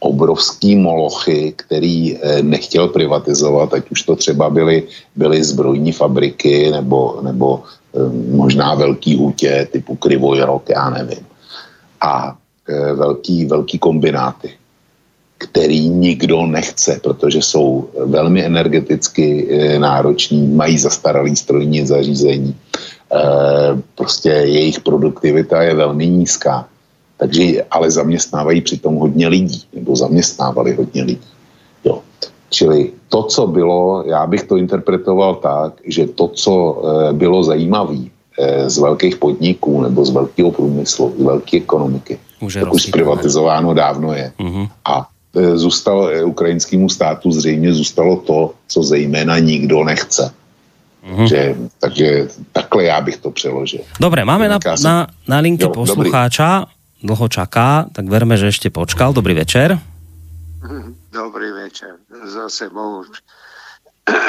[0.00, 7.20] obrovský molochy, který eh, nechtěl privatizovat, ať už to třeba byly, byly zbrojní fabriky nebo,
[7.22, 7.98] nebo eh,
[8.36, 11.26] možná velký útě typu Krivojrok, já nevím.
[12.00, 12.36] A
[12.96, 14.56] velký, velký kombináty
[15.44, 23.18] který nikdo nechce, protože jsou velmi energeticky eh, nároční, mají zastaralý strojní zařízení, eh,
[23.94, 26.66] prostě jejich produktivita je velmi nízká.
[27.16, 31.28] Takže ale zaměstnávají přitom hodně lidí, nebo zaměstnávali hodně lidí.
[31.84, 32.00] Jo.
[32.50, 36.52] Čili to, co bylo, já bych to interpretoval tak, že to, co
[36.82, 38.10] eh, bylo zajímavé
[38.66, 44.10] z velkých podniků nebo z velkého průmyslu, z velké ekonomiky, už, tak už privatizováno dávno
[44.10, 44.32] je.
[44.42, 44.68] Uh-huh.
[44.84, 50.34] A zůstal e, ukrajinskému státu zřejmě zůstalo to, co zejména nikdo nechce.
[51.04, 51.26] Mm-hmm.
[51.28, 53.80] Že, takže takhle já bych to přeložil.
[54.00, 56.74] Dobre, máme na, na, na linke jo, poslucháča, dobrý.
[57.02, 59.12] dlho čaká, tak verme, že ešte počkal.
[59.12, 59.76] Dobrý večer.
[61.12, 62.00] Dobrý večer.
[62.08, 63.04] Zase Bohu.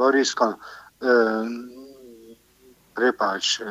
[0.00, 1.12] Borisko, e,
[2.96, 3.64] prepáč, e,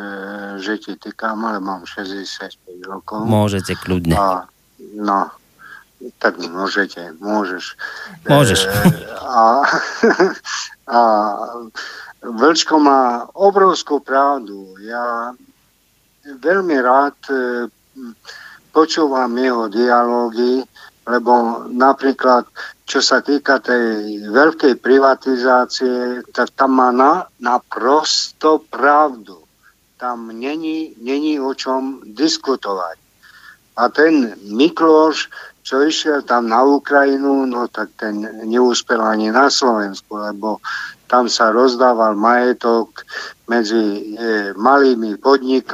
[0.62, 3.26] že ti tykám, ale mám 65 rokov.
[3.26, 4.14] Môžete kľudne.
[4.14, 4.46] A,
[4.94, 5.34] no,
[6.20, 7.76] tak môžete, môžeš.
[8.28, 8.60] Môžeš.
[8.64, 8.72] E,
[9.20, 9.44] a,
[10.96, 11.00] a
[12.20, 14.76] Vlčko má obrovskú pravdu.
[14.84, 15.32] Ja
[16.24, 17.36] veľmi rád e,
[18.76, 20.64] počúvam jeho dialógy,
[21.10, 22.46] lebo napríklad,
[22.86, 29.42] čo sa týka tej veľkej privatizácie, tak tam má na, naprosto pravdu.
[30.00, 32.98] Tam není, není o čom diskutovať.
[33.80, 35.32] A ten Mikloš,
[35.70, 40.58] čo išiel tam na Ukrajinu, no tak ten neúspel ani na Slovensku, lebo
[41.06, 43.06] tam sa rozdával majetok
[43.46, 45.70] medzi e, malými podnik,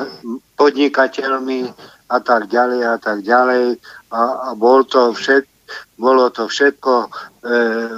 [0.59, 1.71] podnikateľmi
[2.11, 3.79] a tak ďalej a tak ďalej.
[4.11, 5.47] A, a bol to všet,
[5.95, 7.07] bolo to všetko e,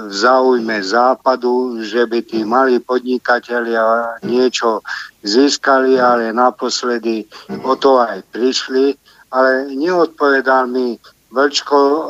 [0.06, 4.86] v záujme západu, že by tí malí podnikatelia niečo
[5.26, 7.26] získali, ale naposledy
[7.66, 8.94] o to aj prišli,
[9.34, 10.94] ale neodpovedal mi
[11.28, 12.02] Vlčko e,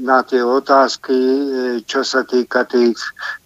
[0.00, 1.42] na tie otázky, e,
[1.86, 2.98] čo sa týka tých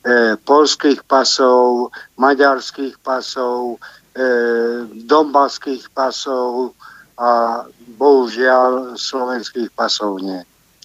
[0.07, 3.81] e, polských pasov, maďarských pasov,
[5.11, 6.71] dombaských pasov
[7.19, 7.67] a
[7.99, 10.39] bohužiaľ slovenských pasov nie.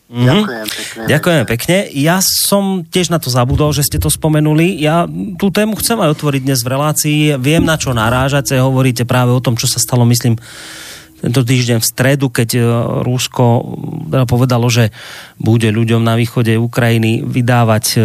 [0.09, 0.25] Mm-hmm.
[0.25, 1.01] Ďakujem pekne.
[1.05, 1.77] Ďakujem pekne.
[1.93, 4.81] Ja som tiež na to zabudol, že ste to spomenuli.
[4.81, 5.05] Ja
[5.37, 7.19] tú tému chcem aj otvoriť dnes v relácii.
[7.37, 8.57] Viem, na čo narážate.
[8.57, 10.41] Hovoríte práve o tom, čo sa stalo, myslím,
[11.19, 12.61] tento týždeň v stredu, keď e,
[13.03, 13.43] Rusko
[14.07, 14.95] teda povedalo, že
[15.35, 17.99] bude ľuďom na východe Ukrajiny vydávať e,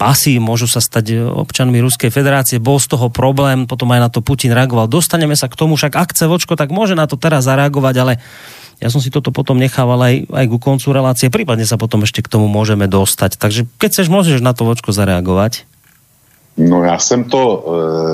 [0.00, 2.56] pasy, môžu sa stať občanmi Ruskej federácie.
[2.56, 4.88] Bol z toho problém, potom aj na to Putin reagoval.
[4.88, 8.14] Dostaneme sa k tomu, však ak chce vočko, tak môže na to teraz zareagovať, ale
[8.80, 12.24] ja som si toto potom nechával aj, aj ku koncu relácie, prípadne sa potom ešte
[12.24, 13.36] k tomu môžeme dostať.
[13.36, 15.68] Takže keď chceš, môžeš na to vočko zareagovať.
[16.60, 17.56] No já jsem to e,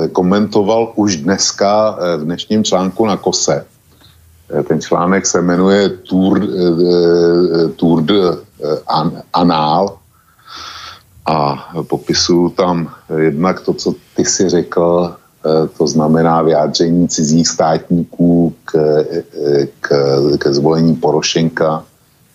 [0.07, 3.65] komentoval už dneska e, v dnešním článku na Kose
[4.67, 8.19] ten článek se jmenuje Tour, eh, eh, Tour de
[9.33, 9.97] Anál
[11.25, 15.15] a popisuju tam jednak to, co ty si řekl,
[15.77, 19.03] to znamená vyjádření cizích státníků k,
[19.81, 19.87] k,
[20.37, 21.83] ke zvolení Porošenka.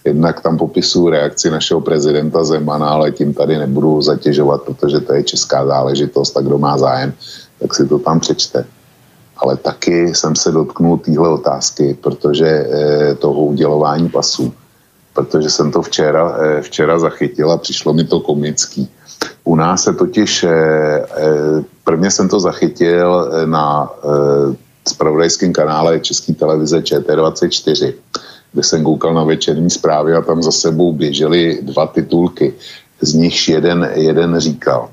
[0.05, 5.23] Jednak tam popisuju reakci našeho prezidenta Zemana, ale tím tady nebudu zatěžovat, protože to je
[5.23, 7.13] česká záležitost a kdo má zájem,
[7.59, 8.65] tak si to tam přečte
[9.43, 14.55] ale taky jsem se dotknul téhle otázky, protože eh, toho udělování pasů,
[15.15, 18.89] protože jsem to včera, eh, včera zachytil a přišlo mi to komický.
[19.45, 21.03] U nás se totiž, eh,
[21.85, 23.91] prvně jsem to zachytil na
[24.89, 27.95] spravodajském kanále České televize ČT24,
[28.53, 32.55] kde jsem koukal na večerní zprávy a tam za sebou běžely dva titulky.
[33.01, 34.91] Z nich jeden, jeden říkal,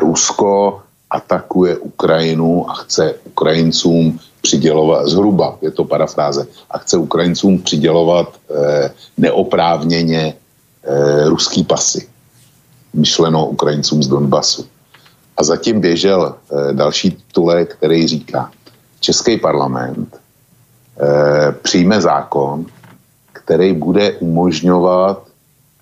[0.00, 0.80] Rusko
[1.12, 8.90] atakuje Ukrajinu a chce Ukrajincům přidělovat, zhruba je to parafráze, a chce Ukrajincům přidělovat eh,
[9.18, 12.08] neoprávněně eh, ruský pasy.
[12.94, 14.66] Myšleno Ukrajincům z Donbasu.
[15.36, 18.50] A zatím běžel eh, další titulek, který říká,
[19.00, 22.66] Český parlament eh, přijme zákon,
[23.32, 25.22] který bude umožňovat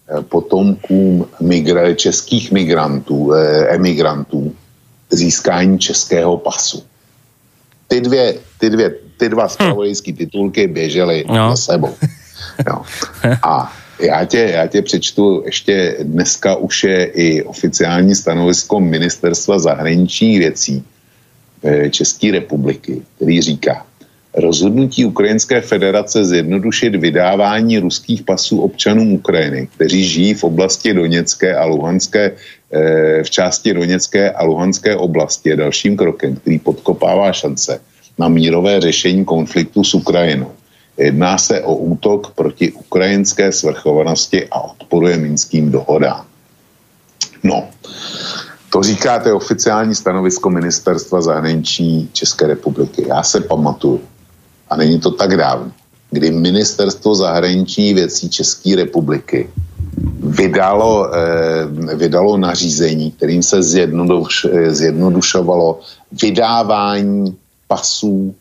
[0.08, 4.52] eh, potomkům migra- českých migrantů, eh, emigrantů
[5.10, 6.82] získání českého pasu.
[7.88, 11.50] Ty dvě, ty dvě, ty dva spravodajské titulky běžely No.
[11.50, 11.94] za sebou.
[12.68, 12.82] Jo.
[13.42, 20.38] A já tě, já tě přečtu, ještě dneska už je i oficiální stanovisko Ministerstva zahraničních
[20.38, 20.84] věcí
[21.64, 23.86] eh, České republiky, který říká,
[24.34, 31.64] rozhodnutí Ukrajinské federace zjednodušit vydávání ruských pasů občanům Ukrajiny, kteří žijí v oblasti Doněcké a
[31.64, 32.32] Luhanské,
[33.22, 37.80] v části Doněcké a Luhanské oblasti je dalším krokem, který podkopává šance
[38.18, 40.52] na mírové řešení konfliktu s Ukrajinou.
[40.96, 46.26] Jedná se o útok proti ukrajinské svrchovanosti a odporuje minským dohodám.
[47.42, 47.68] No,
[48.72, 53.04] to říkáte oficiální stanovisko Ministerstva zahraničí České republiky.
[53.08, 54.00] Já se pamatuju,
[54.70, 55.72] a není to tak dávno,
[56.10, 59.50] kdy Ministerstvo zahraničí věcí České republiky
[60.22, 65.80] vydalo, eh, vydalo nařízení, kterým se eh, zjednodušovalo
[66.22, 67.36] vydávání
[67.68, 68.34] pasů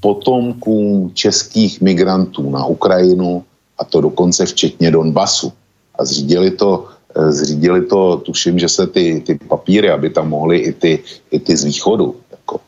[0.00, 3.44] potomkům českých migrantů na Ukrajinu,
[3.78, 5.52] a to dokonce včetně Donbasu.
[5.98, 10.58] A zřídili to, eh, zřídili to tuším, že se ty, ty papíry, aby tam mohly
[10.58, 10.92] i ty,
[11.30, 12.60] i ty z východu, jako,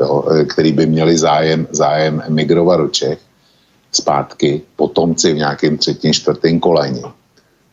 [0.00, 3.18] jo, který by měli zájem, zájem emigrovat do Čech
[3.92, 7.02] zpátky, potomci v nějakém třetím, čtvrtém koleni,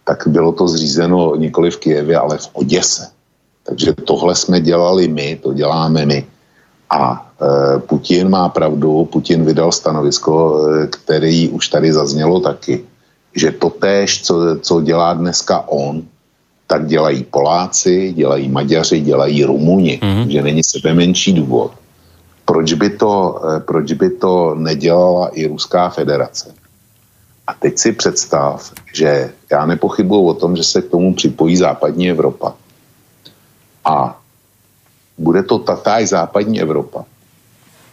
[0.06, 3.10] tak bylo to zřízeno nikoli v Kijevě, ale v Oděse.
[3.64, 6.26] Takže tohle jsme dělali my, to děláme my.
[6.90, 12.86] A e, Putin má pravdu, Putin vydal stanovisko, e, který už tady zaznělo taky,
[13.36, 16.04] že to též, co, co dělá dneska on,
[16.68, 20.28] tak dělají Poláci, dělají Maďaři, dělají Rumuni, mm-hmm.
[20.28, 21.72] že není sebe menší důvod.
[22.46, 26.54] Proč by, to, e, proč by to nedělala i Ruská federace?
[27.48, 32.10] A teď si představ, že já nepochybuji o tom, že se k tomu připojí západní
[32.10, 32.54] Evropa.
[33.86, 34.20] A
[35.18, 37.06] bude to tatáž západní Evropa,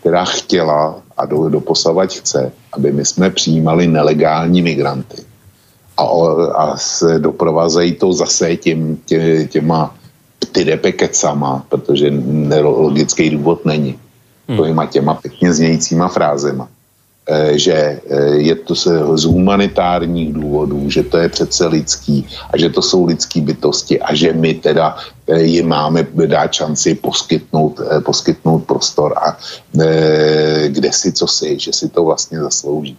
[0.00, 5.22] která chtěla a do, doposavať chce, aby my jsme přijímali nelegální migranty.
[5.96, 6.02] A,
[6.54, 9.94] a se doprovázejí to zase těm, tě, těma
[10.38, 12.12] ptydepekecama, protože
[12.60, 13.98] logický důvod není.
[14.48, 14.88] Hmm.
[14.88, 16.68] těma pěkně znějícíma frázema
[17.54, 18.74] že eh, je to
[19.14, 24.14] z humanitárních důvodů, že to je přece lidský a že to jsou lidský bytosti a
[24.14, 24.96] že my teda
[25.26, 29.38] eh, jim máme dát šanci poskytnout, eh, poskytnout prostor a
[29.80, 32.98] eh, kde si co si, že si to vlastně zaslouží.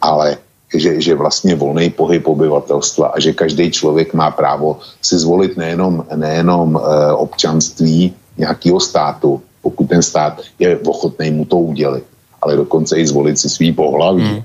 [0.00, 0.36] Ale
[0.74, 6.06] že, že vlastně volný pohyb obyvatelstva a že každý člověk má právo si zvolit nejenom,
[6.14, 12.04] nejenom eh, občanství nějakého státu, pokud ten stát je ochotný mu to udělit,
[12.42, 14.22] ale dokonce i zvolit si svý pohlaví.
[14.22, 14.42] Mm.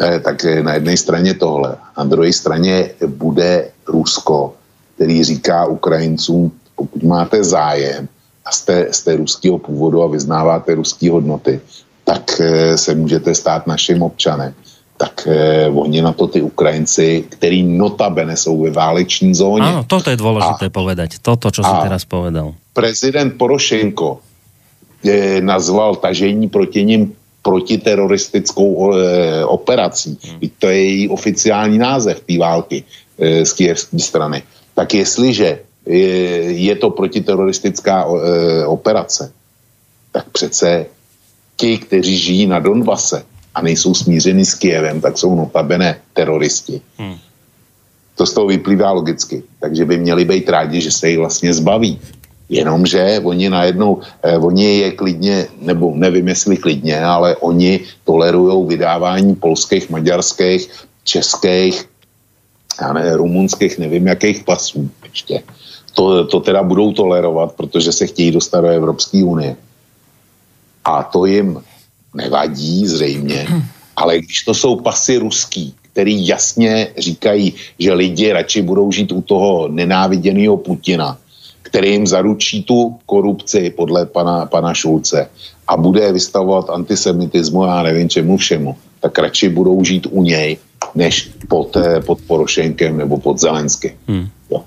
[0.00, 1.76] Eh, tak na jedné straně tohle.
[1.98, 4.54] Na druhé straně bude Rusko,
[4.94, 8.08] který říká Ukrajincům, pokud máte zájem
[8.44, 11.60] a jste, jste ruského původu a vyznáváte ruské hodnoty,
[12.04, 14.54] tak eh, se můžete stát naším občanem.
[14.98, 19.62] Tak eh, oni na to ty Ukrajinci, který notabene jsou ve váleční zóně.
[19.62, 21.22] Áno, toto je dôležité povedať.
[21.22, 22.54] Toto, čo A- teraz povedal.
[22.74, 24.18] prezident Porošenko
[25.06, 27.14] eh, nazval tažení proti ním
[27.48, 30.18] protiteroristickou eh, operací.
[30.20, 30.40] Hmm.
[30.58, 34.42] To je její oficiální název té války eh, z kijevské strany.
[34.76, 36.04] Tak jestliže je,
[36.52, 39.32] je to protiteroristická eh, operace,
[40.12, 40.86] tak přece
[41.56, 46.80] ti, kteří žijí na Donbase a nejsou smířeni s Kijevem, tak jsou notabene teroristi.
[47.00, 47.16] Hmm.
[48.14, 49.42] To z toho vyplývá logicky.
[49.60, 51.96] Takže by měli být rádi, že se jich vlastně zbaví.
[52.48, 59.34] Jenomže oni najednou, eh, oni je klidně, nebo nevím jestli klidně, ale oni tolerují vydávání
[59.34, 60.70] polských, maďarských,
[61.04, 61.84] českých,
[62.80, 65.42] já ne, rumunských, nevím jakých pasů ještě.
[65.94, 69.56] To, to teda budou tolerovat, protože se chtějí dostat do Evropské unie.
[70.84, 71.60] A to jim
[72.14, 73.46] nevadí zřejmě,
[73.96, 79.22] ale když to jsou pasy ruský, který jasně říkají, že lidi radši budou žít u
[79.22, 81.18] toho nenáviděného Putina,
[81.68, 85.28] který jim zaručí tu korupci podle pana, pana Šulce
[85.68, 90.56] a bude vystavovat antisemitismu a nevím čemu všemu, tak radši budou žít u něj,
[90.94, 91.76] než pod,
[92.06, 93.90] pod Porošenkem nebo pod Zelenským.
[94.08, 94.28] Hmm.
[94.50, 94.64] Jo.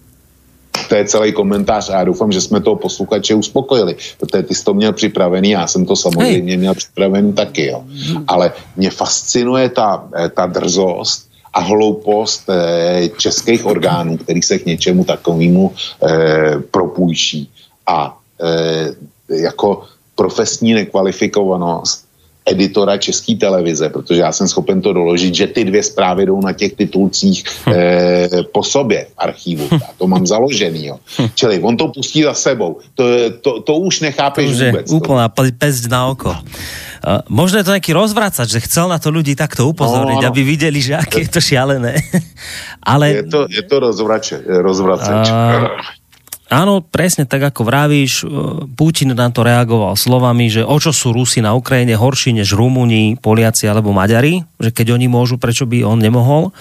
[0.89, 4.63] To je celý komentář a já doufám, že jsme toho posluchače uspokojili, protože ty jsi
[4.63, 7.83] to měl připravený, já jsem to samozřejmě měl připravený taky, jo.
[8.27, 14.65] Ale mě fascinuje ta, eh, ta drzost a hloupost eh, českých orgánů, který se k
[14.65, 17.51] něčemu takovému eh, propůjčí.
[17.87, 18.95] A eh,
[19.29, 19.83] jako
[20.15, 22.10] profesní nekvalifikovanost
[22.51, 26.53] editora České televize, protože já jsem schopen to doložit, že ty dvě zprávy jdou na
[26.53, 29.67] těch titulcích eh, po sobě v archivu.
[29.71, 30.85] Já to mám založený.
[30.85, 30.95] Jo.
[31.35, 32.79] Čili on to pustí za sebou.
[32.95, 33.03] To,
[33.41, 34.85] to, to už nechápeš To už vůbec.
[34.91, 36.35] úplná pe- pesť na oko.
[37.01, 40.45] Uh, možno je to nejaký rozvracač, že chcel na to ľudí takto upozorniť, No, aby
[40.45, 41.97] videli, že aké je to šialené.
[42.93, 45.25] Ale Je to, je to rozvrače, rozvraceč.
[45.33, 45.81] A-
[46.51, 48.23] Áno, presne tak ako vravíš, e,
[48.75, 53.15] Putin na to reagoval slovami, že o čo sú Rusi na Ukrajine horší než Rumúni,
[53.15, 56.51] Poliaci alebo Maďari, že keď oni môžu, prečo by on nemohol.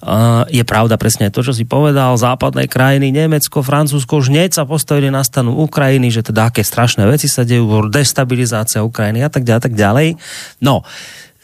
[0.00, 4.64] A je pravda presne to, čo si povedal, západné krajiny, Nemecko, Francúzsko už hneď sa
[4.64, 9.44] postavili na stanu Ukrajiny, že teda aké strašné veci sa dejú, destabilizácia Ukrajiny a tak
[9.44, 10.08] ďalej, a tak ďalej.
[10.64, 10.88] No,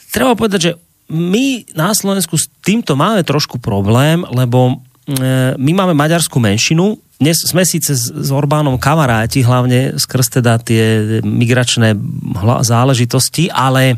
[0.09, 0.73] treba povedať, že
[1.13, 4.75] my na Slovensku s týmto máme trošku problém, lebo e,
[5.61, 11.95] my máme maďarskú menšinu, dnes sme síce s, Orbánom kamaráti, hlavne skrz teda tie migračné
[12.67, 13.97] záležitosti, ale e,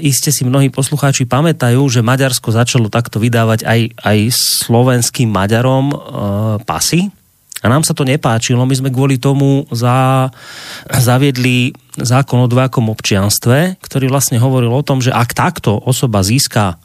[0.00, 4.18] iste si mnohí poslucháči pamätajú, že Maďarsko začalo takto vydávať aj, aj
[4.64, 5.96] slovenským Maďarom e,
[6.64, 7.12] pasy.
[7.60, 10.28] A nám sa to nepáčilo, my sme kvôli tomu za,
[10.88, 16.80] zaviedli zákon o dvojakom občianstve, ktorý vlastne hovoril o tom, že ak takto osoba získa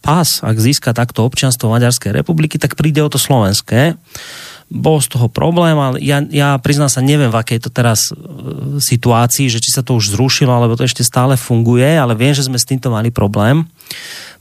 [0.00, 3.96] pás, ak získa takto občianstvo Maďarskej republiky, tak príde o to slovenské.
[4.70, 8.14] Bol z toho problém, ale ja, ja priznám sa, neviem, v akej to teraz e,
[8.78, 12.46] situácii, že či sa to už zrušilo, alebo to ešte stále funguje, ale viem, že
[12.46, 13.66] sme s týmto mali problém.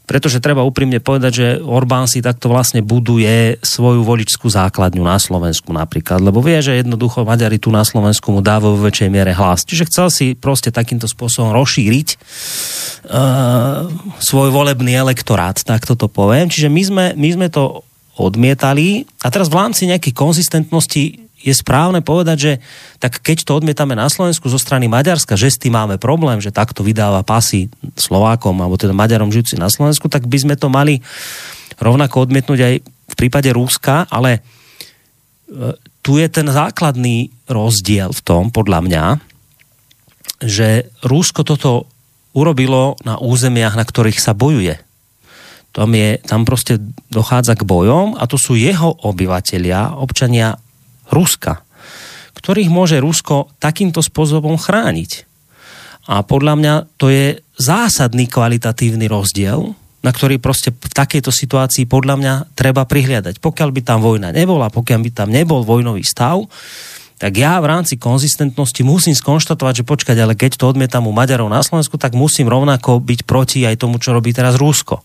[0.10, 5.70] Pretože treba úprimne povedať, že Orbán si takto vlastne buduje svoju voličskú základňu na Slovensku
[5.70, 9.70] napríklad, lebo vie, že jednoducho Maďari tu na Slovensku mu dávajú vo väčšej miere hlas.
[9.70, 12.08] Čiže chcel si proste takýmto spôsobom rozšíriť
[13.06, 13.86] uh,
[14.18, 16.50] svoj volebný elektorát, tak toto poviem.
[16.50, 17.86] Čiže my sme, my sme to
[18.18, 22.52] odmietali a teraz v rámci nejakej konzistentnosti je správne povedať, že
[23.00, 26.52] tak keď to odmietame na Slovensku zo strany Maďarska, že s tým máme problém, že
[26.52, 31.00] takto vydáva pasy Slovákom alebo teda Maďarom žijúci na Slovensku, tak by sme to mali
[31.80, 34.42] rovnako odmietnúť aj v prípade Rúska, ale e,
[36.04, 39.06] tu je ten základný rozdiel v tom, podľa mňa,
[40.44, 41.88] že Rúsko toto
[42.36, 44.80] urobilo na územiach, na ktorých sa bojuje.
[45.70, 46.82] Tam, je, tam proste
[47.14, 50.58] dochádza k bojom a to sú jeho obyvatelia, občania
[51.10, 51.66] Ruska,
[52.38, 55.28] ktorých môže Rusko takýmto spôsobom chrániť.
[56.10, 62.16] A podľa mňa to je zásadný kvalitatívny rozdiel, na ktorý proste v takejto situácii podľa
[62.18, 63.44] mňa treba prihliadať.
[63.44, 66.48] Pokiaľ by tam vojna nebola, pokiaľ by tam nebol vojnový stav,
[67.20, 71.52] tak ja v rámci konzistentnosti musím skonštatovať, že počkať, ale keď to odmietam u Maďarov
[71.52, 75.04] na Slovensku, tak musím rovnako byť proti aj tomu, čo robí teraz Rusko.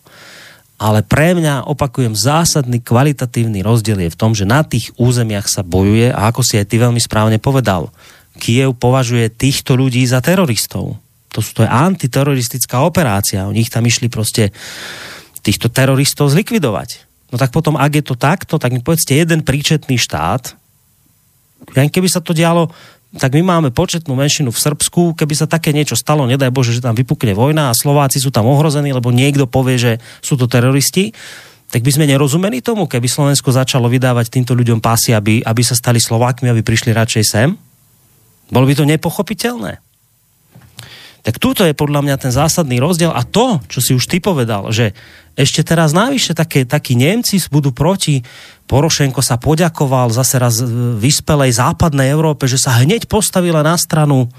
[0.74, 5.62] Ale pre mňa, opakujem, zásadný kvalitatívny rozdiel je v tom, že na tých územiach sa
[5.62, 7.94] bojuje a ako si aj ty veľmi správne povedal,
[8.34, 10.98] Kiev považuje týchto ľudí za teroristov.
[11.30, 13.46] To, sú, to je antiteroristická operácia.
[13.46, 14.51] Oni ich tam išli proste
[15.46, 17.06] týchto teroristov zlikvidovať.
[17.30, 20.55] No tak potom, ak je to takto, tak mi povedzte jeden príčetný štát,
[21.72, 22.68] len keby sa to dialo,
[23.14, 26.82] tak my máme početnú menšinu v Srbsku, keby sa také niečo stalo, nedaj Bože, že
[26.82, 31.14] tam vypukne vojna a Slováci sú tam ohrození, lebo niekto povie, že sú to teroristi,
[31.70, 35.74] tak by sme nerozumeli tomu, keby Slovensko začalo vydávať týmto ľuďom pásy, aby, aby sa
[35.74, 37.54] stali Slovákmi, aby prišli radšej sem?
[38.50, 39.82] Bolo by to nepochopiteľné.
[41.24, 44.68] Tak túto je podľa mňa ten zásadný rozdiel a to, čo si už ty povedal,
[44.70, 44.92] že
[45.34, 48.22] ešte teraz navyše také, takí Nemci budú proti,
[48.64, 50.64] Porošenko sa poďakoval zase raz
[50.96, 54.32] vyspelej západnej Európe, že sa hneď postavila na stranu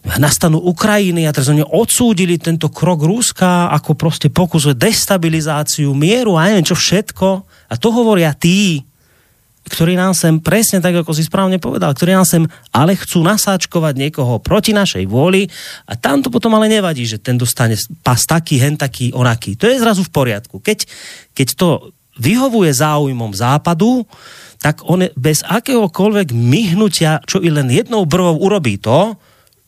[0.00, 5.92] na stranu Ukrajiny a teraz oni odsúdili tento krok Ruska ako proste pokus o destabilizáciu
[5.92, 7.28] mieru a neviem čo všetko.
[7.68, 8.80] A to hovoria tí,
[9.68, 13.94] ktorí nám sem presne tak, ako si správne povedal, ktorí nám sem ale chcú nasáčkovať
[14.00, 15.44] niekoho proti našej vôli
[15.84, 19.60] a tam to potom ale nevadí, že ten dostane pas taký, hen taký, onaký.
[19.60, 20.64] To je zrazu v poriadku.
[20.64, 20.88] Keď,
[21.36, 24.06] keď to vyhovuje záujmom západu,
[24.60, 29.16] tak on bez akéhokoľvek myhnutia, čo i len jednou brvou urobí to,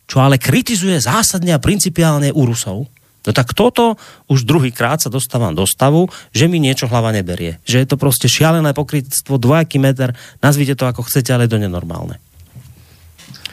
[0.04, 2.90] čo ale kritizuje zásadne a principiálne u Rusov.
[3.22, 3.94] No tak toto
[4.26, 7.62] už druhýkrát sa dostávam do stavu, že mi niečo hlava neberie.
[7.62, 10.12] Že je to proste šialené pokrytstvo, dvojaký meter,
[10.42, 12.18] nazvite to ako chcete, ale je to nenormálne.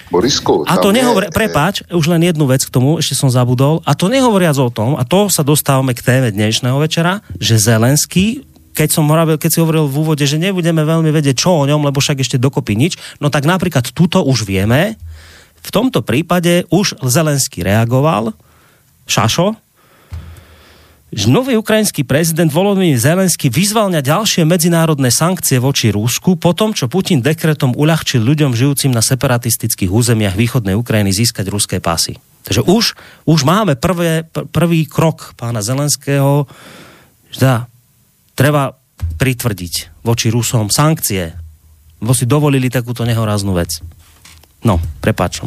[0.09, 3.29] Borisku, A to tam nehovoria, je- prepáč, už len jednu vec k tomu, ešte som
[3.29, 7.61] zabudol, a to nehovoriac o tom, a to sa dostávame k téme dnešného večera, že
[7.61, 8.41] Zelenský
[8.79, 11.83] keď som hovoril, keď si hovoril v úvode, že nebudeme veľmi vedieť, čo o ňom,
[11.83, 14.95] lebo však ešte dokopy nič, no tak napríklad tuto už vieme,
[15.59, 18.31] v tomto prípade už Zelenský reagoval,
[19.03, 19.59] Šašo,
[21.09, 26.71] že nový ukrajinský prezident Volodymyr Zelenský vyzval na ďalšie medzinárodné sankcie voči Rusku po tom,
[26.71, 32.21] čo Putin dekretom uľahčil ľuďom žijúcim na separatistických územiach východnej Ukrajiny získať ruské pasy.
[32.45, 32.93] Takže už,
[33.25, 36.45] už máme prvé, pr- prvý krok pána Zelenského,
[37.33, 37.65] že
[38.39, 38.71] treba
[39.19, 41.35] pritvrdiť voči Rusom sankcie,
[41.99, 43.83] lebo si dovolili takúto nehoráznú vec.
[44.63, 45.43] No, prepáč,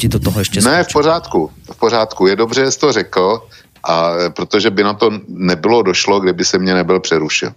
[0.00, 2.26] ti do toho ještě Ne, v pořádku, v pořádku.
[2.26, 3.48] Je dobře, že jsi to řekl,
[3.84, 7.52] a protože by na to nebylo došlo, kdyby se mě nebyl přerušil.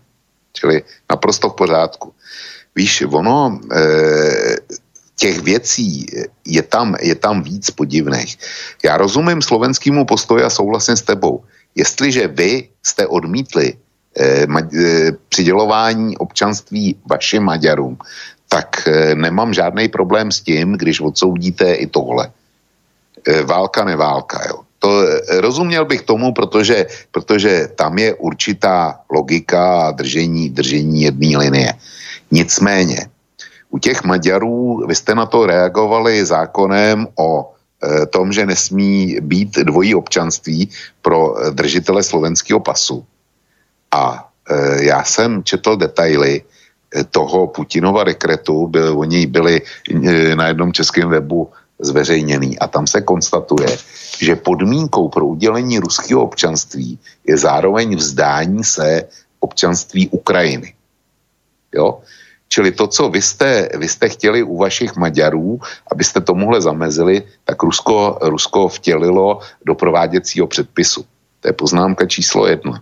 [0.54, 2.14] Čili naprosto v pořádku.
[2.76, 3.82] Víš, ono, e,
[5.16, 6.06] těch věcí
[6.46, 8.38] je tam, je tam víc podivných.
[8.84, 11.44] Já rozumím slovenskému postoji a souhlasím s tebou.
[11.76, 13.78] Jestliže vy jste odmítli
[15.30, 17.98] přidělování občanství vašim Maďarům,
[18.50, 22.32] tak e, nemám žádný problém s tím, když odsoudíte i tohle.
[23.44, 24.60] Válka, neválka, jo.
[24.80, 31.74] To rozuměl bych tomu, protože, protože tam je určitá logika a držení, držení jedné linie.
[32.32, 33.10] Nicméně,
[33.70, 37.52] u těch Maďarů, vy jste na to reagovali zákonem o
[38.10, 40.70] tom, že nesmí být dvojí občanství
[41.02, 43.06] pro držitele slovenského pasu.
[43.92, 46.42] A e, já jsem četl detaily
[46.96, 49.62] e, toho Putinova dekretu, byl, oni byli
[49.92, 53.78] e, na jednom českém webu zveřejněný a tam se konstatuje,
[54.22, 59.04] že podmínkou pro udělení ruského občanství je zároveň vzdání se
[59.40, 60.74] občanství Ukrajiny.
[61.76, 62.00] Jo?
[62.50, 65.60] Čili to, co vy jste, vy jste chtěli u vašich Maďarů,
[65.92, 71.06] abyste tomuhle zamezili, tak Rusko, Rusko vtělilo do prováděcího předpisu.
[71.40, 72.82] To je poznámka číslo jedna.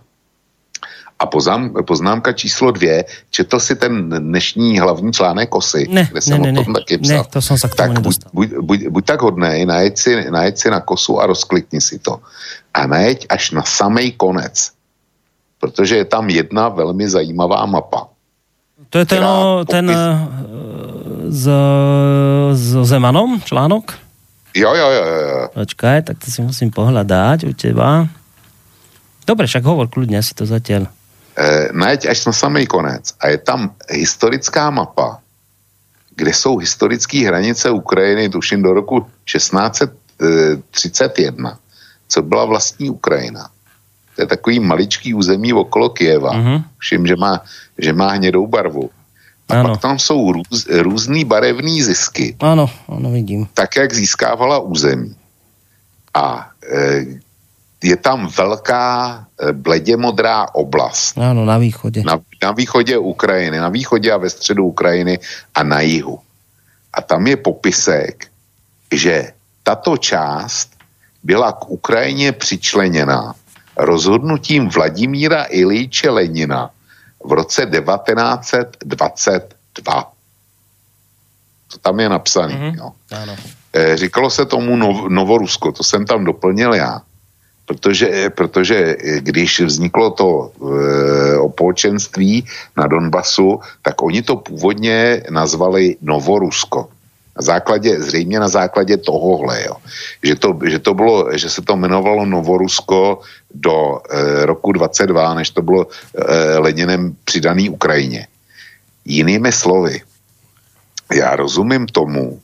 [1.18, 6.42] A poznám, poznámka číslo dvě, četl si ten dnešní hlavní článek Kosy, Ne, kde jsem
[6.42, 6.80] ne, ne, o tom ne.
[6.80, 7.16] taky psal.
[7.16, 10.30] Ne, to jsem se k tomu tak buď, buď, buď, buď tak hodnej, najeď si,
[10.30, 12.20] najeď si na Kosu a rozklikni si to.
[12.74, 14.72] A najeď až na samej konec.
[15.60, 18.12] Protože je tam jedna velmi zajímavá mapa.
[18.90, 21.44] To je ten, o, ten popis- eh, s,
[22.52, 23.96] s Zemanom článok?
[24.54, 25.28] Jo, jo, jo, jo.
[25.28, 25.48] jo.
[25.54, 28.04] Počkaj, tak to si musím pohľadať u teba.
[29.26, 30.92] Dobre, však hovor kľudne, si to zatiaľ.
[31.36, 33.12] E, najeď až na samý konec.
[33.20, 35.18] A je tam historická mapa,
[36.16, 41.58] kde jsou historické hranice Ukrajiny, tuším do roku 1631,
[42.08, 43.48] co byla vlastní Ukrajina.
[44.16, 46.32] To je takový maličký území okolo Kieva.
[46.32, 46.62] Mhm.
[46.78, 47.40] Všim, že má,
[47.78, 48.90] že má hnědou barvu.
[49.48, 49.68] A Ano.
[49.70, 53.46] pak tam jsou růz, různý barevný zisky, Áno, áno, vidím.
[53.54, 55.14] tak jak získávala území.
[56.14, 57.04] A e,
[57.86, 58.82] je tam velká
[59.38, 62.02] e, bledě modrá oblast Áno, na východe.
[62.02, 65.18] na, na východě Ukrajiny, na východě a ve středu Ukrajiny
[65.54, 66.18] a na jihu.
[66.92, 68.26] A tam je popisek,
[68.90, 69.32] že
[69.62, 70.70] tato část
[71.22, 73.34] byla k Ukrajině přičleněna
[73.76, 76.70] rozhodnutím Vladimíra Ilíče Lenina
[77.24, 80.12] v roce 1922.
[81.72, 82.54] To tam je napsané.
[82.54, 82.62] Mhm.
[82.62, 82.78] Mm-hmm.
[82.78, 82.92] Jo.
[83.12, 83.36] Áno.
[83.76, 87.02] Eh, Říkalo se tomu nov, Novorusko, to jsem tam doplnil já.
[87.66, 96.88] Protože, protože když vzniklo to e, opolčenství na Donbasu, tak oni to původně nazvali Novorusko.
[97.36, 99.76] Na základě, zřejmě na základě tohohle, jo.
[100.22, 103.20] Že, to, že, to bylo, že se to jmenovalo Novorusko
[103.54, 108.26] do e, roku 22, než to bylo e, Leninem přidaný Ukrajině.
[109.04, 110.00] Jinými slovy,
[111.14, 112.40] já rozumím tomu,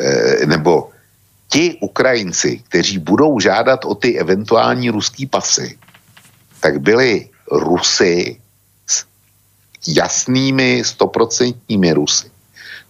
[0.00, 0.90] eh, nebo
[1.52, 5.76] ti Ukrajinci, kteří budou žádat o ty eventuální ruský pasy,
[6.60, 8.40] tak byli Rusy
[8.86, 9.04] s
[9.86, 12.30] jasnými stoprocentními Rusy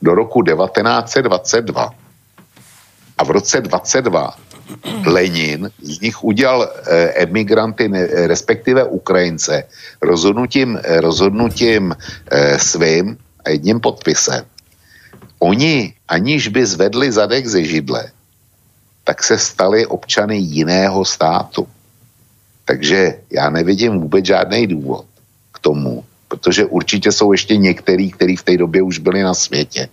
[0.02, 1.90] do roku 1922.
[3.18, 4.36] A v roce 22
[5.06, 7.90] Lenin z nich udělal eh, emigranty,
[8.30, 9.64] respektive Ukrajince,
[10.02, 11.94] rozhodnutím, eh, rozhodnutím
[12.30, 14.44] eh, svým a jedním podpisem.
[15.38, 18.10] Oni, aniž by zvedli zadek ze židle,
[19.04, 21.68] tak se stali občany jiného státu.
[22.64, 25.06] Takže já nevidím vůbec žádný důvod
[25.52, 29.88] k tomu, protože určitě jsou ještě některý, kteří v té době už byli na světě.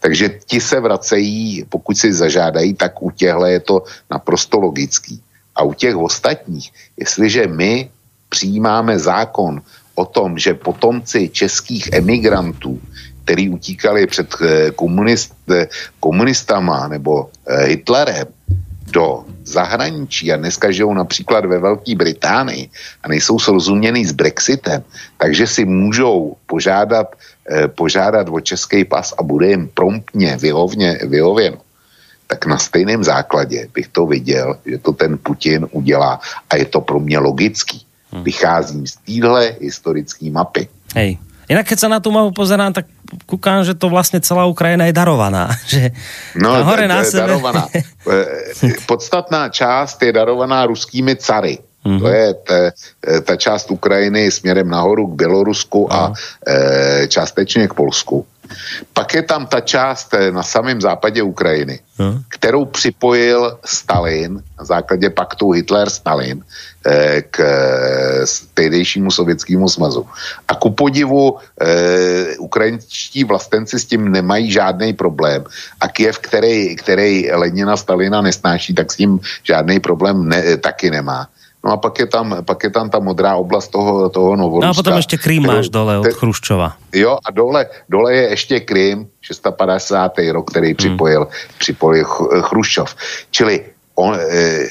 [0.00, 5.22] Takže ti se vracejí, pokud si zažádají, tak u těchto je to naprosto logický.
[5.54, 7.90] A u těch ostatních, jestliže my
[8.28, 9.62] přijímáme zákon
[9.94, 12.80] o tom, že potomci českých emigrantů,
[13.28, 15.68] který utíkali před eh, komunist, eh,
[16.00, 18.24] komunistama nebo eh, Hitlerem
[18.88, 22.72] do zahraničí a dneska žijou například ve Velké Británii
[23.04, 24.80] a nejsou srozuměný s Brexitem,
[25.20, 27.12] takže si můžou požádat,
[27.76, 31.60] požádat o český pas a bude jim promptně vyhovně, vyhověno
[32.26, 36.80] tak na stejném základě bych to viděl, že to ten Putin udělá a je to
[36.80, 37.84] pro mě logický.
[38.24, 40.68] Vycházím z téhle historické mapy.
[40.96, 41.20] Hej.
[41.48, 42.84] Inak keď sa na tú mapu pozerám, tak
[43.26, 45.48] kúkam, že to vlastne celá Ukrajina je darovaná.
[45.70, 45.92] Že
[46.36, 47.26] No, na d- sebe...
[47.26, 47.64] darovaná.
[48.08, 51.58] Eh, Podstatná část je darovaná ruskými cary.
[51.84, 51.98] Mhm.
[52.00, 52.58] To je ta,
[53.22, 56.12] ta část Ukrajiny směrem nahoru k Bělorusku a
[56.46, 58.26] e, částečně k Polsku.
[58.92, 62.22] Pak je tam ta část eh, na samém západě Ukrajiny, Mhm.
[62.28, 66.42] kterou připojil Stalin na základě paktu Hitler-Stalin
[66.86, 70.06] eh, k eh, tehdejšímu sovětskému svazu.
[70.48, 75.44] A ku podivu eh, ukrajinští vlastenci s tím nemají žádný problém.
[75.80, 81.28] A Kiev, který, který Lenina Stalina nesnáší, tak s tím žádný problém ne, taky nemá.
[81.58, 84.66] No a pak je tam, pak je tam ta modrá oblast toho, toho Novoruska.
[84.66, 86.78] No a potom ešte Krím máš dole od te- Chruščova.
[86.94, 90.32] Jo, a dole, dole je ještě Krym, 650.
[90.32, 91.26] rok, který připojil,
[91.58, 92.94] připojil Ch- Chruščov.
[93.34, 94.70] Čili on, e,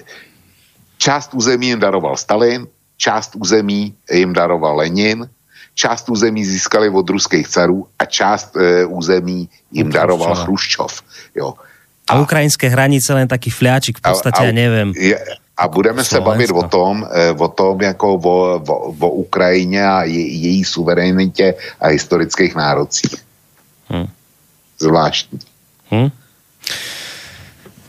[0.98, 5.28] část území jim daroval Stalin, část území jim daroval Lenin,
[5.76, 10.36] část území získali od ruských carů a část e, území jim daroval.
[10.36, 11.04] Chruščov.
[11.36, 11.54] Jo.
[12.08, 14.96] A ukrajinské hranice len taký fľačik v podstate, ja neviem.
[14.96, 15.20] Je,
[15.58, 16.30] a budeme se Slovensko.
[16.30, 21.56] bavit o tom, eh, o tom jako o, o, o Ukrajině a je, její suverenitě
[21.82, 23.16] a historických nárocích.
[23.90, 24.08] Hm.
[24.80, 25.40] Zvláštní.
[25.92, 26.10] Hm?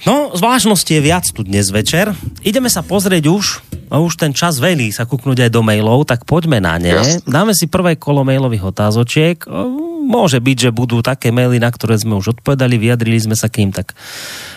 [0.06, 2.16] No, zvláštnosti je viac tu dnes večer.
[2.40, 3.60] Ideme sa pozrieť už,
[3.92, 6.96] a už ten čas velí sa kúknúť aj do mailov, tak poďme na ne.
[6.96, 7.28] Jasne.
[7.28, 9.44] Dáme si prvé kolo mailových otázočiek.
[10.08, 13.60] Môže byť, že budú také maily, na ktoré sme už odpovedali, vyjadrili sme sa k
[13.60, 13.92] ním, tak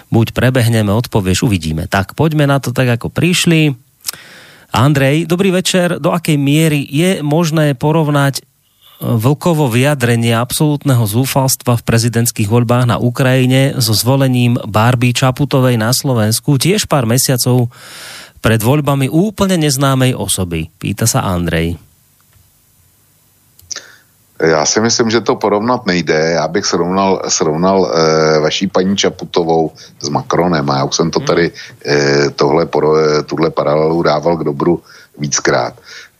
[0.08, 1.92] buď prebehneme, odpovieš, uvidíme.
[1.92, 3.76] Tak poďme na to tak, ako prišli.
[4.72, 6.00] Andrej, dobrý večer.
[6.00, 8.42] Do akej miery je možné porovnať e,
[9.04, 16.56] vlkovo vyjadrenie absolútneho zúfalstva v prezidentských voľbách na Ukrajine so zvolením Barbie Čaputovej na Slovensku
[16.56, 17.68] tiež pár mesiacov
[18.40, 20.72] pred voľbami úplne neznámej osoby?
[20.80, 21.91] Pýta sa Andrej.
[24.42, 26.32] Já si myslím, že to porovnat nejde.
[26.34, 31.20] Já bych srovnal, srovnal e, vaší paní Čaputovou s Macronem a já už jsem to
[31.20, 31.52] tady
[31.86, 34.82] e, tohle, poro, eh, tuhle paralelu dával k dobru
[35.18, 35.74] víckrát.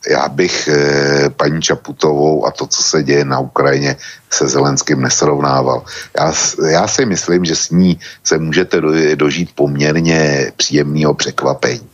[0.10, 3.96] Já bych e, paní Čaputovou a to, co se děje na Ukrajině,
[4.30, 5.84] se Zelenským nesrovnával.
[6.18, 6.34] Já,
[6.70, 11.90] já si myslím, že s ní se můžete do, dožít poměrně příjemného překvapení.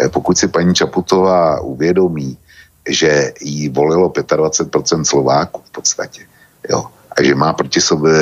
[0.00, 2.36] E, pokud si paní Čaputová uvědomí,
[2.88, 6.22] že jí volilo 25% Slováků v podstatě.
[6.68, 6.86] Jo.
[7.18, 8.12] A že má proti sobě,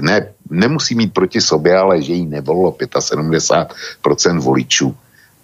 [0.00, 4.96] ne, nemusí mít proti sobě, ale že jí nevolilo 75% voličů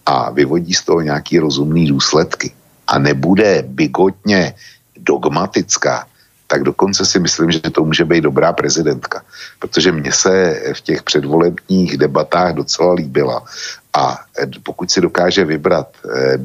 [0.07, 2.53] a vyvodí z toho nějaký rozumný důsledky
[2.87, 4.55] a nebude bigotně
[4.97, 6.07] dogmatická,
[6.47, 9.23] tak dokonce si myslím, že to může být dobrá prezidentka.
[9.59, 13.45] Protože mně se v těch předvolebních debatách docela líbila.
[13.93, 16.39] A eh, pokud si dokáže vybrat eh,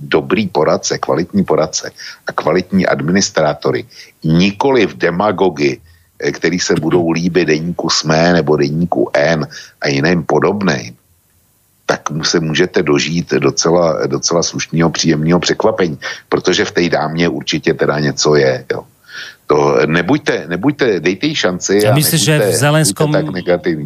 [0.00, 1.90] dobrý poradce, kvalitní poradce
[2.26, 3.84] a kvalitní administrátory,
[4.24, 5.80] nikoli v demagogy,
[6.20, 9.46] eh, který se budou líbit deníku SME nebo deníku N
[9.80, 10.96] a jiným podobným,
[11.86, 15.98] tak mu se můžete dožít docela, docela slušného, příjemného překvapení,
[16.28, 18.64] protože v té dámě určitě teda něco je.
[18.72, 18.84] Jo.
[19.46, 23.16] To nebuďte, nebuďte, dejte jí šanci A a myslíš, že v Zelenskom,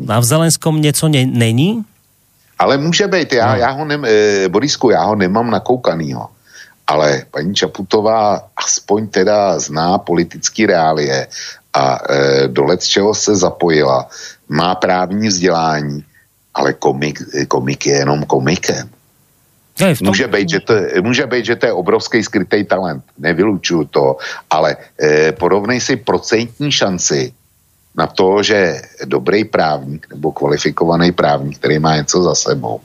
[0.08, 1.84] a v Zelenskom něco ne, není?
[2.62, 6.30] Ale může být, já, já ho nem, eh, Borisku, já ho nemám nakoukanýho.
[6.86, 11.26] Ale paní Čaputová aspoň teda zná politické reálie
[11.72, 14.06] a e, do čeho se zapojila,
[14.48, 16.04] má právní vzdělání,
[16.54, 18.90] ale komik, komik je jenom komikem.
[19.78, 24.16] Tom, Může být, že to, může být, že to je obrovský skrytý talent, nevylučuju to,
[24.50, 27.32] ale e, porovnej si procentní šanci
[27.92, 32.80] na to, že dobrý právník nebo kvalifikovaný právník, který má něco za sebou,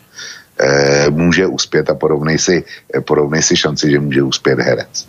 [0.59, 2.63] e, může uspět a porovnej si,
[2.95, 5.07] e, porovnej si šanci, že může uspět herec.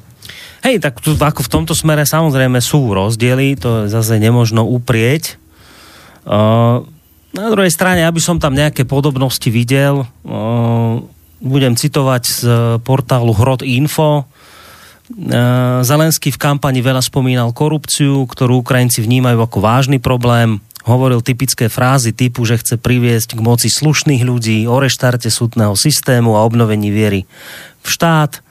[0.58, 5.38] Hej, tak tu, ako v tomto smere samozrejme sú rozdiely, to zase nemožno uprieť.
[6.26, 6.82] Uh,
[7.30, 10.98] na druhej strane, aby som tam nejaké podobnosti videl, uh,
[11.38, 12.40] budem citovať z
[12.82, 14.26] portálu Hrot Info.
[15.08, 20.60] Uh, Zelenský v kampani veľa spomínal korupciu, ktorú Ukrajinci vnímajú ako vážny problém.
[20.84, 26.36] Hovoril typické frázy typu, že chce priviesť k moci slušných ľudí, o reštarte súdneho systému
[26.36, 27.24] a obnovení viery
[27.80, 28.44] v štát.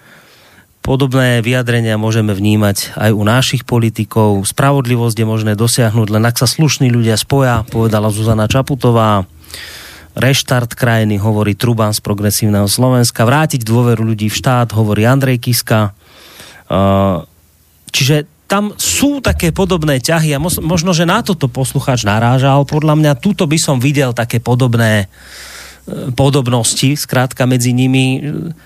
[0.82, 4.42] Podobné vyjadrenia môžeme vnímať aj u našich politikov.
[4.48, 9.28] Spravodlivosť je možné dosiahnuť len ak sa slušní ľudia spoja, povedala Zuzana Čaputová.
[10.18, 13.28] Reštart krajiny, hovorí Truban z progresívneho Slovenska.
[13.28, 15.94] Vrátiť dôveru ľudí v štát, hovorí Andrej Kiska.
[16.68, 17.24] Uh,
[17.92, 22.64] čiže tam sú také podobné ťahy a možno, že na toto poslucháč narážal.
[22.64, 25.12] Podľa mňa tuto by som videl také podobné
[26.16, 28.20] podobnosti, skrátka medzi nimi.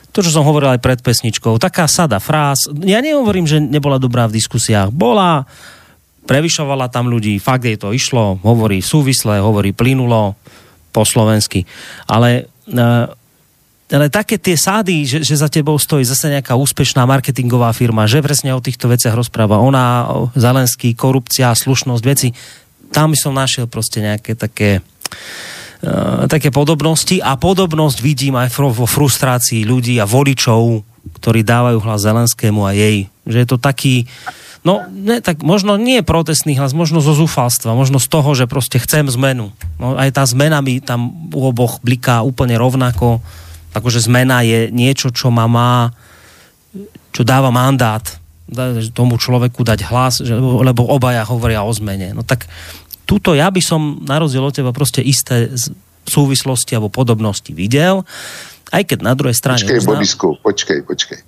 [0.10, 2.66] To, čo som hovoril aj pred pesničkou, taká sada fráz.
[2.82, 4.90] Ja nehovorím, že nebola dobrá v diskusiách.
[4.90, 5.46] Bola,
[6.26, 10.34] prevyšovala tam ľudí, fakt jej to išlo, hovorí súvisle, hovorí plynulo
[10.92, 11.64] po slovensky,
[12.10, 12.44] ale e,
[13.92, 18.24] ale také tie sády, že, že za tebou stojí zase nejaká úspešná marketingová firma, že
[18.24, 22.32] presne o týchto veciach rozpráva ona, Zelenský, korupcia, slušnosť, veci,
[22.92, 24.80] tam som našiel proste nejaké také
[25.84, 30.84] uh, také podobnosti a podobnosť vidím aj vo frustrácii ľudí a voličov,
[31.20, 33.12] ktorí dávajú hlas Zelenskému a jej.
[33.28, 34.06] Že je to taký,
[34.62, 38.78] no ne, tak možno nie protestný hlas, možno zo zúfalstva, možno z toho, že proste
[38.78, 39.52] chcem zmenu.
[39.82, 43.24] No, aj tá zmena mi tam u oboch bliká úplne rovnako
[43.72, 45.96] akože zmena je niečo, čo ma má,
[47.12, 48.04] čo dáva mandát
[48.92, 52.12] tomu človeku dať hlas, že, lebo obaja hovoria o zmene.
[52.12, 52.52] No tak
[53.08, 55.48] tuto ja by som na rozdiel od teba proste isté
[56.04, 58.04] súvislosti alebo podobnosti videl,
[58.72, 59.62] aj keď na druhé strane...
[59.62, 60.00] Počkej, uznám...
[60.00, 61.20] Bodisku, počkej, počkej.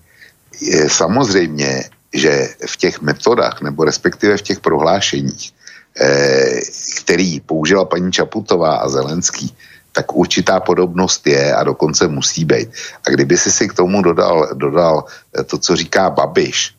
[0.61, 1.84] Je samozřejmě,
[2.14, 5.52] že v těch metodách, nebo respektive v těch prohlášeních,
[5.99, 6.60] eh,
[7.03, 9.52] který použila paní Čaputová a Zelenský,
[9.94, 12.70] tak určitá podobnost je a dokonce musí být.
[13.07, 16.74] A kdyby si si k tomu dodal, dodal eh, to, co říká Babiš,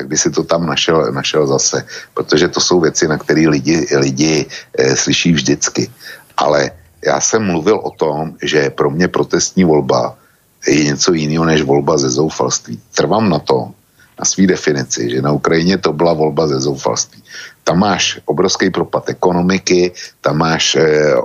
[0.00, 1.84] tak by si to tam našel, našel zase,
[2.16, 5.92] protože to jsou věci, na které lidi, lidi e, slyší vždycky.
[6.36, 6.70] Ale
[7.04, 10.16] já jsem mluvil o tom, že pro mě protestní volba
[10.64, 12.80] je něco jiného než volba ze zoufalství.
[12.96, 13.76] Trvám na to,
[14.20, 17.24] na své definici, že na Ukrajině to byla volba ze zoufalství.
[17.64, 21.16] Tam máš obrovský propad ekonomiky, tam máš e, e,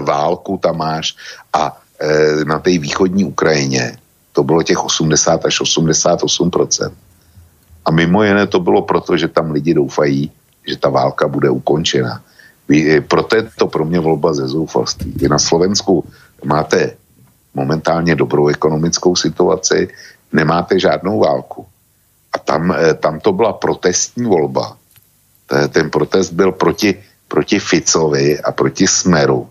[0.00, 1.12] válku, tam máš
[1.52, 4.00] a e, na té východní Ukrajině
[4.32, 6.90] to bylo těch 80 až 88%
[7.84, 10.32] A mimo jiné to bylo proto, že tam lidi doufají,
[10.64, 12.22] že ta válka bude ukončena.
[12.68, 15.12] Vy, proto je to pro mě volba ze zoufalství.
[15.16, 16.04] Vy na Slovensku
[16.44, 16.96] máte
[17.54, 19.88] momentálně dobrou ekonomickou situaci,
[20.32, 21.66] nemáte žádnou válku
[22.44, 24.76] tam, eh, tam to byla protestní volba.
[25.48, 26.92] Ten protest byl proti,
[27.28, 29.48] proti Ficovi a proti Smeru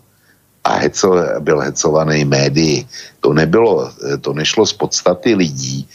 [0.68, 2.88] a heco, byl hecovaný médií.
[3.19, 5.88] To nebylo, eh, to nešlo z podstaty lidí,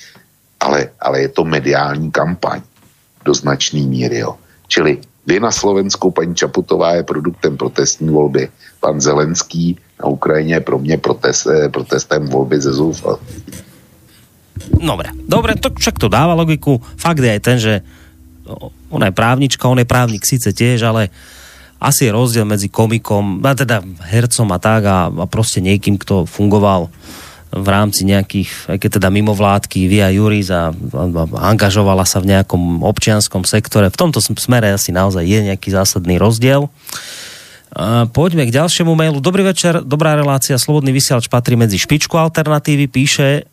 [0.61, 2.65] ale, ale je to mediální kampaň
[3.25, 4.19] do značný míry.
[4.25, 4.41] Jo.
[4.69, 8.49] Čili vy na Slovensku, paní Čaputová je produktem protestní volby,
[8.81, 13.72] pan Zelenský na Ukrajině je pro mě protest, eh, protestem volby ze zoufalství.
[14.61, 16.79] Dobre, dobre, to však to dáva logiku.
[17.01, 17.81] Fakt je aj ten, že
[18.93, 21.09] ona je právnička, on je právnik síce tiež, ale
[21.83, 26.31] asi je rozdiel medzi komikom, a teda hercom a tak a, a proste niekým, kto
[26.31, 26.93] fungoval
[27.53, 32.33] v rámci nejakých, aj keď teda mimovládky, Via Juris a, a, a angažovala sa v
[32.33, 33.93] nejakom občianskom sektore.
[33.93, 36.73] V tomto smere asi naozaj je nejaký zásadný rozdiel.
[37.73, 39.21] A poďme k ďalšiemu mailu.
[39.21, 43.52] Dobrý večer, dobrá relácia, Slobodný vysielač patrí medzi špičku alternatívy, píše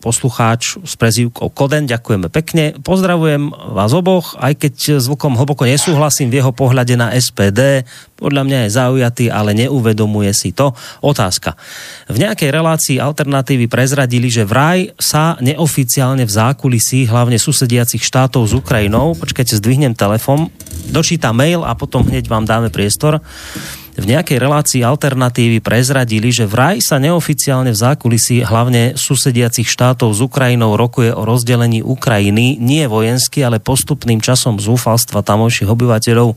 [0.00, 2.76] poslucháč s prezývkou Koden, ďakujeme pekne.
[2.84, 7.88] Pozdravujem vás oboch, aj keď s Vlkom hlboko nesúhlasím v jeho pohľade na SPD.
[8.16, 10.76] Podľa mňa je zaujatý, ale neuvedomuje si to.
[11.00, 11.56] Otázka.
[12.12, 18.52] V nejakej relácii alternatívy prezradili, že vraj sa neoficiálne v zákulisí, hlavne susediacich štátov s
[18.52, 20.52] Ukrajinou, počkajte, zdvihnem telefon,
[20.92, 23.24] dočítam mail a potom hneď vám dáme priestor
[23.96, 30.20] v nejakej relácii alternatívy prezradili, že vraj sa neoficiálne v zákulisí hlavne susediacich štátov s
[30.20, 36.36] Ukrajinou rokuje o rozdelení Ukrajiny nie vojensky, ale postupným časom zúfalstva tamojších obyvateľov,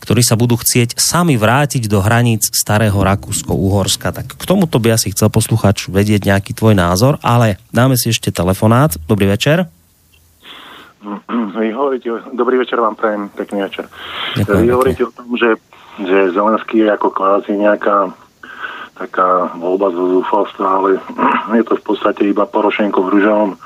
[0.00, 4.08] ktorí sa budú chcieť sami vrátiť do hraníc starého Rakúsko-Uhorska.
[4.08, 8.32] Tak k tomuto by asi chcel posluchač vedieť nejaký tvoj názor, ale dáme si ešte
[8.32, 8.96] telefonát.
[9.04, 9.68] Dobrý večer.
[11.54, 13.92] Vy hovoríte, dobrý večer vám prajem, pekný večer.
[14.40, 15.60] Ďakujem, Vy hovoríte o tom, že
[16.02, 18.10] že Zelenský je ako kvázi nejaká
[18.94, 20.90] taká voľba zo zúfalstva, ale
[21.58, 23.50] je to v podstate iba Porošenko v ružovom.
[23.54, 23.58] E,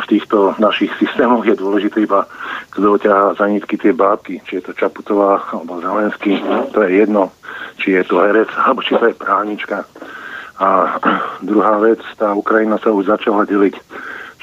[0.00, 2.24] v týchto našich systémoch je dôležité iba,
[2.72, 6.40] kto ťahá za nitky tie bábky, či je to Čaputová alebo Zelenský,
[6.72, 7.32] to je jedno,
[7.76, 9.84] či je to herec, alebo či to je právnička.
[10.60, 11.00] A
[11.48, 13.76] druhá vec, tá Ukrajina sa už začala deliť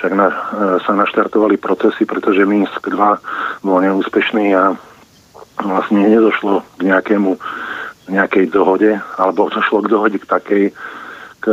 [0.01, 0.35] však na, e,
[0.81, 4.73] sa naštartovali procesy, pretože Minsk 2 bol neúspešný a
[5.63, 7.37] vlastne nedošlo k nejakému
[8.11, 10.63] nejakej dohode, alebo došlo k dohode k takej,
[11.39, 11.45] k,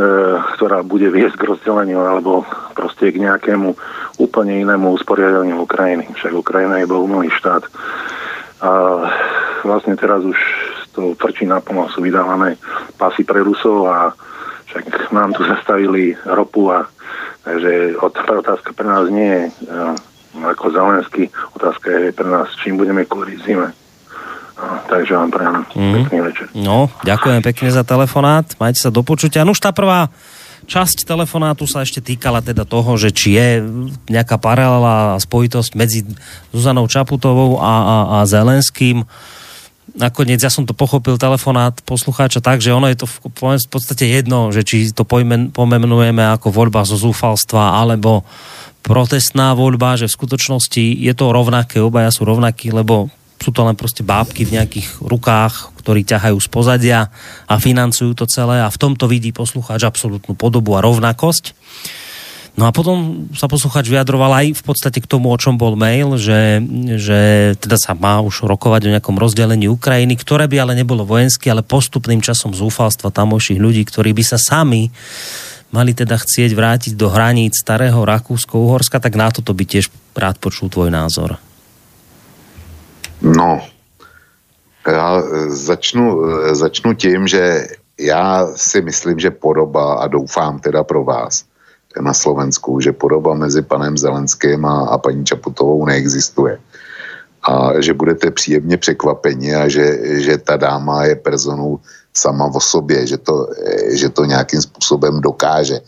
[0.57, 2.43] ktorá bude viesť k rozdeleniu, alebo
[2.75, 3.77] proste k nejakému
[4.19, 6.11] úplne inému usporiadaniu Ukrajiny.
[6.19, 7.63] Však Ukrajina je bohumilý štát.
[8.59, 8.71] A
[9.63, 10.35] vlastne teraz už
[10.91, 12.59] to frčí naplno, sú vydávané
[12.99, 14.11] pasy pre Rusov a
[14.67, 16.85] však nám tu zastavili ropu a
[17.47, 19.43] takže otázka pre nás nie je
[20.43, 23.71] ako Zelenský, otázka je pre nás, čím budeme kúriť zime.
[24.89, 25.93] Takže vám prajem mm.
[26.03, 26.45] pekný večer.
[26.57, 28.45] No, ďakujem pekne za telefonát.
[28.57, 29.45] Majte sa do počutia.
[29.45, 30.09] No už tá prvá
[30.69, 33.63] časť telefonátu sa ešte týkala teda toho, že či je
[34.09, 36.05] nejaká paralela a spojitosť medzi
[36.53, 39.05] Zuzanou Čaputovou a, a, a Zelenským.
[39.97, 44.05] Nakoniec ja som to pochopil telefonát poslucháča tak, že ono je to v, v podstate
[44.05, 48.21] jedno, že či to pojmen, pomenujeme ako voľba zo zúfalstva alebo
[48.85, 53.75] protestná voľba, že v skutočnosti je to rovnaké, obaja sú rovnakí, lebo sú to len
[53.79, 56.99] proste bábky v nejakých rukách, ktorí ťahajú z pozadia
[57.47, 61.55] a financujú to celé a v tomto vidí poslucháč absolútnu podobu a rovnakosť.
[62.59, 66.19] No a potom sa posluchač vyjadroval aj v podstate k tomu, o čom bol mail,
[66.19, 66.59] že,
[66.99, 67.19] že
[67.55, 71.63] teda sa má už rokovať o nejakom rozdelení Ukrajiny, ktoré by ale nebolo vojenské, ale
[71.63, 74.91] postupným časom zúfalstva tamojších ľudí, ktorí by sa sami
[75.71, 79.87] mali teda chcieť vrátiť do hraníc starého Rakúsko-Uhorska, tak na toto by tiež
[80.17, 81.39] rád počul tvoj názor.
[83.21, 83.61] No,
[84.87, 86.21] já začnu,
[86.55, 87.67] začnu tím, že
[87.99, 91.43] já si myslím, že podoba, a doufám teda pro vás
[92.01, 96.59] na Slovensku, že podoba mezi panem Zelenským a, a paní Čaputovou neexistuje.
[97.43, 101.79] A že budete příjemně překvapeni a že, že ta dáma je personou
[102.13, 103.47] sama o sobě, že to,
[103.89, 105.79] že to nějakým způsobem dokáže.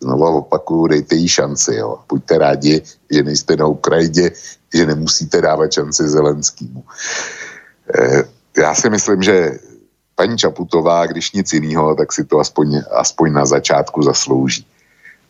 [0.00, 1.74] Znova opakuju, dejte jí šanci.
[1.74, 1.98] Jo.
[2.08, 4.30] Buďte rádi, že nejste na Ukrajině,
[4.74, 6.84] že nemusíte dávat šanci Zelenskýmu.
[7.94, 8.24] E,
[8.60, 9.58] já si myslím, že
[10.14, 14.66] paní Čaputová, když nic jiného, tak si to aspoň, aspoň na začátku zaslouží.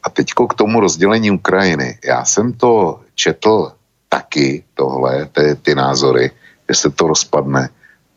[0.03, 1.99] A teďko k tomu rozdělení Ukrajiny.
[2.05, 3.73] Já jsem to četl
[4.09, 6.31] taky, tohle, ty, ty názory,
[6.69, 7.69] že se to rozpadne,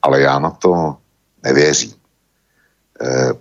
[0.02, 0.96] ale já na to
[1.44, 1.94] nevěřím.
[3.02, 3.34] E,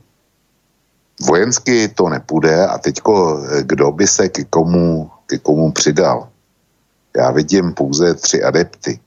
[1.21, 6.30] vojensky to nepůjde a teďko kdo by se k komu, k komu přidal?
[7.17, 9.01] Já vidím pouze tři adepty.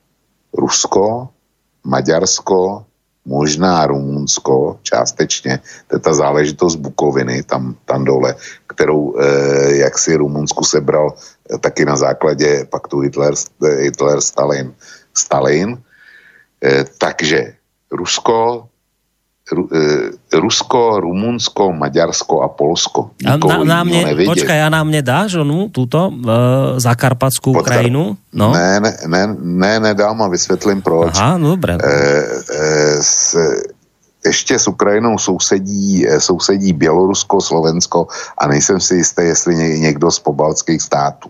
[0.53, 1.29] Rusko,
[1.83, 2.85] Maďarsko,
[3.25, 8.35] možná Rumunsko, částečně, to je ta záležitost Bukoviny tam, tam dole,
[8.67, 13.33] kterou eh, jak si Rumunsku sebral eh, taky na základě paktu Hitler,
[13.77, 14.73] Hitler Stalin.
[15.13, 15.77] Stalin.
[16.63, 17.53] Eh, takže
[17.91, 18.67] Rusko,
[20.33, 23.11] Rusko, Rumunsko, Maďarsko a Polsko.
[23.27, 26.39] A na, na mne, počkaj, a na mne dáš onu, túto, e,
[26.79, 28.15] Zakarpatskú Ukrajinu?
[28.31, 28.55] No.
[28.55, 31.19] Ne, ne, ne, ne, nedám a vysvětlím proč.
[31.19, 31.75] Aha, no dobré.
[31.75, 31.93] E, e,
[33.03, 33.35] s,
[34.25, 38.07] ještě s Ukrajinou sousedí, e, sousedí Bělorusko, Slovensko
[38.37, 41.29] a nejsem si jistý, jestli někdo z pobaltských států.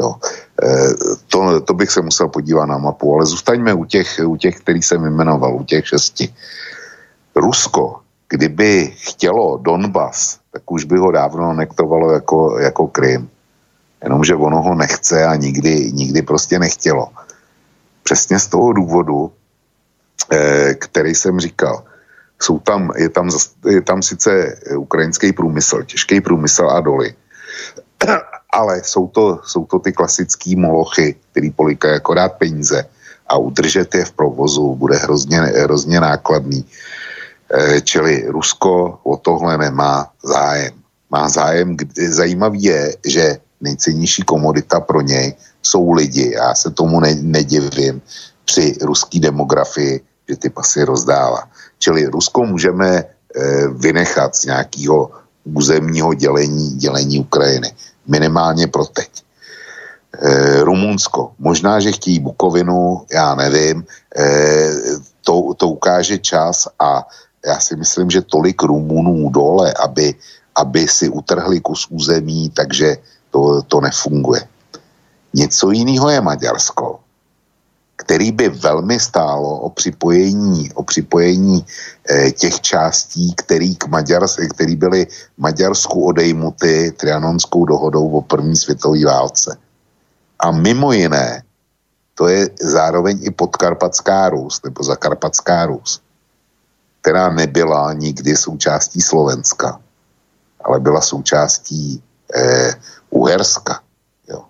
[0.00, 0.14] Jo.
[0.62, 0.94] E,
[1.26, 4.82] to, to bych se musel podívat na mapu, ale zůstaňme u těch, u těch, který
[4.82, 6.30] jsem jmenoval, u těch šesti.
[7.36, 13.28] Rusko, kdyby chtělo Donbas, tak už by ho dávno anektovalo jako, jako Krym.
[14.02, 17.08] Jenomže ono ho nechce a nikdy, nikdy prostě nechtělo.
[18.02, 19.32] Přesně z toho důvodu,
[20.32, 21.84] eh, který jsem říkal,
[22.42, 23.30] jsou tam, je, tam,
[23.66, 27.14] je tam sice ukrajinský průmysl, těžký průmysl a doly,
[28.50, 32.86] ale jsou to, jsou to ty klasické molochy, který polikají akorát peníze
[33.28, 36.64] a udržet je v provozu bude hrozně, hrozně nákladný.
[37.48, 40.72] Eh, čili Rusko o tohle nemá zájem.
[41.10, 41.76] Má zájem,
[42.08, 46.32] zajímavý je, že nejcennější komodita pro něj jsou lidi.
[46.36, 48.02] Já se tomu ne, nedivím
[48.44, 51.48] při ruské demografii, že ty pasy rozdává.
[51.78, 53.04] Čili Rusko můžeme e,
[53.68, 55.10] vynechat z nějakého
[55.44, 57.72] územního dělení, dělení Ukrajiny.
[58.06, 59.24] Minimálně pro teď.
[60.20, 61.32] E, Rumunsko.
[61.38, 63.84] Možná, že chtějí Bukovinu, já nevím.
[64.16, 64.24] E,
[65.24, 67.08] to, to ukáže čas a
[67.46, 70.14] já si myslím, že tolik Rumunů dole, aby,
[70.54, 72.96] aby si utrhli kus území, takže
[73.30, 74.48] to, to nefunguje.
[75.34, 77.00] Něco jiného je Maďarsko,
[77.96, 81.66] který by velmi stálo o připojení, o připojení
[82.10, 85.06] eh, těch částí, který, k Maďars, který byly
[85.36, 89.56] Maďarsku odejmuty trianonskou dohodou o první světové válce.
[90.38, 91.42] A mimo jiné,
[92.14, 96.00] to je zároveň i podkarpatská Rus, nebo zakarpatská Rus
[97.00, 99.80] která nebyla nikdy součástí Slovenska,
[100.64, 102.02] ale byla součástí
[102.34, 102.74] eh,
[103.10, 103.80] Uherska.
[104.28, 104.44] Jo.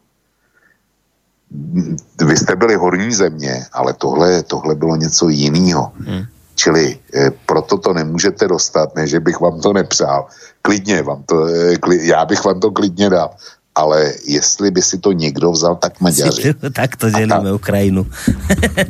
[2.26, 5.92] Vy jste byli horní země, ale tohle, tohle bylo něco jiného.
[5.98, 6.24] Hmm.
[6.54, 10.26] Čili eh, proto to nemůžete dostat, ne, že bych vám to nepřál.
[10.62, 13.30] Klidně vám to, eh, klid, já bych vám to klidně dal.
[13.74, 16.54] Ale jestli by si to někdo vzal, tak Maďaři.
[16.74, 18.06] tak to dělíme Ukrajinu.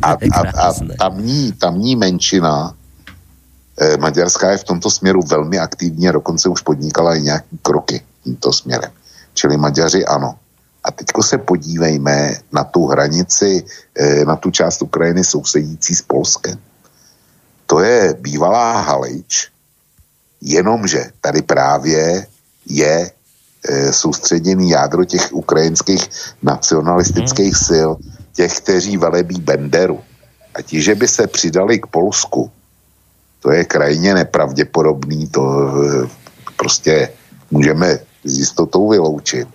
[0.02, 2.74] a, a, a tamní, tamní menšina
[3.96, 8.52] Maďarská je v tomto směru velmi aktivní a dokonce už podnikala i nějaké kroky tímto
[8.52, 8.90] směrem.
[9.34, 10.34] Čili Maďaři ano.
[10.84, 13.64] A teďko se podívejme na tu hranici,
[13.94, 16.58] eh, na tu část Ukrajiny sousedící s Polskem.
[17.66, 19.52] To je bývalá Halič,
[20.40, 22.26] jenomže tady právě
[22.66, 23.10] je
[23.68, 26.08] e, soustředěný jádro těch ukrajinských
[26.42, 27.64] nacionalistických hmm.
[27.68, 27.90] sil,
[28.32, 30.00] těch, kteří velebí Benderu.
[30.54, 32.50] A ti, že by se přidali k Polsku,
[33.40, 36.08] to je krajně nepravděpodobný, to e,
[36.56, 37.10] prostě
[37.50, 39.48] můžeme s jistotou vyloučit.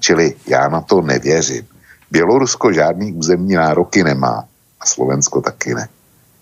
[0.00, 1.66] Čili já na to nevěřím.
[2.10, 4.44] Bělorusko žádný územní nároky nemá
[4.80, 5.88] a Slovensko taky ne.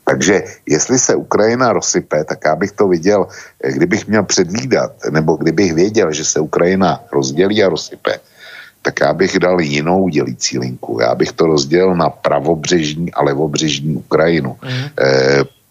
[0.05, 3.27] Takže jestli se Ukrajina rozsype, tak já bych to viděl,
[3.64, 8.23] eh, kdybych měl předvídat, nebo kdybych věděl, že se Ukrajina rozdělí a rozsype,
[8.82, 11.02] tak já bych dal jinou dělící linku.
[11.02, 14.56] Já bych to rozdělil na pravobřežní a levobřežní Ukrajinu.
[14.62, 14.70] Mm.
[14.70, 14.86] E,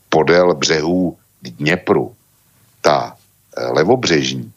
[0.10, 2.14] podél břehů Dněpru.
[2.82, 3.14] Ta
[3.58, 4.52] e, levobřežní,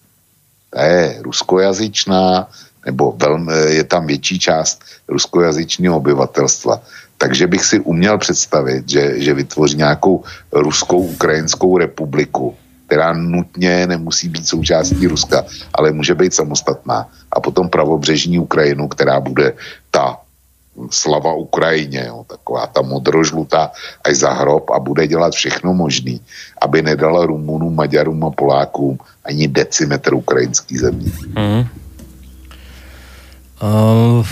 [0.70, 2.48] ta je ruskojazyčná,
[2.86, 6.80] nebo velmi, je tam větší část ruskojazyčného obyvatelstva.
[7.18, 12.56] Takže bych si uměl představit, že, že vytvoří nějakou ruskou ukrajinskou republiku,
[12.86, 15.44] která nutně nemusí být součástí Ruska,
[15.74, 17.08] ale může být samostatná.
[17.32, 19.52] A potom pravobřežní Ukrajinu, která bude
[19.90, 20.16] ta
[20.90, 23.70] slava Ukrajině, jo, taková ta modrožlutá
[24.04, 26.20] až za hrob a bude dělat všechno možný,
[26.62, 31.12] aby nedala Rumunům, Maďarům a Polákům ani decimetr ukrajinský země.
[31.36, 31.64] Mm.
[33.62, 34.26] Uh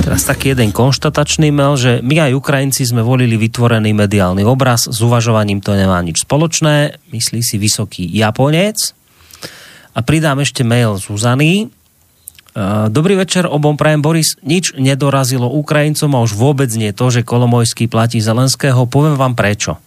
[0.00, 4.98] Teraz taký jeden konštatačný mail, že my aj Ukrajinci sme volili vytvorený mediálny obraz, s
[4.98, 8.96] uvažovaním to nemá nič spoločné, myslí si vysoký Japonec.
[9.94, 11.70] A pridám ešte mail Zuzany.
[12.50, 14.34] E, dobrý večer, obom prajem Boris.
[14.42, 18.90] Nič nedorazilo Ukrajincom a už vôbec nie to, že Kolomojský platí Zelenského.
[18.90, 19.78] Poviem vám prečo.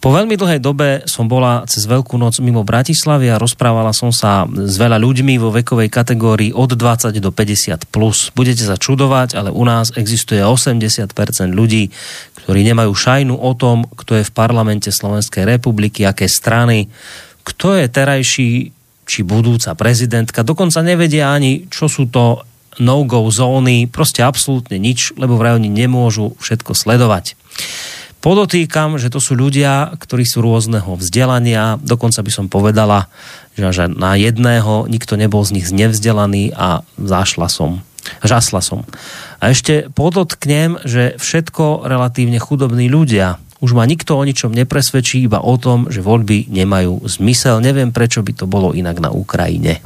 [0.00, 4.48] Po veľmi dlhej dobe som bola cez Veľkú noc mimo Bratislavy a rozprávala som sa
[4.48, 8.32] s veľa ľuďmi vo vekovej kategórii od 20 do 50 plus.
[8.32, 11.12] Budete sa čudovať, ale u nás existuje 80%
[11.52, 11.92] ľudí,
[12.40, 16.88] ktorí nemajú šajnu o tom, kto je v parlamente Slovenskej republiky, aké strany,
[17.44, 18.50] kto je terajší
[19.10, 20.46] či budúca prezidentka.
[20.46, 22.46] Dokonca nevedia ani, čo sú to
[22.78, 27.34] no-go zóny, proste absolútne nič, lebo vraj oni nemôžu všetko sledovať.
[28.20, 33.08] Podotýkam, že to sú ľudia, ktorí sú rôzneho vzdelania, dokonca by som povedala,
[33.56, 37.80] že na jedného nikto nebol z nich nevzdelaný a zašla som.
[38.20, 38.84] Žasla som.
[39.40, 43.40] A ešte podotknem, že všetko relatívne chudobní ľudia.
[43.60, 47.60] Už ma nikto o ničom nepresvedčí, iba o tom, že voľby nemajú zmysel.
[47.60, 49.84] Neviem, prečo by to bolo inak na Ukrajine.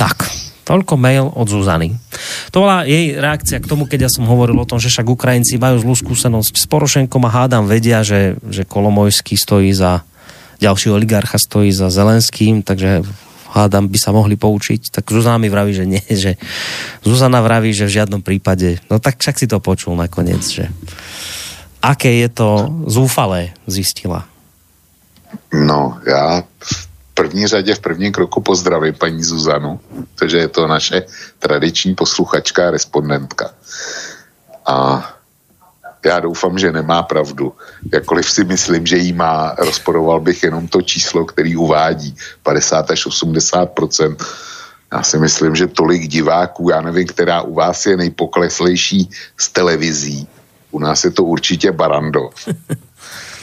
[0.00, 0.32] Tak.
[0.64, 1.98] Toľko mail od Zuzany.
[2.54, 5.58] To bola jej reakcia k tomu, keď ja som hovoril o tom, že však Ukrajinci
[5.58, 10.06] majú zlú skúsenosť s Porošenkom a hádam vedia, že, že Kolomojský stojí za
[10.62, 13.02] ďalší oligarcha stojí za Zelenským, takže
[13.50, 14.94] hádam by sa mohli poučiť.
[14.94, 16.38] Tak Zuzana mi vraví, že nie, že
[17.02, 20.70] Zuzana vraví, že v žiadnom prípade, no tak však si to počul nakoniec, že
[21.82, 24.24] aké je to zúfalé, zistila.
[25.52, 26.42] No, já
[27.20, 29.80] první řadě, v prvním kroku pozdravím paní Zuzanu,
[30.14, 31.02] protože je to naše
[31.38, 33.50] tradiční posluchačka a respondentka.
[34.66, 35.04] A
[36.04, 37.52] já doufám, že nemá pravdu.
[37.92, 43.06] Jakkoliv si myslím, že jí má, rozporoval bych jenom to číslo, který uvádí 50 až
[43.06, 43.68] 80
[44.92, 50.28] já si myslím, že tolik diváků, já nevím, která u vás je nejpokleslejší z televizí.
[50.70, 52.30] U nás je to určitě Barando.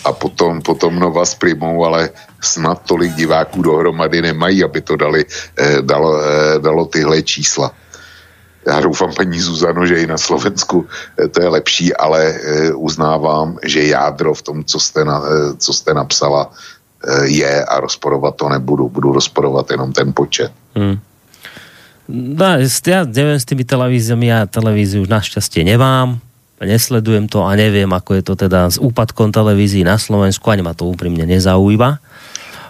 [0.05, 2.09] A potom, potom Nova s Primou, ale
[2.41, 5.25] snad tolik diváků dohromady nemají, aby to dali,
[5.57, 7.71] eh, dalo, eh, dalo tyhle čísla.
[8.67, 10.87] Já doufám, paní Zuzano, že i na Slovensku
[11.17, 15.53] eh, to je lepší, ale eh, uznávám, že jádro v tom, co jste, na, eh,
[15.57, 16.51] co jste napsala,
[17.03, 18.89] eh, je a rozporovat to nebudu.
[18.89, 20.51] Budu rozporovat jenom ten počet.
[20.75, 21.03] Hmm.
[22.07, 22.55] No,
[22.87, 26.23] ja neviem s tými televíziami, ja televíziu už našťastie nemám,
[26.61, 30.73] nesledujem to a neviem, ako je to teda s úpadkom televízií na Slovensku, ani ma
[30.73, 32.01] to úprimne nezaujíma.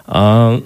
[0.08, 0.60] Uh,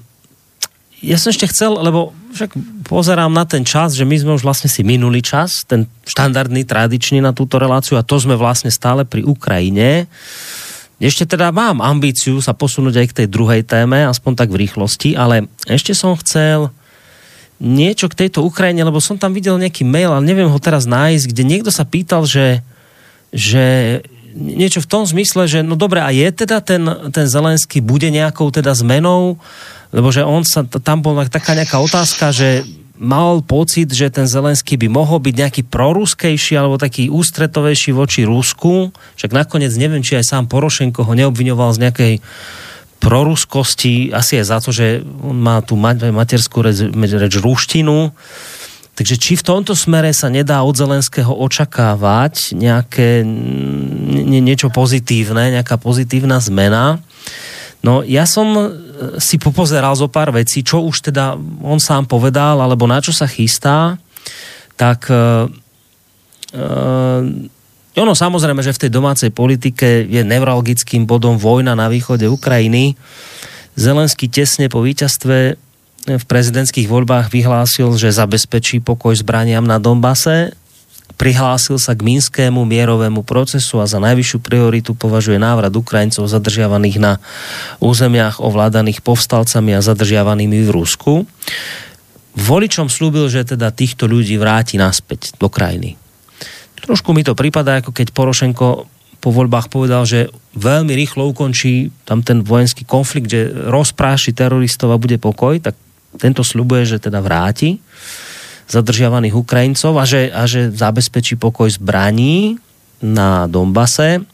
[1.03, 2.55] ja som ešte chcel, lebo však
[2.87, 7.19] pozerám na ten čas, že my sme už vlastne si minuli čas, ten štandardný, tradičný
[7.19, 10.07] na túto reláciu a to sme vlastne stále pri Ukrajine.
[11.03, 15.19] Ešte teda mám ambíciu sa posunúť aj k tej druhej téme, aspoň tak v rýchlosti,
[15.19, 16.71] ale ešte som chcel
[17.59, 21.25] niečo k tejto Ukrajine, lebo som tam videl nejaký mail, ale neviem ho teraz nájsť,
[21.27, 22.63] kde niekto sa pýtal, že,
[23.33, 24.01] že
[24.33, 28.49] niečo v tom zmysle, že no dobre, a je teda ten, ten Zelenský bude nejakou
[28.49, 29.37] teda zmenou,
[29.93, 32.65] lebo že on sa, tam bola taká nejaká otázka, že
[32.97, 38.95] mal pocit, že ten Zelenský by mohol byť nejaký proruskejší alebo taký ústretovejší voči Rusku.
[39.19, 42.15] Však nakoniec neviem, či aj sám Porošenko ho neobviňoval z nejakej
[43.03, 48.15] proruskosti, asi je za to, že on má tú materskú reč, reč ruštinu
[48.93, 55.81] Takže či v tomto smere sa nedá od Zelenského očakávať nejaké nie, niečo pozitívne, nejaká
[55.81, 57.01] pozitívna zmena?
[57.83, 58.53] No ja som
[59.19, 63.27] si popozeral zo pár vecí, čo už teda on sám povedal, alebo na čo sa
[63.27, 63.99] chystá,
[64.79, 65.51] tak uh,
[66.55, 67.21] uh,
[67.93, 72.97] ono samozrejme, že v tej domácej politike je neurologickým bodom vojna na východe Ukrajiny.
[73.77, 75.59] Zelenský tesne po víťazstve
[76.03, 80.59] v prezidentských voľbách vyhlásil, že zabezpečí pokoj zbraniam na Donbase
[81.23, 87.13] prihlásil sa k Minskému mierovému procesu a za najvyššiu prioritu považuje návrat Ukrajincov zadržiavaných na
[87.79, 91.13] územiach ovládaných povstalcami a zadržiavanými v Rusku.
[92.35, 96.01] Voličom slúbil, že teda týchto ľudí vráti naspäť do krajiny.
[96.83, 98.91] Trošku mi to prípada, ako keď Porošenko
[99.23, 104.99] po voľbách povedal, že veľmi rýchlo ukončí tam ten vojenský konflikt, že rozpráši teroristov a
[104.99, 105.79] bude pokoj, tak
[106.21, 107.81] tento slubuje, že teda vráti
[108.73, 112.57] zadržiavaných Ukrajincov a že, a že zabezpečí pokoj zbraní
[113.05, 114.25] na Dombase.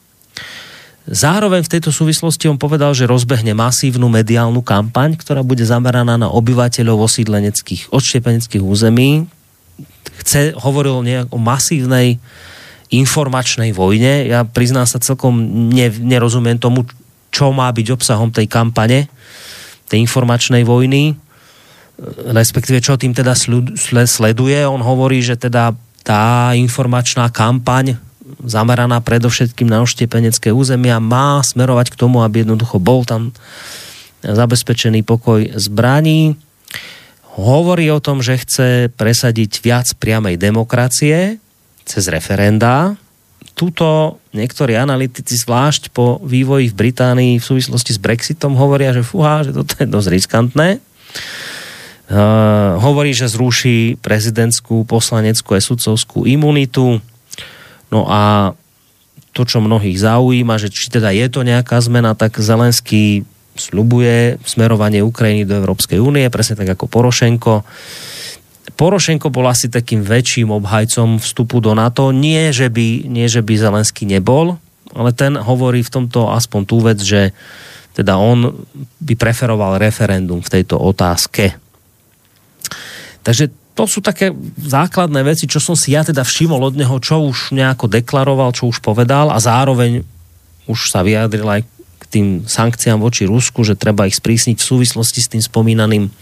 [1.09, 6.29] Zároveň v tejto súvislosti on povedal, že rozbehne masívnu mediálnu kampaň, ktorá bude zameraná na
[6.29, 9.25] obyvateľov osídleneckých, odštiepeneckých území.
[10.21, 12.21] Chce, hovoril nejak o masívnej
[12.93, 14.29] informačnej vojne.
[14.29, 15.33] Ja priznám sa celkom
[15.73, 16.85] ne, nerozumiem tomu,
[17.33, 19.09] čo má byť obsahom tej kampane,
[19.89, 21.17] tej informačnej vojny
[22.31, 23.35] respektíve čo tým teda
[24.07, 24.59] sleduje.
[24.65, 25.75] On hovorí, že teda
[26.07, 27.99] tá informačná kampaň
[28.45, 33.35] zameraná predovšetkým na oštiepenecké územia má smerovať k tomu, aby jednoducho bol tam
[34.23, 36.39] zabezpečený pokoj zbraní.
[37.39, 41.39] Hovorí o tom, že chce presadiť viac priamej demokracie
[41.87, 42.99] cez referenda.
[43.55, 49.43] Tuto niektorí analytici, zvlášť po vývoji v Británii v súvislosti s Brexitom, hovoria, že fúha,
[49.43, 50.69] že toto je dosť riskantné.
[52.09, 57.05] Uh, hovorí, že zruší prezidentskú, poslaneckú a sudcovskú imunitu.
[57.93, 58.57] No a
[59.37, 63.29] to, čo mnohých zaujíma, že či teda je to nejaká zmena, tak Zelenský
[63.61, 67.61] slubuje smerovanie Ukrajiny do Európskej únie, presne tak ako Porošenko.
[68.79, 72.09] Porošenko bol asi takým väčším obhajcom vstupu do NATO.
[72.15, 74.57] Nie, že by, nie, že by Zelenský nebol,
[74.97, 77.37] ale ten hovorí v tomto aspoň tú vec, že
[77.93, 78.65] teda on
[79.03, 81.68] by preferoval referendum v tejto otázke.
[83.23, 87.23] Takže to sú také základné veci, čo som si ja teda všimol od neho, čo
[87.23, 90.03] už nejako deklaroval, čo už povedal a zároveň
[90.67, 91.63] už sa vyjadril aj
[91.99, 96.13] k tým sankciám voči Rusku, že treba ich sprísniť v súvislosti s tým spomínaným uh,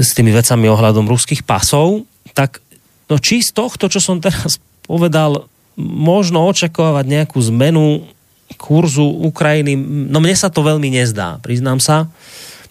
[0.00, 2.64] s tými vecami ohľadom ruských pasov, tak
[3.12, 4.56] no či z tohto, čo som teraz
[4.88, 5.44] povedal,
[5.76, 8.08] možno očakávať nejakú zmenu
[8.56, 9.76] kurzu Ukrajiny,
[10.08, 12.08] no mne sa to veľmi nezdá, priznám sa.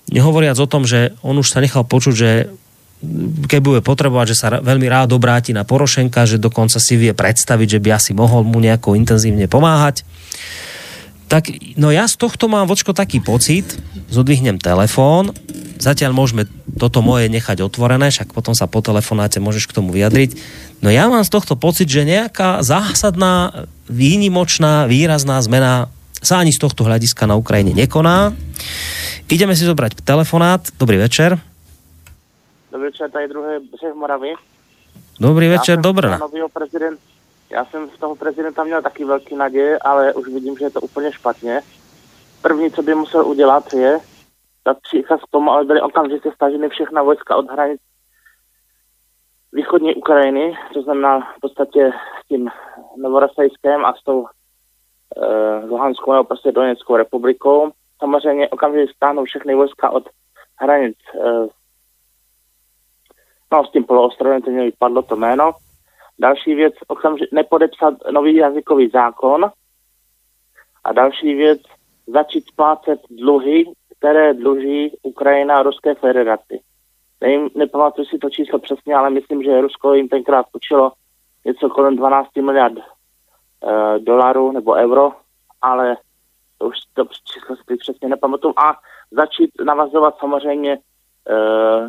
[0.10, 2.30] Nehovoriac o tom, že on už sa nechal počuť, že
[3.48, 7.80] keď bude potrebovať, že sa veľmi rád obráti na Porošenka, že dokonca si vie predstaviť,
[7.80, 10.04] že by asi mohol mu nejako intenzívne pomáhať.
[11.30, 13.78] Tak, no ja z tohto mám vočko taký pocit,
[14.10, 15.32] zodvihnem telefón,
[15.80, 20.36] zatiaľ môžeme toto moje nechať otvorené, však potom sa po telefonáte môžeš k tomu vyjadriť.
[20.82, 26.60] No ja mám z tohto pocit, že nejaká zásadná, výnimočná, výrazná zmena sa ani z
[26.60, 28.36] tohto hľadiska na Ukrajine nekoná.
[29.30, 30.62] Ideme si zobrať telefonát.
[30.80, 31.40] Dobrý večer.
[32.72, 34.34] Dobrý večer, tady druhé břeh Moravy.
[35.20, 36.20] Dobrý večer, dobré.
[36.54, 37.00] Prezident,
[37.50, 40.82] já jsem z toho prezidenta měl taky velký naděje, ale už vidím, že je to
[40.82, 41.62] úplně špatně.
[42.42, 44.00] První, co by musel udělat, je
[44.66, 47.82] dát příkaz k tomu, aby byly okamžitě staženy všechna vojska od hranic
[49.54, 52.50] východní Ukrajiny, to znamená v podstatě s tím
[52.98, 54.26] Novorasajském a s tou
[55.18, 60.10] e, Luhanskou nebo prostě Doneckou republikou samozřejmě okamžitě stáhnou všechny vojska od
[60.56, 61.48] hranic eh,
[63.52, 65.52] no s tím poloostrovem, to mě vypadlo to jméno.
[66.20, 69.52] Další věc, okamžitě nepodepsat nový jazykový zákon.
[70.84, 71.62] A další věc,
[72.08, 73.66] začít splácet dluhy,
[73.98, 76.60] které dluží Ukrajina a Ruské federaci.
[77.22, 80.92] Nevím, nepamatuji si to číslo přesně, ale myslím, že Rusko jim tenkrát počilo
[81.46, 82.74] něco kolem 12 miliard
[83.64, 85.12] e, dolarů nebo euro,
[85.62, 85.98] ale
[86.58, 88.80] to už to číslo si přesně nepamatuju, a
[89.12, 90.80] začít navazovat samozřejmě e,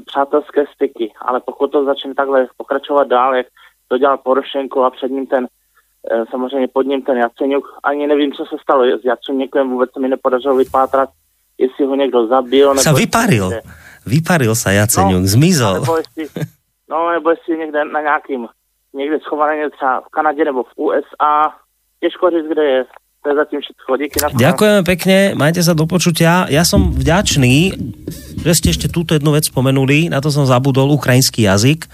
[0.06, 3.46] přátelské styky, ale pokud to začne takhle pokračovat dál, jak
[3.88, 5.48] to dělal Porošenko a před ním ten,
[6.10, 10.00] e, samozřejmě pod ním ten Jaceňuk, ani nevím, co se stalo s Jaceňukem, vůbec se
[10.00, 11.08] mi nepodařilo vypátrat,
[11.58, 12.68] jestli ho někdo zabil.
[12.68, 13.52] Nebo sa vyparil.
[14.06, 15.84] Vyparil sa Jaceňuk, no, zmizol.
[15.84, 16.24] Nebo jestli,
[16.88, 18.48] no, nebo jestli někde na nějakým,
[18.94, 21.54] někde schovaný třeba v Kanadě nebo v USA,
[22.00, 22.84] těžko říct, kde je
[23.22, 23.96] to je zatím všetko.
[24.00, 26.48] Díky na Ďakujeme pekne, majte sa do počutia.
[26.48, 27.76] Ja som vďačný,
[28.40, 31.84] že ste ešte túto jednu vec spomenuli, na to som zabudol, ukrajinský jazyk.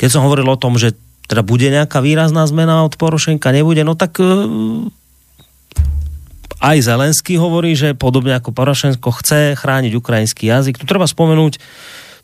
[0.00, 0.96] Keď som hovoril o tom, že
[1.28, 4.88] teda bude nejaká výrazná zmena od Porošenka, nebude, no tak uh,
[6.64, 10.80] aj Zelenský hovorí, že podobne ako Porošenko chce chrániť ukrajinský jazyk.
[10.80, 11.60] Tu treba spomenúť,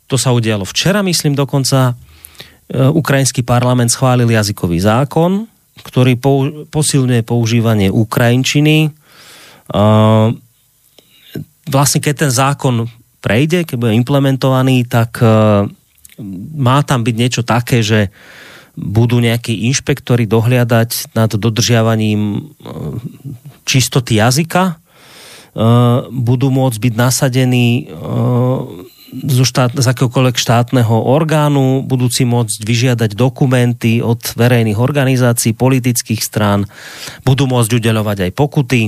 [0.09, 2.12] to sa udialo včera, myslím dokonca, e,
[2.71, 5.45] ukrajinský parlament schválil jazykový zákon,
[5.83, 6.15] ktorý
[6.69, 8.87] posilňuje používanie ukrajinčiny.
[8.87, 8.89] E,
[11.67, 12.87] vlastne keď ten zákon
[13.19, 15.27] prejde, keď bude implementovaný, tak e,
[16.55, 18.13] má tam byť niečo také, že
[18.73, 22.53] budú nejakí inšpektori dohliadať nad dodržiavaním
[23.69, 24.81] čistoty jazyka,
[26.09, 27.93] budú môcť byť nasadení
[29.13, 36.21] zo štát, z akéhokoľvek štátneho orgánu, budú si môcť vyžiadať dokumenty od verejných organizácií, politických
[36.21, 36.65] strán,
[37.21, 38.81] budú môcť udeľovať aj pokuty.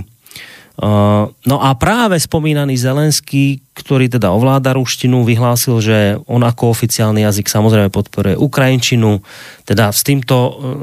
[0.76, 7.24] Uh, no a práve spomínaný Zelenský, ktorý teda ovláda ruštinu, vyhlásil, že on ako oficiálny
[7.24, 9.24] jazyk samozrejme podporuje Ukrajinčinu,
[9.64, 10.36] teda s týmto,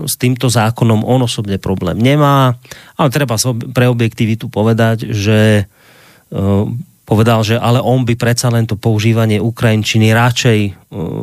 [0.08, 2.56] s týmto zákonom on osobne problém nemá,
[2.96, 3.36] ale treba
[3.76, 6.72] pre objektivitu povedať, že uh,
[7.12, 10.72] povedal, že ale on by predsa len to používanie Ukrajinčiny radšej uh,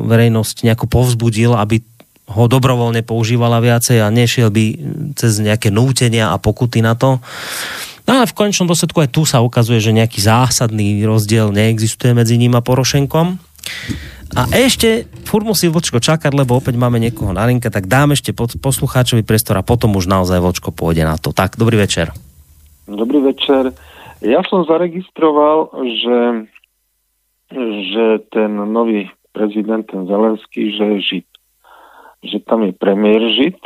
[0.05, 1.81] verejnosť nejako povzbudil, aby
[2.29, 4.63] ho dobrovoľne používala viacej a nešiel by
[5.17, 7.17] cez nejaké nútenia a pokuty na to.
[8.05, 12.37] No ale v konečnom dôsledku aj tu sa ukazuje, že nejaký zásadný rozdiel neexistuje medzi
[12.37, 13.41] ním a Porošenkom.
[14.37, 18.29] A ešte furt musí Vočko čakať, lebo opäť máme niekoho na linke, tak dám ešte
[18.33, 21.33] poslucháčovi priestor a potom už naozaj Vočko pôjde na to.
[21.33, 22.13] Tak, dobrý večer.
[22.85, 23.73] Dobrý večer.
[24.19, 26.19] Ja som zaregistroval, že,
[27.91, 28.05] že
[28.35, 31.27] ten nový prezident, ten Zelenský, že je Žid.
[32.27, 33.59] Že tam je premiér Žid.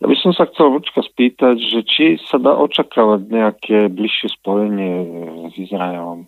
[0.00, 4.94] Ja by som sa chcel Vočka spýtať, že či sa dá očakávať nejaké bližšie spojenie
[5.52, 6.24] s Izraelom.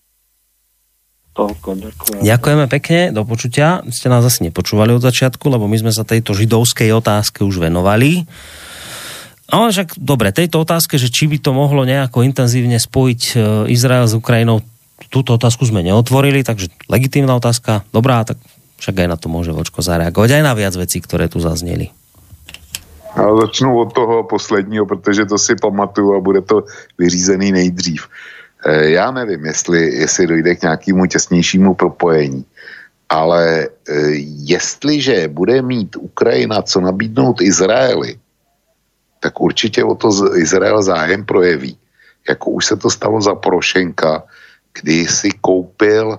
[1.32, 2.20] Toľko, ďakujem.
[2.20, 3.80] Ďakujeme pekne, do počutia.
[3.88, 8.28] Ste nás asi nepočúvali od začiatku, lebo my sme sa tejto židovskej otázke už venovali.
[9.52, 13.32] Ale však dobre, tejto otázke, že či by to mohlo nejako intenzívne spojiť e,
[13.68, 14.64] Izrael s Ukrajinou,
[15.12, 18.40] túto otázku sme neotvorili, takže legitímna otázka, dobrá, tak
[18.80, 21.92] však aj na to môže Vočko zareagovať, aj na viac vecí, ktoré tu zazneli.
[23.12, 26.64] Já začnu od toho posledního, protože to si pamatuju a bude to
[26.98, 28.08] vyřízený nejdřív.
[28.64, 32.44] E, já nevím, jestli, jestli dojde k nějakému těsnějšímu propojení,
[33.08, 33.68] ale e,
[34.48, 38.16] jestliže bude mít Ukrajina co nabídnout Izraeli,
[39.22, 41.78] tak určitě o to Izrael zájem projeví.
[42.28, 44.22] Jako už se to stalo za Porošenka,
[44.82, 46.18] kdy si koupil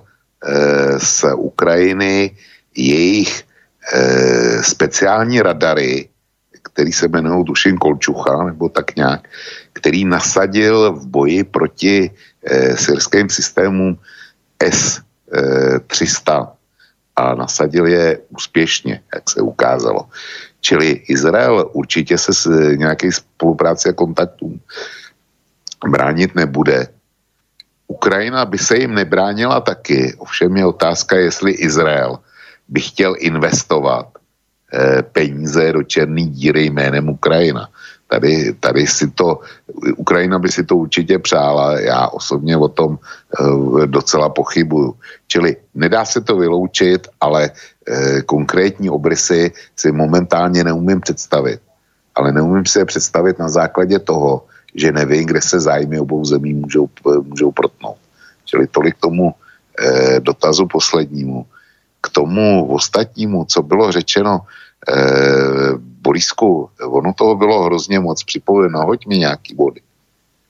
[1.00, 2.32] z Ukrajiny
[2.76, 3.44] jejich
[3.92, 6.08] e, speciální radary,
[6.62, 9.28] který se jmenují Dušin Kolčucha, nebo tak nějak,
[9.72, 13.98] který nasadil v boji proti e, syrským systémům
[14.64, 16.48] S-300
[17.16, 20.08] a nasadil je úspěšně, jak se ukázalo.
[20.64, 24.60] Čili Izrael určitě se s nějaké spolupráci a kontaktům
[25.88, 26.88] bránit nebude.
[27.86, 32.18] Ukrajina by se jim nebránila taky, ovšem je otázka, jestli Izrael
[32.68, 34.08] by chtěl investovat
[34.72, 37.68] eh, peníze do černé díry jménem Ukrajina.
[38.08, 39.40] Tady, tady si to,
[39.96, 44.94] Ukrajina by si to určitě přála, já osobně o tom e, docela pochybuju.
[45.26, 47.52] Čili nedá se to vyloučit, ale e,
[48.26, 51.60] konkrétní obrysy si momentálně neumím představit.
[52.14, 54.44] Ale neumím si je představit na základě toho,
[54.74, 56.88] že nevím, kde se zájmy obou zemí můžou,
[57.22, 57.96] můžou protnout.
[58.44, 59.34] Čili tolik tomu
[59.78, 61.46] e, dotazu poslednímu.
[62.00, 64.40] K tomu ostatnímu, co bylo řečeno,
[64.88, 64.94] e,
[65.78, 69.80] Borisku, ono toho bylo hrozně moc, připomeň, hoď mi nějaký body.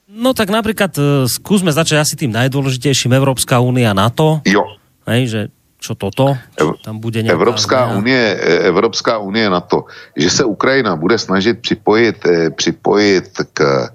[0.05, 4.37] No tak napríklad uh, skúsme začať asi tým najdôležitejším Európska únia NATO.
[4.45, 4.77] Jo.
[5.09, 5.41] Hej, že
[5.85, 6.33] čo toto?
[6.57, 9.85] Čo tam bude Evropská unie, e, Evropská unie na to,
[10.17, 13.89] že se Ukrajina bude snažit připojit, e, připojit k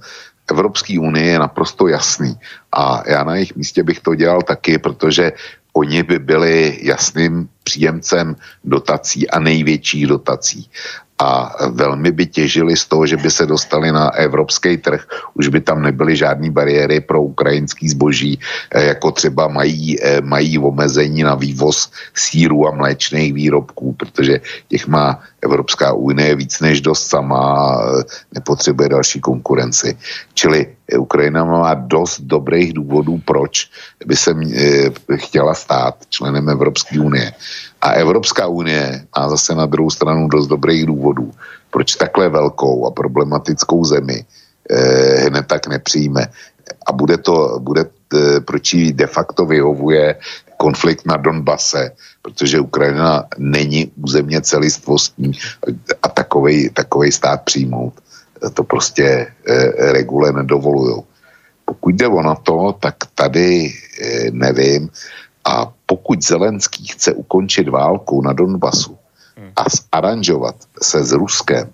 [0.50, 2.38] Evropské unii je naprosto jasný.
[2.72, 5.32] A já na jejich místě bych to dělal taky, protože
[5.72, 10.70] oni by byli jasným příjemcem dotací a největších dotací
[11.20, 15.04] a velmi by těžili z toho, že by se dostali na evropský trh.
[15.34, 18.40] Už by tam nebyly žádné bariéry pro ukrajinský zboží,
[18.72, 24.86] eh, jako třeba mají, eh, mají omezení na vývoz síru a mléčných výrobků, protože těch
[24.88, 28.02] má Evropská unie víc než dost sama eh,
[28.32, 29.96] nepotřebuje další konkurenci.
[30.34, 30.66] Čili
[30.98, 33.70] Ukrajina má dost dobrých důvodů, proč
[34.06, 34.34] by se
[35.14, 37.32] chtěla stát členem Evropské unie.
[37.80, 41.30] A Evropská unie má zase na druhou stranu dost dobrých důvodů,
[41.70, 44.24] proč takhle velkou a problematickou zemi
[44.70, 46.26] eh, hned tak nepřijme.
[46.86, 47.84] A bude to, bude,
[48.14, 50.16] eh, proč jí de facto vyhovuje
[50.56, 51.92] konflikt na Donbase,
[52.22, 55.32] protože Ukrajina není územně celistvostní
[56.02, 57.94] a takovej, takovej stát přijmout.
[58.54, 61.02] To prostě eh, regule nedovolují.
[61.64, 64.90] pokud jde o to, tak tady e, nevím.
[65.50, 68.94] A pokud Zelenský chce ukončit válku na Donbasu
[69.56, 71.70] a aranžovat se s Ruskem,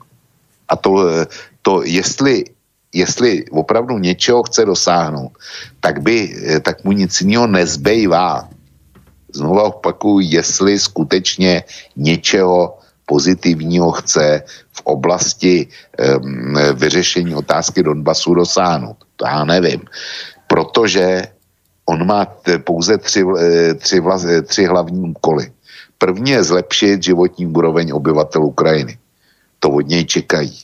[0.69, 1.05] a to,
[1.63, 2.45] to jestli,
[2.95, 5.33] jestli opravdu něčeho chce dosáhnout,
[5.81, 8.49] tak, by, tak mu nic jiného nezbývá.
[9.35, 11.65] Znova opakuju, jestli skutečně
[11.97, 14.43] něčeho pozitivního chce
[14.73, 18.97] v oblasti um, vyřešení otázky Donbasu dosáhnout.
[19.17, 19.85] To já nevím.
[20.47, 21.36] Protože
[21.87, 22.27] on má
[22.65, 25.53] pouze tři, eh, tři, eh, tři hlavní úkoly.
[25.99, 28.99] První je zlepšit životní úroveň obyvatel Ukrajiny.
[29.59, 30.59] To od něj čekají.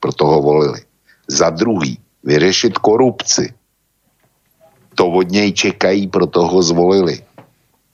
[0.00, 0.80] Proto ho volili.
[1.28, 3.54] Za druhý, vyřešit korupci.
[4.94, 7.22] To od něj čekají, proto ho zvolili.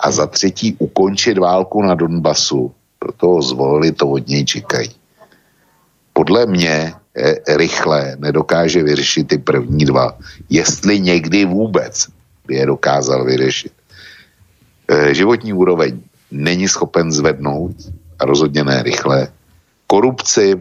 [0.01, 2.73] A za třetí, ukončit válku na Donbasu.
[2.99, 4.91] Proto ho zvolili, to od něj čekají.
[6.13, 10.19] Podle mě eh, rychle nedokáže vyřešit ty první dva.
[10.51, 12.09] Jestli někdy vůbec
[12.49, 13.73] je dokázal vyřešit.
[14.89, 16.01] E, životní úroveň
[16.31, 17.77] není schopen zvednout
[18.19, 19.29] a rozhodně ne rychle.
[19.87, 20.57] Korupci e,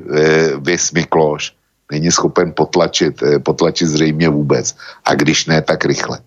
[0.57, 1.53] vys Mikloš
[1.91, 4.75] není schopen potlačit, e, potlačit zřejmě vůbec.
[5.05, 6.19] A když ne, tak rychle.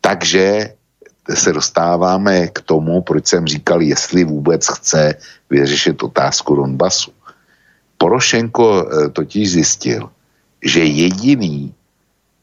[0.00, 0.72] Takže
[1.34, 5.14] se dostáváme k tomu, proč jsem říkal, jestli vůbec chce
[5.50, 7.12] vyřešit otázku Donbasu.
[7.98, 10.10] Porošenko e, totiž zjistil,
[10.62, 11.74] že jediný,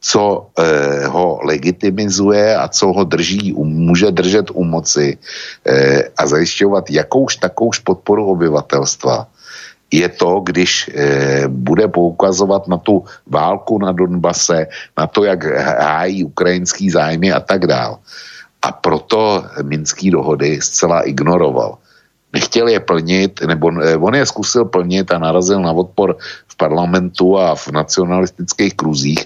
[0.06, 5.17] co eh, ho legitimizuje a co ho drží, může držet u moci
[5.66, 9.27] eh, a zajišťovat jakouž takouž podporu obyvatelstva,
[9.92, 14.67] je to, když eh, bude poukazovat na tu válku na Donbase,
[14.98, 15.42] na to, jak
[15.82, 17.98] hájí ukrajinský zájmy a tak dál.
[18.61, 21.77] A proto Minský dohody zcela ignoroval.
[22.34, 26.17] Nechtěl je plnit, nebo eh, on je zkusil plnit a narazil na odpor
[26.48, 29.24] v parlamentu a v nacionalistických kruzích,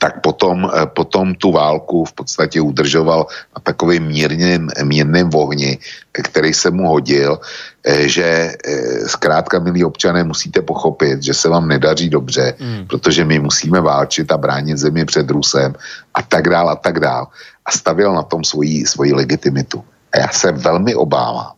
[0.00, 5.76] tak potom, eh, potom tu válku v podstatě udržoval na takovým mírným, mírným ohni,
[6.12, 7.36] který se mu hodil,
[7.84, 12.88] eh, že eh, zkrátka, milí občané, musíte pochopit, že se vám nedaří dobře, mm.
[12.88, 15.76] protože my musíme válčit a bránit zemi před Rusem
[16.16, 17.28] a tak dál a tak dál.
[17.68, 19.84] A stavěl na tom svoji, svoji legitimitu.
[20.16, 21.52] A já se velmi obávám,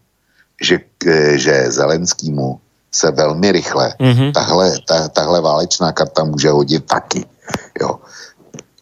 [0.58, 0.82] že,
[1.38, 2.58] že Zelenskýmu
[2.92, 4.32] se velmi rychle mm-hmm.
[4.32, 7.24] tahle, ta, tahle válečná karta může hodit taky.
[7.80, 7.98] Jo.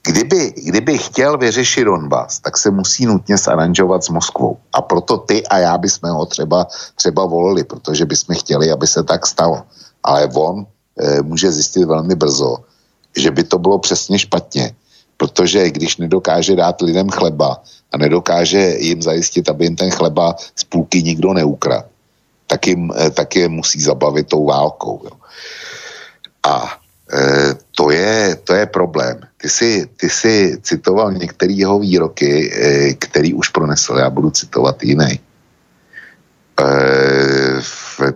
[0.03, 4.57] Kdyby, kdyby chtěl vyřešit Donbass, tak se musí nutně zaranžovat s Moskvou.
[4.73, 9.03] A proto ty a já bychom ho třeba, třeba volili, protože bychom chtěli, aby se
[9.03, 9.63] tak stalo.
[10.03, 10.67] Ale on
[10.99, 12.57] e, může zjistit velmi brzo,
[13.17, 14.73] že by to bylo přesně špatně,
[15.17, 17.63] protože když nedokáže dát lidem chleba
[17.93, 21.89] a nedokáže jim zajistit, aby jim ten chleba z půlky nikdo neukradl,
[22.47, 25.01] tak, jim, e, tak je musí zabavit tou válkou.
[25.05, 25.11] Jo.
[26.43, 26.73] A
[27.13, 29.21] e, to, je, to je problém.
[29.41, 33.97] Ty jsi, ty jsi citoval některé jeho výroky, e, který už pronesl.
[33.97, 35.21] Já budu citovat jiný.
[36.61, 36.69] E,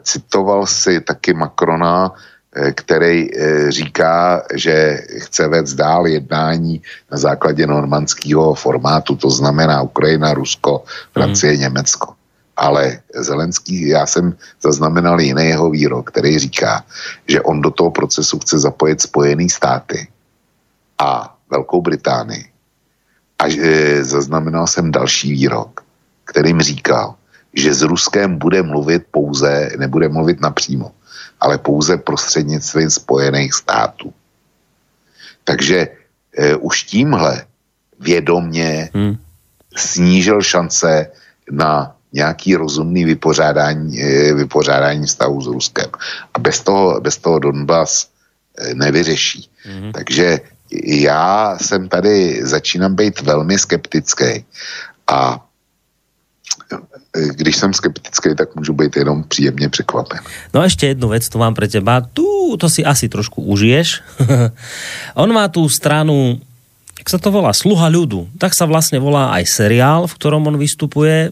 [0.02, 2.12] citoval si taky Macrona,
[2.52, 3.28] e, který
[3.68, 11.52] říká, že chce vést dál jednání na základě normandského formátu, to znamená Ukrajina, Rusko, Francie,
[11.52, 11.60] mm.
[11.60, 12.14] Německo.
[12.56, 16.84] Ale Zelenský, já jsem zaznamenal jiný jeho výrok, který říká,
[17.28, 20.08] že on do toho procesu chce zapojit Spojené státy
[20.98, 22.44] a Velkou Británii.
[23.38, 25.84] A e, zaznamenal jsem další výrok,
[26.24, 27.14] kterým říkal,
[27.54, 30.92] že s Ruskem bude mluvit pouze, nebude mluvit napřímo,
[31.40, 34.12] ale pouze prostřednictvím Spojených států.
[35.44, 35.88] Takže
[36.38, 37.46] e, už tímhle
[38.00, 39.16] vědomně hmm.
[39.76, 41.10] snížil šance
[41.50, 45.90] na nějaký rozumný vypořádání, e, vypořádání stavu s Ruskem.
[46.34, 48.06] A bez toho, bez toho Donbass
[48.58, 49.50] e, nevyřeší.
[49.66, 49.92] Hmm.
[49.92, 50.40] Takže
[50.84, 54.44] já jsem tady, začínám být velmi skeptický
[55.06, 55.44] a
[57.14, 60.18] když jsem skeptický, tak můžu být jenom příjemně překvapen.
[60.54, 62.02] No a ešte jednu vec tu mám pre teba.
[62.02, 64.02] Tu, to si asi trošku užiješ.
[65.22, 66.42] On má tú stranu,
[66.98, 68.26] jak sa to volá, Sluha ľudu.
[68.34, 71.30] Tak sa vlastne volá aj seriál, v ktorom on vystupuje.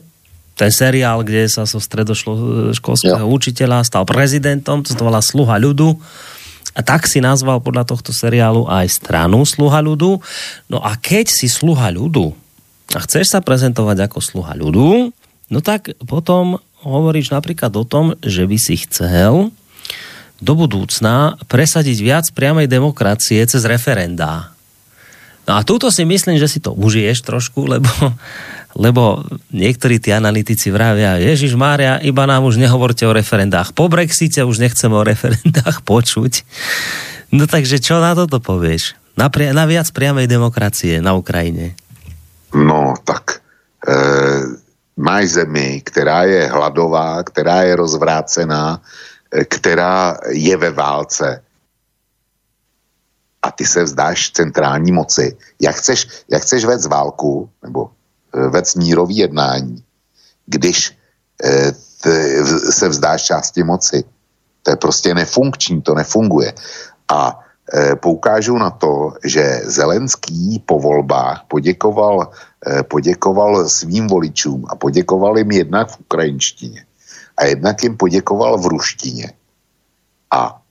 [0.52, 5.96] Ten seriál, kde sa zo so stredoškolského učiteľa stal prezidentom, to sa volá Sluha ľudu
[6.72, 10.20] a tak si nazval podľa tohto seriálu aj stranu Sluha ľudu.
[10.72, 12.32] No a keď si Sluha ľudu
[12.92, 15.12] a chceš sa prezentovať ako Sluha ľudu,
[15.52, 19.52] no tak potom hovoríš napríklad o tom, že by si chcel
[20.42, 24.50] do budúcna presadiť viac priamej demokracie cez referendá.
[25.46, 27.90] No a túto si myslím, že si to užiješ trošku, lebo
[28.72, 29.20] lebo
[29.52, 33.76] niektorí tí analytici vravia, Ježiš Mária, iba nám už nehovorte o referendách.
[33.76, 36.44] Po Brexite už nechceme o referendách počuť.
[37.32, 38.96] No takže čo na toto povieš?
[39.16, 41.76] Na, pri, na viac priamej demokracie na Ukrajine.
[42.56, 43.44] No, tak
[43.84, 43.96] e,
[44.96, 48.80] máš zemi, která je hladová, která je rozvrácená,
[49.32, 49.44] e,
[50.32, 51.42] je ve válce.
[53.42, 55.36] A ty se vzdáš centrální moci.
[55.60, 57.90] Jak chceš, jak chceš vést válku, nebo
[58.34, 59.84] e, vést mírový jednání,
[60.46, 60.98] když
[61.44, 62.10] e, t,
[62.72, 64.04] se vzdáš části moci.
[64.62, 66.52] To je prostě nefunkční, to nefunguje.
[67.08, 67.40] A
[67.74, 72.30] e, poukážu na to, že Zelenský po volbách poděkoval,
[72.88, 76.86] poděkoval svým voličům a poděkoval jim jednak v ukrajinštině
[77.36, 79.32] a jednak jim poděkoval v ruštině.
[80.30, 80.62] A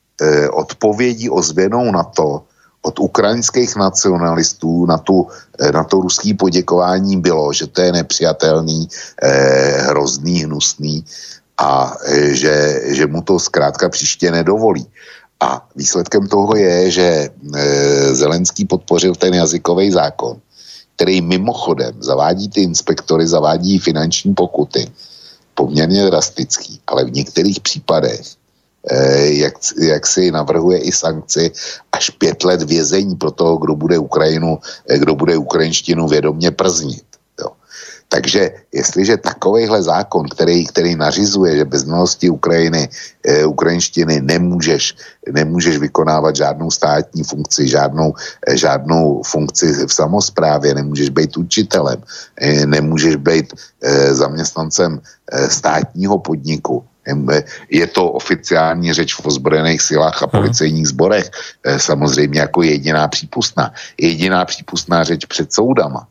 [0.52, 2.44] odpovědí ozvěnou na to
[2.82, 5.26] od ukrajinských nacionalistů na, tu,
[5.58, 8.88] e, na to ruský poděkování bylo, že to je nepřijatelný,
[9.22, 11.04] eh, hrozný, hnusný
[11.58, 14.86] a eh, že, že mu to zkrátka příště nedovolí.
[15.40, 20.42] A výsledkem toho je, že eh, Zelenský podpořil ten jazykový zákon,
[20.96, 24.90] který mimochodem zavádí ty inspektory, zavádí finanční pokuty,
[25.54, 28.41] poměrně drastický, ale v některých případech Eh,
[29.22, 31.50] jak, jak si navrhuje i sankci
[31.92, 37.12] až pět let vězení pro toho, kdo bude Ukrajinu, eh, kdo bude ukrajinštinu vědomě prznit.
[38.12, 42.88] Takže jestliže takovýhle zákon, který, který nařizuje, že bez znalosti Ukrajiny,
[43.24, 44.96] e, ukrajinštiny nemůžeš,
[45.32, 48.12] nemůžeš vykonávat žádnou státní funkci, žádnou,
[48.44, 52.04] e, žádnou funkci v samozprávě, nemůžeš být učitelem,
[52.36, 56.84] e, nemůžeš být e, zaměstnancem e, státního podniku,
[57.70, 61.30] je to oficiální řeč v ozbrojených silách a policejních sborech,
[61.64, 63.72] eh, samozřejmě jako jediná přípustná.
[63.98, 66.06] Jediná přípustná řeč před soudama.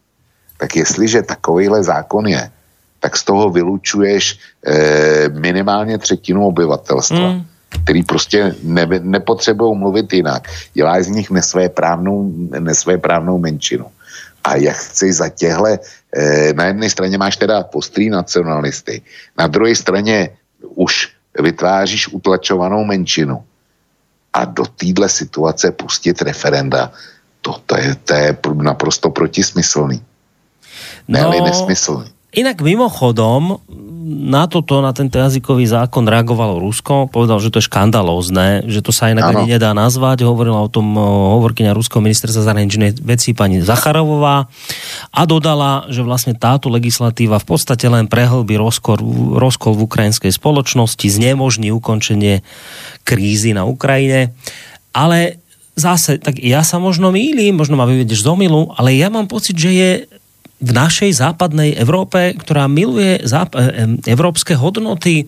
[0.58, 2.52] Tak jestliže takovýhle zákon je,
[3.00, 7.46] tak z toho vylučuješ eh, minimálně třetinu obyvatelstva, mm.
[7.84, 10.48] který prostě ne, nepotřebují mluvit jinak.
[10.74, 13.86] Děláš z nich nesvéprávnou, nesvéprávnou menšinu.
[14.44, 15.80] A jak chci za těhle,
[16.14, 19.02] eh, na jedné straně máš teda postrý nacionalisty,
[19.38, 20.30] na druhé straně
[20.76, 21.10] už
[21.40, 23.44] vytváříš utlačovanou menšinu
[24.34, 26.92] a do téhle situace pustit referenda,
[27.42, 30.04] to, to, je, to je naprosto protismyslný.
[31.08, 32.12] No, ne nesmyslný.
[32.32, 33.60] Inak mimochodom,
[34.12, 38.96] na toto, na tento jazykový zákon reagovalo Rusko, povedal, že to je škandalózne, že to
[38.96, 39.44] sa inak ano.
[39.44, 40.96] ani nedá nazvať, hovorila o tom
[41.38, 44.48] hovorkyňa Ruského ministerstva zahraničnej veci pani Zacharovová
[45.12, 49.04] a dodala, že vlastne táto legislatíva v podstate len prehlbí rozkol,
[49.36, 52.48] rozkol v ukrajinskej spoločnosti, znemožní ukončenie
[53.04, 54.32] krízy na Ukrajine,
[54.96, 55.44] ale
[55.76, 59.56] zase, tak ja sa možno mýlim, možno ma vyvedeš z omilu, ale ja mám pocit,
[59.56, 59.92] že je
[60.62, 65.26] v našej západnej Európe, ktorá miluje záp- e, európske hodnoty,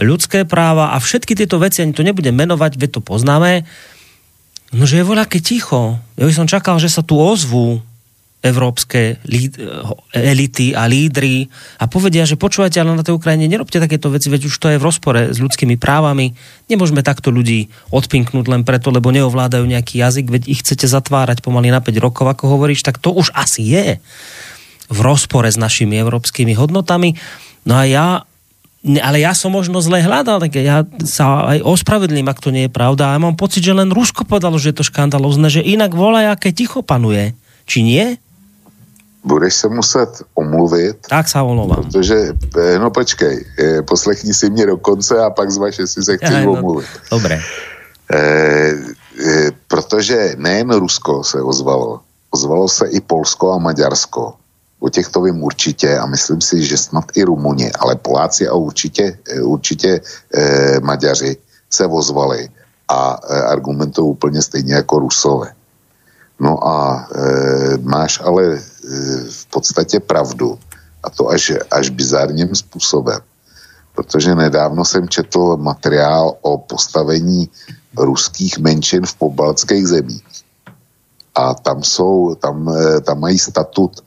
[0.00, 3.68] ľudské práva a všetky tieto veci, ani to nebudem menovať, veď to poznáme,
[4.72, 6.00] no že je voľaké ticho.
[6.16, 7.84] Ja by som čakal, že sa tu ozvú
[8.40, 9.60] európske líd,
[10.16, 11.44] elity a lídry
[11.76, 14.80] a povedia, že počúvajte, ale na tej Ukrajine nerobte takéto veci, veď už to je
[14.80, 16.32] v rozpore s ľudskými právami.
[16.72, 21.68] Nemôžeme takto ľudí odpinknúť len preto, lebo neovládajú nejaký jazyk, veď ich chcete zatvárať pomaly
[21.68, 24.00] na 5 rokov, ako hovoríš, tak to už asi je
[24.90, 27.14] v rozpore s našimi európskymi hodnotami.
[27.64, 28.06] No a ja
[28.80, 32.72] ale ja som možno zle hľadal, tak ja sa aj ospravedlím, ak to nie je
[32.72, 33.12] pravda.
[33.12, 36.32] A ja mám pocit, že len Rusko povedalo, že je to škandalozne, že inak volá,
[36.32, 37.36] aké ticho panuje.
[37.68, 38.04] Či nie?
[39.20, 40.96] Budeš se muset omluvit.
[41.12, 41.92] Tak se omlouvám.
[41.92, 46.16] Protože, eh, no počkej, eh, poslechni si mě do konce a pak zvaž, jestli se
[46.16, 46.88] chceš no, omluvit.
[47.10, 47.36] Dobré.
[48.10, 54.39] E, e, protože nejen Rusko se ozvalo, ozvalo se i Polsko a Maďarsko
[54.80, 59.18] O těchto vím určitě a myslím si, že snad i Rumuni, ale Poláci a určitě,
[59.28, 60.00] eh, určitě
[60.34, 61.36] eh, Maďaři
[61.70, 62.48] se vozvali
[62.88, 65.52] a eh, argumentují úplně stejně jako Rusové.
[66.40, 68.60] No a eh, máš ale eh,
[69.30, 70.58] v podstatě pravdu
[71.02, 73.20] a to až, až bizarním způsobem.
[73.94, 77.48] Protože nedávno jsem četl materiál o postavení
[77.96, 80.24] ruských menšin v pobaltských zemích.
[81.34, 84.02] A tam jsou, tam, eh, tam mají statut e,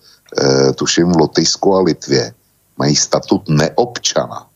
[0.76, 2.34] tuším v Lotyšsku a Litvě,
[2.78, 4.48] mají statut neobčana.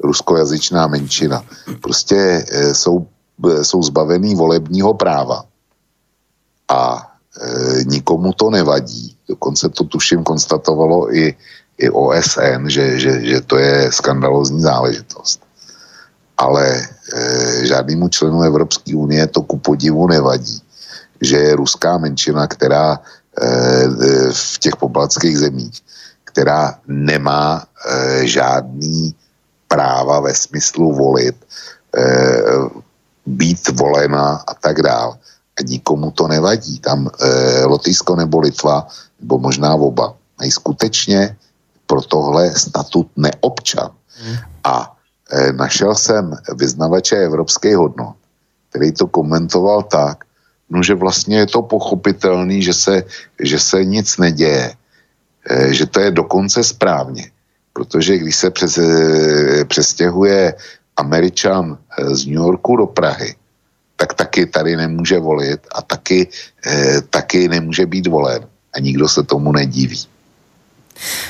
[0.00, 1.42] Ruskojazyčná menšina.
[1.80, 3.06] Prostě e, jsou,
[3.50, 5.44] e, jsou zbavený volebního práva.
[6.68, 9.16] A e, nikomu to nevadí.
[9.28, 11.34] Dokonce to tuším konstatovalo i,
[11.78, 15.40] i OSN, že, že, že to je skandalozní záležitost.
[16.38, 16.86] Ale e,
[17.66, 20.62] žádnému členu Evropské unie to ku podivu nevadí,
[21.20, 23.02] že je ruská menšina, která
[24.32, 25.82] v těch pobaltských zemích,
[26.24, 29.14] která nemá eh, žádný
[29.68, 31.36] práva ve smyslu volit,
[31.96, 32.42] eh,
[33.26, 35.18] být volena a tak dál.
[35.58, 36.78] a nikomu to nevadí.
[36.78, 38.86] Tam e, Lotyšsko nebo Litva,
[39.20, 41.36] nebo možná oba, mají skutečně
[41.86, 43.90] pro tohle statut neobčan.
[44.06, 44.36] Hmm.
[44.64, 44.96] A
[45.52, 48.14] našel jsem vyznavače evropské hodnot,
[48.70, 50.24] který to komentoval tak,
[50.70, 53.04] no, že vlastně je to pochopitelný, že se,
[53.40, 54.74] že se nic neděje,
[55.50, 57.30] e, že to je dokonce správně.
[57.72, 60.54] Protože když se přes, e, přestěhuje
[60.96, 63.34] Američan e, z New Yorku do Prahy,
[63.96, 66.28] tak taky tady nemůže volit a taky,
[67.10, 68.46] taky nemůže být volen.
[68.74, 70.06] A nikdo se tomu nediví.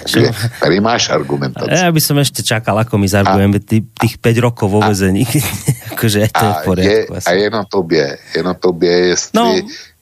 [0.03, 0.31] Takže
[0.61, 1.71] tady máš argumentaci.
[1.71, 5.29] Ja by som ešte čakal, ako mi zargujem tých 5 rokov vo vezení.
[5.93, 7.13] akože to je v poriadku.
[7.15, 9.47] Je, a je na tobě, je na tobě, jestli, no,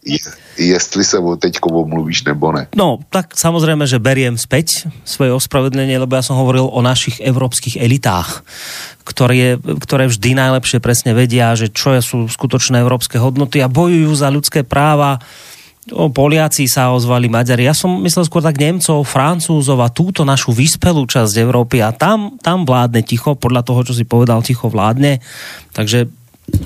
[0.06, 0.18] je,
[0.56, 2.70] jestli sa teďko omluvíš nebo ne.
[2.78, 7.76] No, tak samozrejme, že beriem späť svoje ospravedlenie, lebo ja som hovoril o našich európskych
[7.82, 8.46] elitách,
[9.02, 14.30] ktoré, ktoré vždy najlepšie presne vedia, že čo sú skutočné európske hodnoty a bojujú za
[14.30, 15.18] ľudské práva
[15.94, 17.62] O, Poliaci sa ozvali, Maďari.
[17.62, 22.34] Ja som myslel skôr tak Nemcov, Francúzov a túto našu vyspelú časť Európy a tam,
[22.42, 25.22] tam vládne ticho, podľa toho, čo si povedal, ticho vládne.
[25.70, 26.10] Takže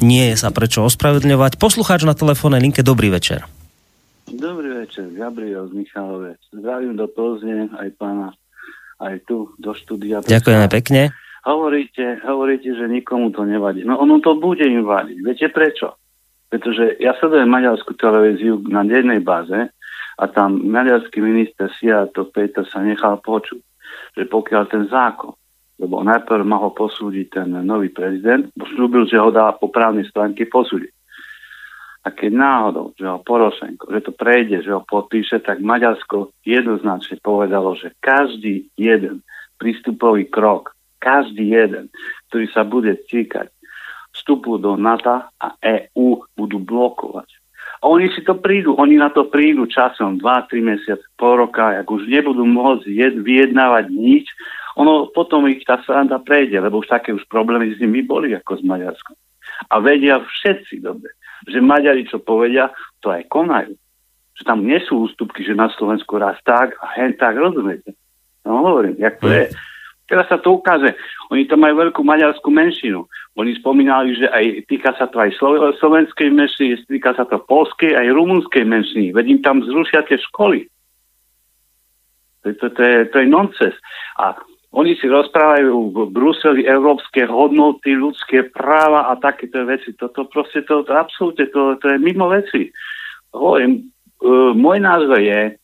[0.01, 1.61] nie je sa prečo ospravedlňovať.
[1.61, 3.45] Poslucháč na telefónnej linke, dobrý večer.
[4.25, 6.41] Dobrý večer, Gabriel z Michalove.
[6.55, 8.33] Zdravím do Plzne, aj pána,
[9.03, 10.25] aj tu do štúdia.
[10.25, 11.13] Ďakujeme pekne.
[11.45, 13.85] Hovoríte, hovoríte, že nikomu to nevadí.
[13.85, 15.19] No ono to bude im vadiť.
[15.25, 15.97] Viete prečo?
[16.51, 19.71] Pretože ja sledujem maďarskú televíziu na jednej báze
[20.19, 23.63] a tam maďarský minister Siato Peter sa nechal počuť,
[24.19, 25.33] že pokiaľ ten zákon,
[25.79, 30.45] lebo najprv ma ho posúdiť ten nový prezident, slúbil, že ho dá po právnej stránke
[30.51, 30.93] posúdiť.
[32.01, 37.21] A keď náhodou, že ho Porošenko, že to prejde, že ho podpíše, tak Maďarsko jednoznačne
[37.21, 39.21] povedalo, že každý jeden
[39.61, 41.93] prístupový krok, každý jeden,
[42.29, 43.53] ktorý sa bude týkať
[44.31, 47.27] vstupu do NATO a EU budú blokovať.
[47.83, 51.91] A oni si to prídu, oni na to prídu časom 2-3 mesiace, pol roka, ak
[51.91, 54.31] už nebudú môcť jed, vyjednávať nič,
[54.79, 58.61] ono potom ich tá sranda prejde, lebo už také už problémy s nimi boli ako
[58.61, 59.19] s Maďarskom.
[59.67, 61.11] A vedia všetci dobre,
[61.51, 62.71] že Maďari čo povedia,
[63.03, 63.75] to aj konajú.
[64.39, 67.99] Že tam nie sú ústupky, že na Slovensku raz tak a hen tak, rozumiete?
[68.47, 69.51] No hovorím, jak to je.
[70.11, 70.99] Teraz sa to ukáže.
[71.31, 73.07] Oni tam majú veľkú maďarskú menšinu.
[73.39, 75.39] Oni spomínali, že aj týka sa to aj
[75.79, 79.15] slovenskej menšiny, týka sa to polskej aj rumunskej menšiny.
[79.15, 80.67] Veď im tam zrušia tie školy.
[82.43, 83.75] To, to, to, je, to je nonces.
[84.19, 84.35] A
[84.75, 89.95] oni si rozprávajú v Bruseli európske hodnoty, ľudské práva a takéto veci.
[89.95, 92.67] Toto proste, to, to absolútne, to, to je mimo veci.
[93.31, 93.87] Hovorím,
[94.27, 95.55] uh, môj názor je,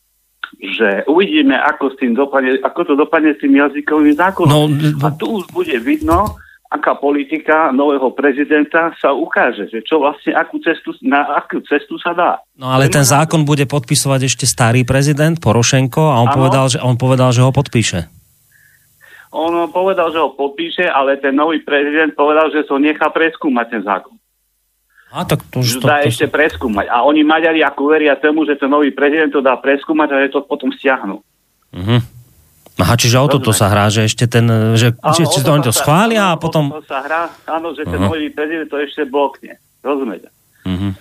[0.58, 4.50] že uvidíme, ako, s tým dopadne, ako to dopadne s tým jazykovým zákonom.
[4.50, 4.60] No,
[5.04, 10.58] a tu už bude vidno, aká politika nového prezidenta sa ukáže, že čo vlastne, akú
[10.58, 12.30] cestu, na akú cestu sa dá.
[12.58, 16.98] No ale ten zákon bude podpisovať ešte starý prezident Porošenko a on, povedal, že, on
[16.98, 18.10] povedal, že ho podpíše.
[19.36, 23.82] On povedal, že ho podpíše, ale ten nový prezident povedal, že to nechá preskúmať ten
[23.84, 24.16] zákon.
[25.14, 26.90] A tak to, už to, dá to, ešte preskúmať.
[26.90, 30.34] A oni Maďari ako veria tomu, že ten nový prezident to dá preskúmať a že
[30.34, 31.22] to potom stiahnu.
[31.72, 32.00] Uh-huh.
[32.76, 34.44] Aha, čiže o toto sa hrá, že ešte ten,
[34.76, 36.68] že, áno, či, či to oni to schvália a potom...
[36.74, 38.12] To sa hrá, áno, že ten uh-huh.
[38.12, 39.56] nový prezident to ešte blokne.
[39.80, 40.28] Rozumiete?
[40.66, 40.92] Uh-huh.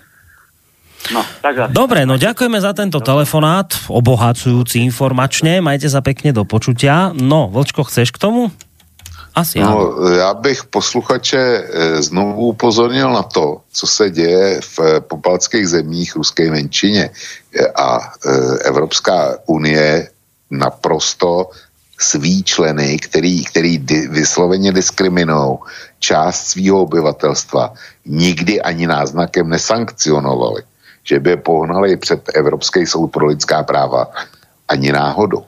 [1.12, 7.14] No, tak Dobre, no ďakujeme za tento telefonát, obohacujúci informačne, majte sa pekne do počutia.
[7.14, 8.50] No, Vlčko, chceš k tomu?
[9.36, 15.00] Asi no, já bych posluchače eh, znovu upozornil na to, co se děje v eh,
[15.00, 18.12] popalských zemích ruské menšině eh, a
[18.64, 20.08] Evropská unie
[20.50, 21.50] naprosto
[22.00, 25.58] svý členy, který, který di, vysloveně diskriminují
[25.98, 27.74] část svého obyvatelstva,
[28.06, 30.62] nikdy ani náznakem nesankcionovali,
[31.04, 34.08] že by je pohnali před Evropský soud pro lidská práva
[34.68, 35.44] ani náhodou.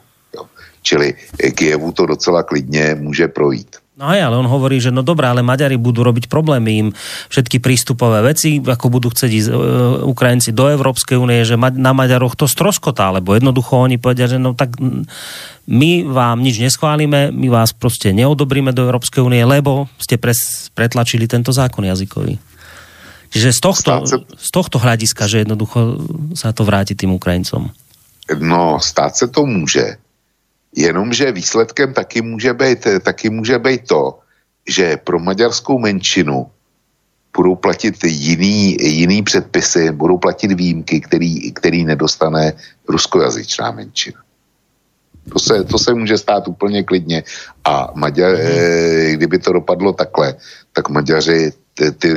[0.81, 1.13] Čili
[1.55, 3.75] Kievu to docela klidně může projít.
[3.99, 6.87] No aj, ale on hovorí, že no dobré, ale Maďari budú robiť problémy im
[7.27, 9.55] všetky prístupové veci, ako budú chcieť ísť e,
[10.07, 14.55] Ukrajinci do Európskej únie, že na Maďaroch to stroskotá, lebo jednoducho oni povedia, že no
[14.55, 14.79] tak
[15.67, 21.27] my vám nič neschválime, my vás proste neodobríme do Európskej únie, lebo ste pres, pretlačili
[21.27, 22.39] tento zákon jazykový.
[23.35, 23.91] Čiže z tohto,
[24.39, 26.07] z tohto hľadiska, že jednoducho
[26.39, 27.67] sa to vráti tým Ukrajincom.
[28.39, 29.97] No, stát se to může,
[30.75, 34.19] Jenomže výsledkem taky může být, taky může být to,
[34.67, 36.51] že pro maďarskou menšinu
[37.37, 42.53] budou platit jiný, jiný předpisy, budou platit výjimky, který, který nedostane
[42.87, 44.21] ruskojazyčná menšina.
[45.33, 47.23] To se, to se může stát úplně klidně.
[47.65, 49.13] A Maďar, mm.
[49.13, 50.35] kdyby to dopadlo takhle,
[50.73, 52.09] tak Maďaři ty, ty,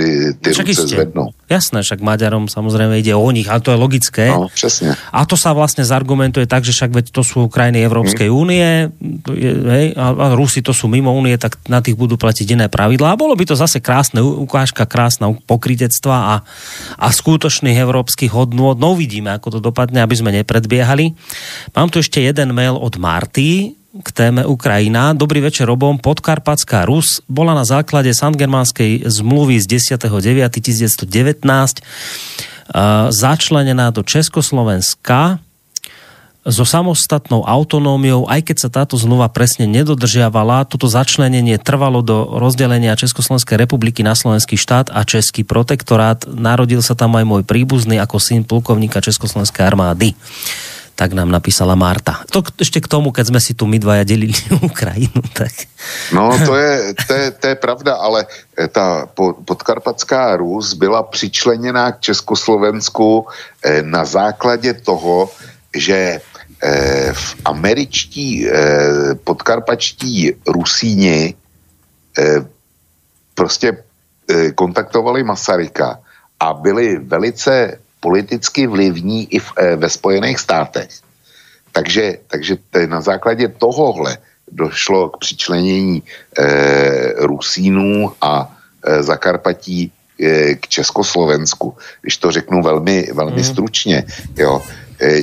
[0.42, 0.94] ty Však ruce iste.
[0.98, 1.30] zvednou.
[1.46, 4.26] Jasné, však Maďarom samozrejme ide o nich, ale to je logické.
[4.34, 4.98] No, přesně.
[5.14, 8.34] A to sa vlastne zargumentuje tak, že však veď to sú krajiny Európskej Hm.
[8.34, 8.68] únie,
[9.68, 13.14] hej, a, a Rusi to sú mimo únie, tak na tých budú platiť iné pravidlá.
[13.14, 16.34] A bolo by to zase krásne, ukážka krásna pokritectva a,
[16.98, 18.74] a skutočných európskych hodnôt.
[18.74, 21.14] No uvidíme, ako to dopadne, aby sme nepredbiehali.
[21.76, 25.12] Mám tu ešte jeden mail od Marty, k téme Ukrajina.
[25.12, 26.00] Dobrý večer obom.
[26.00, 31.04] Podkarpatská Rus bola na základe Sangermanskej zmluvy z 10.9.1919
[31.44, 35.44] uh, začlenená do Československa
[36.42, 42.98] so samostatnou autonómiou, aj keď sa táto zmluva presne nedodržiavala, toto začlenenie trvalo do rozdelenia
[42.98, 46.26] Československej republiky na slovenský štát a český protektorát.
[46.26, 50.18] Narodil sa tam aj môj príbuzný ako syn plukovníka Československej armády.
[50.92, 52.20] Tak nám napísala Marta.
[52.30, 54.36] To ešte k tomu, keď sme si tu my dvaja delili
[54.70, 55.52] Ukrajinu, tak...
[56.12, 61.02] No, to je, to je, to je pravda, ale eh, ta po- podkarpatská Rus byla
[61.02, 63.26] přičleněná k Československu
[63.64, 65.30] eh, na základě toho,
[65.74, 66.20] že
[66.62, 68.46] eh, v američtí
[69.24, 71.34] podkarpačtí Rusíni
[73.34, 73.76] prostě
[74.54, 75.98] kontaktovali Masaryka
[76.40, 80.90] a byli velice politicky vlivní i v, eh, ve Spojených státech.
[81.72, 84.18] Takže, takže t- na základě tohohle
[84.50, 88.50] došlo k přičlenění eh, Rusínů a
[88.84, 89.88] eh, Zakarpatí
[90.20, 93.50] eh, k Československu, když to řeknu velmi, velmi Mhm.
[93.54, 94.04] stručně.
[94.36, 94.60] Jo.
[95.00, 95.22] Eh,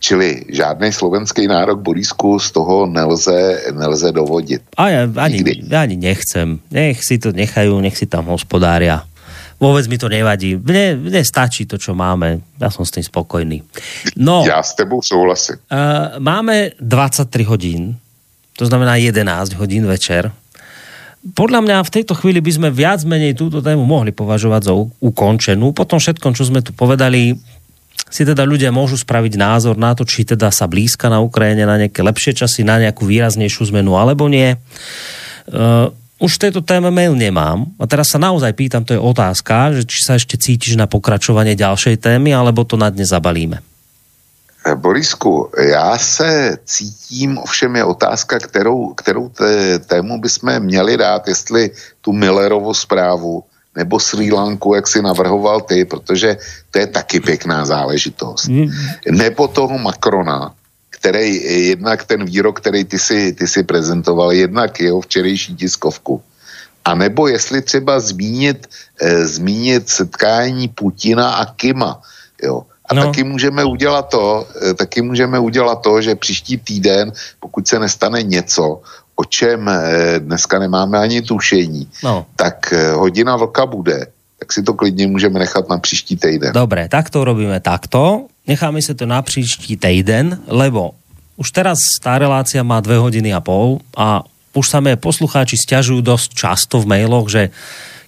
[0.00, 4.60] čili žádný slovenský nárok Borisku z toho nelze, nelze dovodit.
[4.76, 6.60] A ja ani, ja ani nechcem.
[6.68, 9.00] Nech si to nechajú, nech si tam hospodária.
[9.64, 10.60] Vôbec mi to nevadí.
[10.60, 12.44] Mne, mne stačí to, čo máme.
[12.60, 13.64] Ja som s tým spokojný.
[14.20, 15.56] No, Já s tebou souhlasím.
[15.72, 17.96] Uh, máme 23 hodín,
[18.60, 20.28] to znamená 11 hodín večer.
[21.24, 25.72] Podľa mňa v tejto chvíli by sme viac menej túto tému mohli považovať za ukončenú.
[25.72, 27.32] Po tom všetkom, čo sme tu povedali,
[28.12, 31.80] si teda ľudia môžu spraviť názor na to, či teda sa blízka na Ukrajine na
[31.80, 34.60] nejaké lepšie časy, na nejakú výraznejšiu zmenu alebo nie.
[36.24, 39.84] Už v tejto téme mail nemám a teraz sa naozaj pýtam, to je otázka, že
[39.84, 43.60] či sa ešte cítiš na pokračovanie ďalšej témy, alebo to na dnes zabalíme.
[44.64, 51.28] Eh, Borisku, já se cítím, ovšem je otázka, kterou, kterou té, tému bychom měli dát,
[51.28, 51.70] jestli
[52.00, 53.44] tu Millerovu zprávu
[53.76, 56.36] nebo Sri Lanku, jak si navrhoval ty, protože
[56.70, 58.48] to je taky pěkná záležitost.
[59.10, 60.54] Nebo toho Macrona,
[61.04, 61.36] který
[61.68, 66.22] jednak ten výrok, který ty si, ty si prezentoval, jednak jeho včerejší tiskovku.
[66.84, 68.64] A nebo jestli třeba zmínit,
[69.00, 72.00] eh, zmínit setkání Putina a Kima.
[72.42, 72.64] Jo.
[72.88, 73.02] A No.
[73.04, 78.22] taky můžeme udělat to, eh, taky můžeme udělat to, že příští týden, pokud se nestane
[78.24, 78.80] něco,
[79.16, 82.26] o čem eh, dneska nemáme ani tušení, No.
[82.36, 84.06] tak eh, hodina vlka bude.
[84.40, 86.52] Tak si to klidně můžeme nechat na příští týden.
[86.52, 88.32] Dobre, tak to urobíme takto.
[88.44, 90.92] Necháme si to na príští týden, lebo
[91.40, 94.22] už teraz tá relácia má dve hodiny a pol a
[94.54, 97.50] už sa mi poslucháči stiažujú dosť často v mailoch, že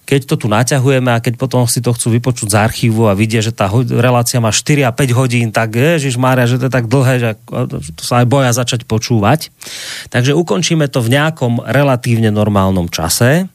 [0.07, 3.43] keď to tu naťahujeme a keď potom si to chcú vypočuť z archívu a vidia,
[3.43, 6.87] že tá relácia má 4 a 5 hodín, tak Ježiš Mária, že to je tak
[6.87, 7.29] dlhé, že
[7.91, 9.51] to sa aj boja začať počúvať.
[10.07, 13.51] Takže ukončíme to v nejakom relatívne normálnom čase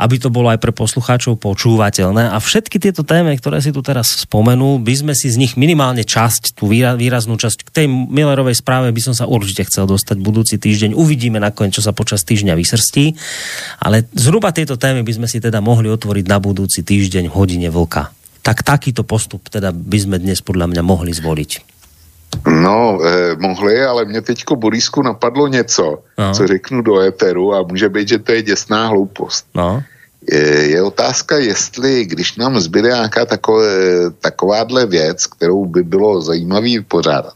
[0.00, 2.32] aby to bolo aj pre poslucháčov počúvateľné.
[2.32, 6.00] A všetky tieto témy, ktoré si tu teraz spomenul, by sme si z nich minimálne
[6.00, 10.16] časť, tú výra- výraznú časť, k tej Millerovej správe by som sa určite chcel dostať
[10.24, 10.96] budúci týždeň.
[10.96, 13.12] Uvidíme nakoniec, čo sa počas týždňa vysrstí.
[13.84, 17.68] Ale zhruba tieto témy by sme si teda mohli otvoriť na budúci týždeň v hodine
[17.68, 18.08] vlka.
[18.40, 21.79] Tak takýto postup teda by sme dnes podľa mňa mohli zvoliť.
[22.46, 26.34] No, eh, mohli, ale mě teďko Borisku napadlo něco, No.
[26.34, 29.46] co řeknu do éteru a může být, že to je děsná hloupost.
[29.54, 29.82] No.
[30.32, 33.66] Je, je otázka, jestli, když nám zbyde nějaká takové,
[34.20, 37.32] takováhle věc, kterou by bylo zajímavý vypořádat,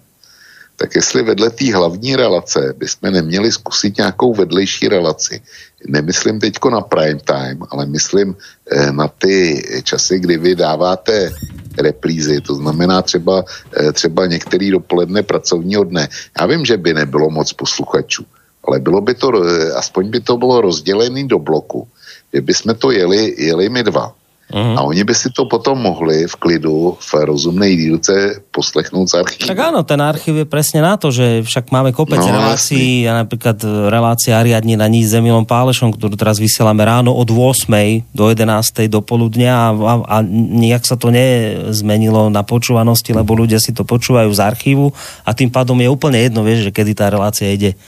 [0.77, 5.41] tak jestli vedle té hlavní relace bychom neměli zkusit nějakou vedlejší relaci.
[5.87, 8.37] Nemyslím teďko na prime time, ale myslím
[8.71, 11.31] eh, na ty časy, kdy vy dáváte
[11.79, 13.45] reprízy, to znamená třeba,
[13.77, 16.09] eh, třeba některý dopoledne pracovního dne.
[16.41, 18.27] Já vím, že by nebylo moc posluchačů,
[18.65, 21.89] ale bylo by to, eh, aspoň by to bylo rozdělený do bloku,
[22.35, 24.15] že bychom to jeli, jeli my dva.
[24.53, 24.77] Mhm.
[24.77, 29.49] A oni by si to potom mohli v klidu, v rozumnej dílce poslechnout z archívu.
[29.49, 33.25] Tak áno, ten archív je presne na to, že však máme kopec No, relácií, a
[33.25, 38.13] napríklad e, relácia Ariadne na níž s Emilom Pálešom, ktorú teraz vysielame ráno od 8.
[38.13, 38.85] do 11.
[38.93, 43.89] do poludnia a, a, a nejak sa to nezmenilo na počúvanosti, lebo ľudia si to
[43.89, 44.93] počúvajú z archívu
[45.25, 47.81] a tým pádom je úplne jedno, vieš, že kedy tá relácia ide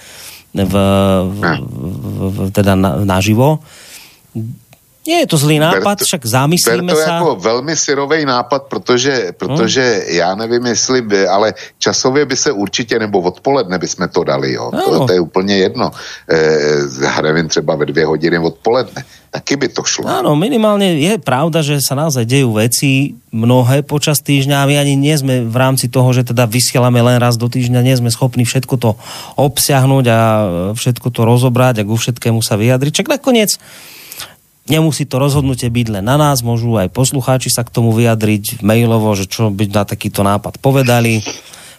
[0.56, 0.74] v,
[1.36, 3.60] v, v, v, teda na, naživo.
[5.06, 7.22] Nie je to zlý nápad, to- však Ber zamyslíme to sa.
[7.22, 12.98] jako velmi syrový nápad, protože, protože já nevím, jestli by, ale časově by se určitě,
[12.98, 14.70] nebo odpoledne bychom to dali, jo.
[14.74, 14.84] Ano.
[14.84, 15.90] To, to je úplně jedno.
[16.30, 19.04] E, nevím, třeba ve dvě hodiny odpoledne.
[19.30, 20.08] Taky by to šlo.
[20.08, 24.94] Áno, minimálne je pravda, že sa naozaj dejú veci mnohé počas týždňa a my ani
[24.96, 28.48] nie sme v rámci toho, že teda vysielame len raz do týždňa, nie sme schopní
[28.48, 28.90] všetko to
[29.36, 30.18] obsiahnuť a
[30.72, 33.04] všetko to rozobrať a ku všetkému sa vyjadriť.
[33.04, 33.60] Čak nakoniec
[34.68, 39.14] nemusí to rozhodnutie byť len na nás, môžu aj poslucháči sa k tomu vyjadriť mailovo,
[39.14, 41.22] že čo by na takýto nápad povedali.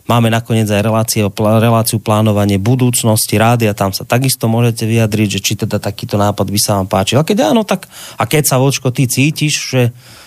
[0.08, 5.54] Máme nakoniec aj relácie, reláciu plánovanie budúcnosti rádia, tam sa takisto môžete vyjadriť, že či
[5.60, 7.20] teda takýto nápad by sa vám páčil.
[7.20, 9.82] A keď áno, tak a keď sa vočko ty cítiš, že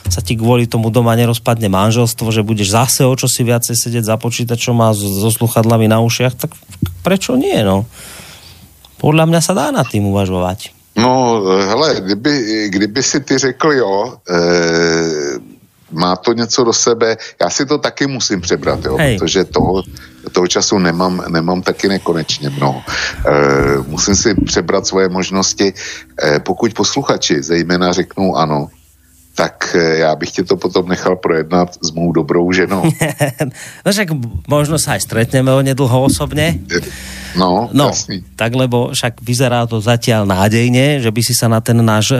[0.05, 4.05] sa ti kvôli tomu doma nerozpadne manželstvo, že budeš zase o čo si viacej sedieť
[4.05, 6.53] za počítačom a so, sluchadlami na ušiach, tak
[7.01, 7.89] prečo nie, no?
[9.01, 10.80] Podľa mňa sa dá nad tým uvažovať.
[11.01, 14.41] No, hele, kdyby, kdyby si ty řekl jo, e,
[15.93, 19.19] má to něco do sebe, já si to taky musím přebrat, jo, Hej.
[19.19, 19.83] protože toho,
[20.33, 22.83] toho času nemám, nemám taky nekonečně mnoho.
[23.27, 23.33] E,
[23.87, 25.73] musím si přebrat svoje možnosti.
[26.23, 28.69] E, pokud posluchači zejména řeknou ano,
[29.34, 32.83] tak e, já bych tě to potom nechal projednat s mou dobrou ženou.
[33.86, 34.09] no však
[34.49, 36.59] možno sa aj stretneme onedlho osobne.
[37.39, 38.26] No, No, jasný.
[38.34, 42.18] tak lebo však vyzerá to zatiaľ nádejne, že by si sa na ten náš, e,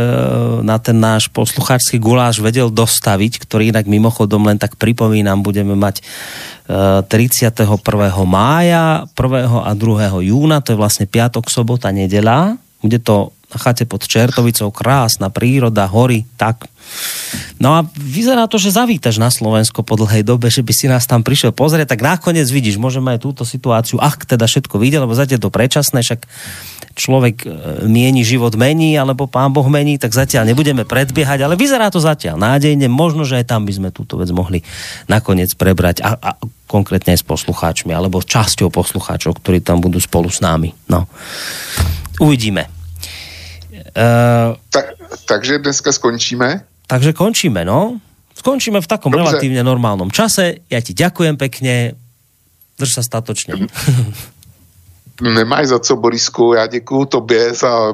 [0.63, 5.99] na ten náš poslucháčsky guláš vedel dostaviť, ktorý inak mimochodom len tak pripomínam, budeme mať
[6.71, 7.67] e, 31.
[8.23, 9.67] mája, 1.
[9.67, 10.31] a 2.
[10.31, 12.55] júna, to je vlastne piatok, sobota, nedela.
[12.79, 16.71] Bude to na chate pod Čertovicou, krásna príroda, hory, tak.
[17.61, 21.07] No a vyzerá to, že zavítaš na Slovensko po dlhej dobe, že by si nás
[21.07, 25.15] tam prišiel pozrieť, tak nakoniec vidíš, môžeme aj túto situáciu, ak teda všetko vidie, lebo
[25.15, 26.27] zatiaľ to predčasné, však
[26.99, 27.49] človek e,
[27.87, 32.41] mieni, život mení, alebo pán Boh mení, tak zatiaľ nebudeme predbiehať, ale vyzerá to zatiaľ
[32.41, 34.65] nádejne, možno, že aj tam by sme túto vec mohli
[35.07, 36.31] nakoniec prebrať a, a
[36.67, 40.75] konkrétne aj s poslucháčmi, alebo časťou poslucháčov, ktorí tam budú spolu s nami.
[40.91, 41.07] No.
[42.19, 42.80] Uvidíme.
[43.97, 44.85] Uh, Tak,
[45.27, 46.65] takže dneska skončíme.
[46.87, 48.01] takže končíme, no.
[48.35, 49.25] Skončíme v takom Dobře.
[49.25, 50.65] relatívne normálnom čase.
[50.73, 51.93] Ja ti ďakujem pekne.
[52.81, 53.69] Drž sa statočne.
[55.21, 57.93] Nemáš za co, Borisku, já děkuju tobě za,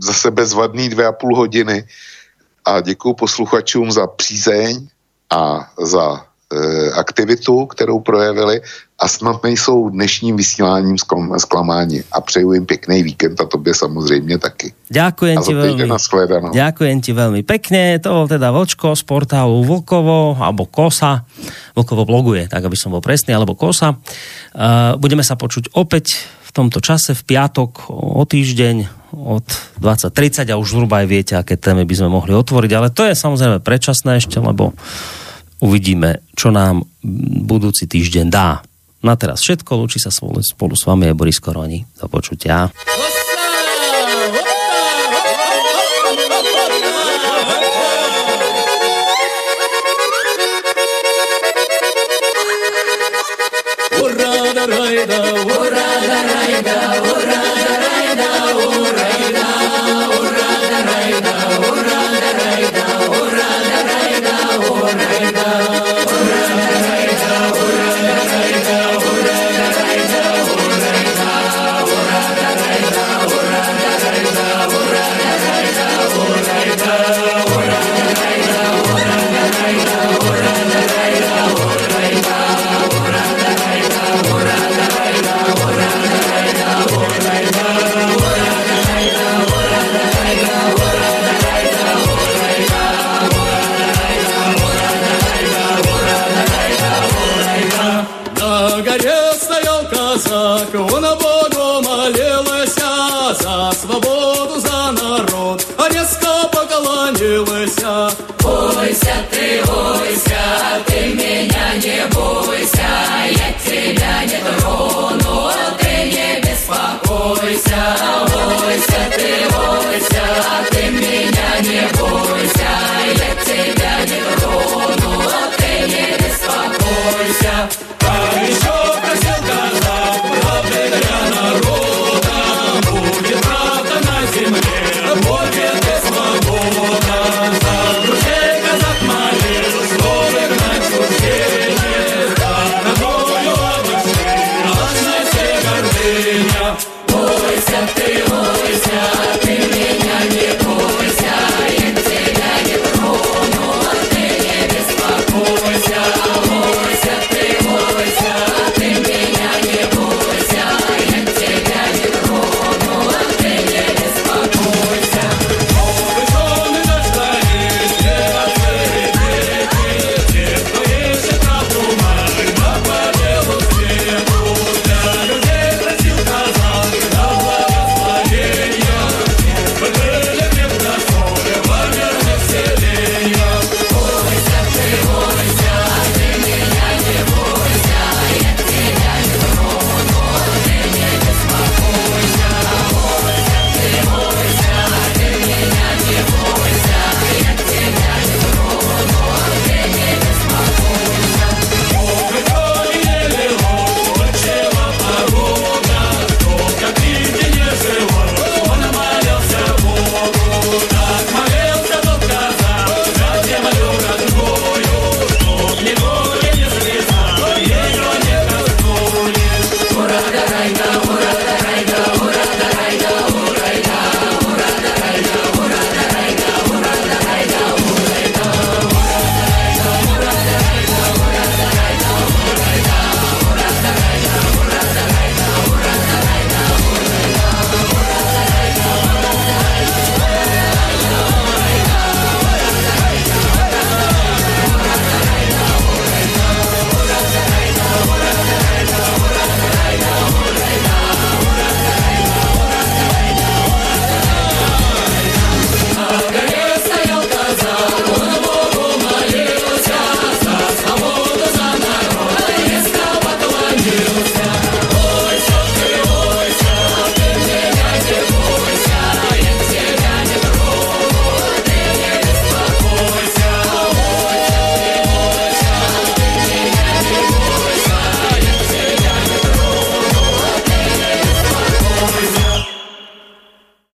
[0.00, 1.84] za sebezvadný dvě a půl hodiny
[2.64, 4.88] a děkuju posluchačům za přízeň
[5.30, 6.24] a za
[6.96, 8.60] aktivitu, kterou projevili
[8.98, 10.96] a snad nejsou dnešním vysíláním
[11.36, 14.72] zklamáni a přeju jim pěkný víkend a tobě samozřejmě taky.
[14.90, 15.86] Ďakujem ti veľmi.
[16.50, 18.00] Ďakujem ti veľmi pekne.
[18.00, 21.28] To bol teda Vočko z portálu Vlkovo, alebo Kosa.
[21.76, 23.94] Vlkovo bloguje, tak aby som bol presný, alebo Kosa.
[23.94, 26.16] Uh, budeme sa počuť opäť
[26.48, 28.76] v tomto čase, v piatok o týždeň
[29.12, 29.46] od
[29.78, 33.14] 20.30 a už zhruba aj viete, aké témy by sme mohli otvoriť, ale to je
[33.14, 34.72] samozrejme predčasné ešte, lebo
[35.62, 36.84] uvidíme, čo nám
[37.44, 38.62] budúci týždeň dá.
[38.98, 41.86] Na teraz všetko, lúči sa spolu, spolu s vami je Boris Koroni.
[42.02, 42.66] Do počutia.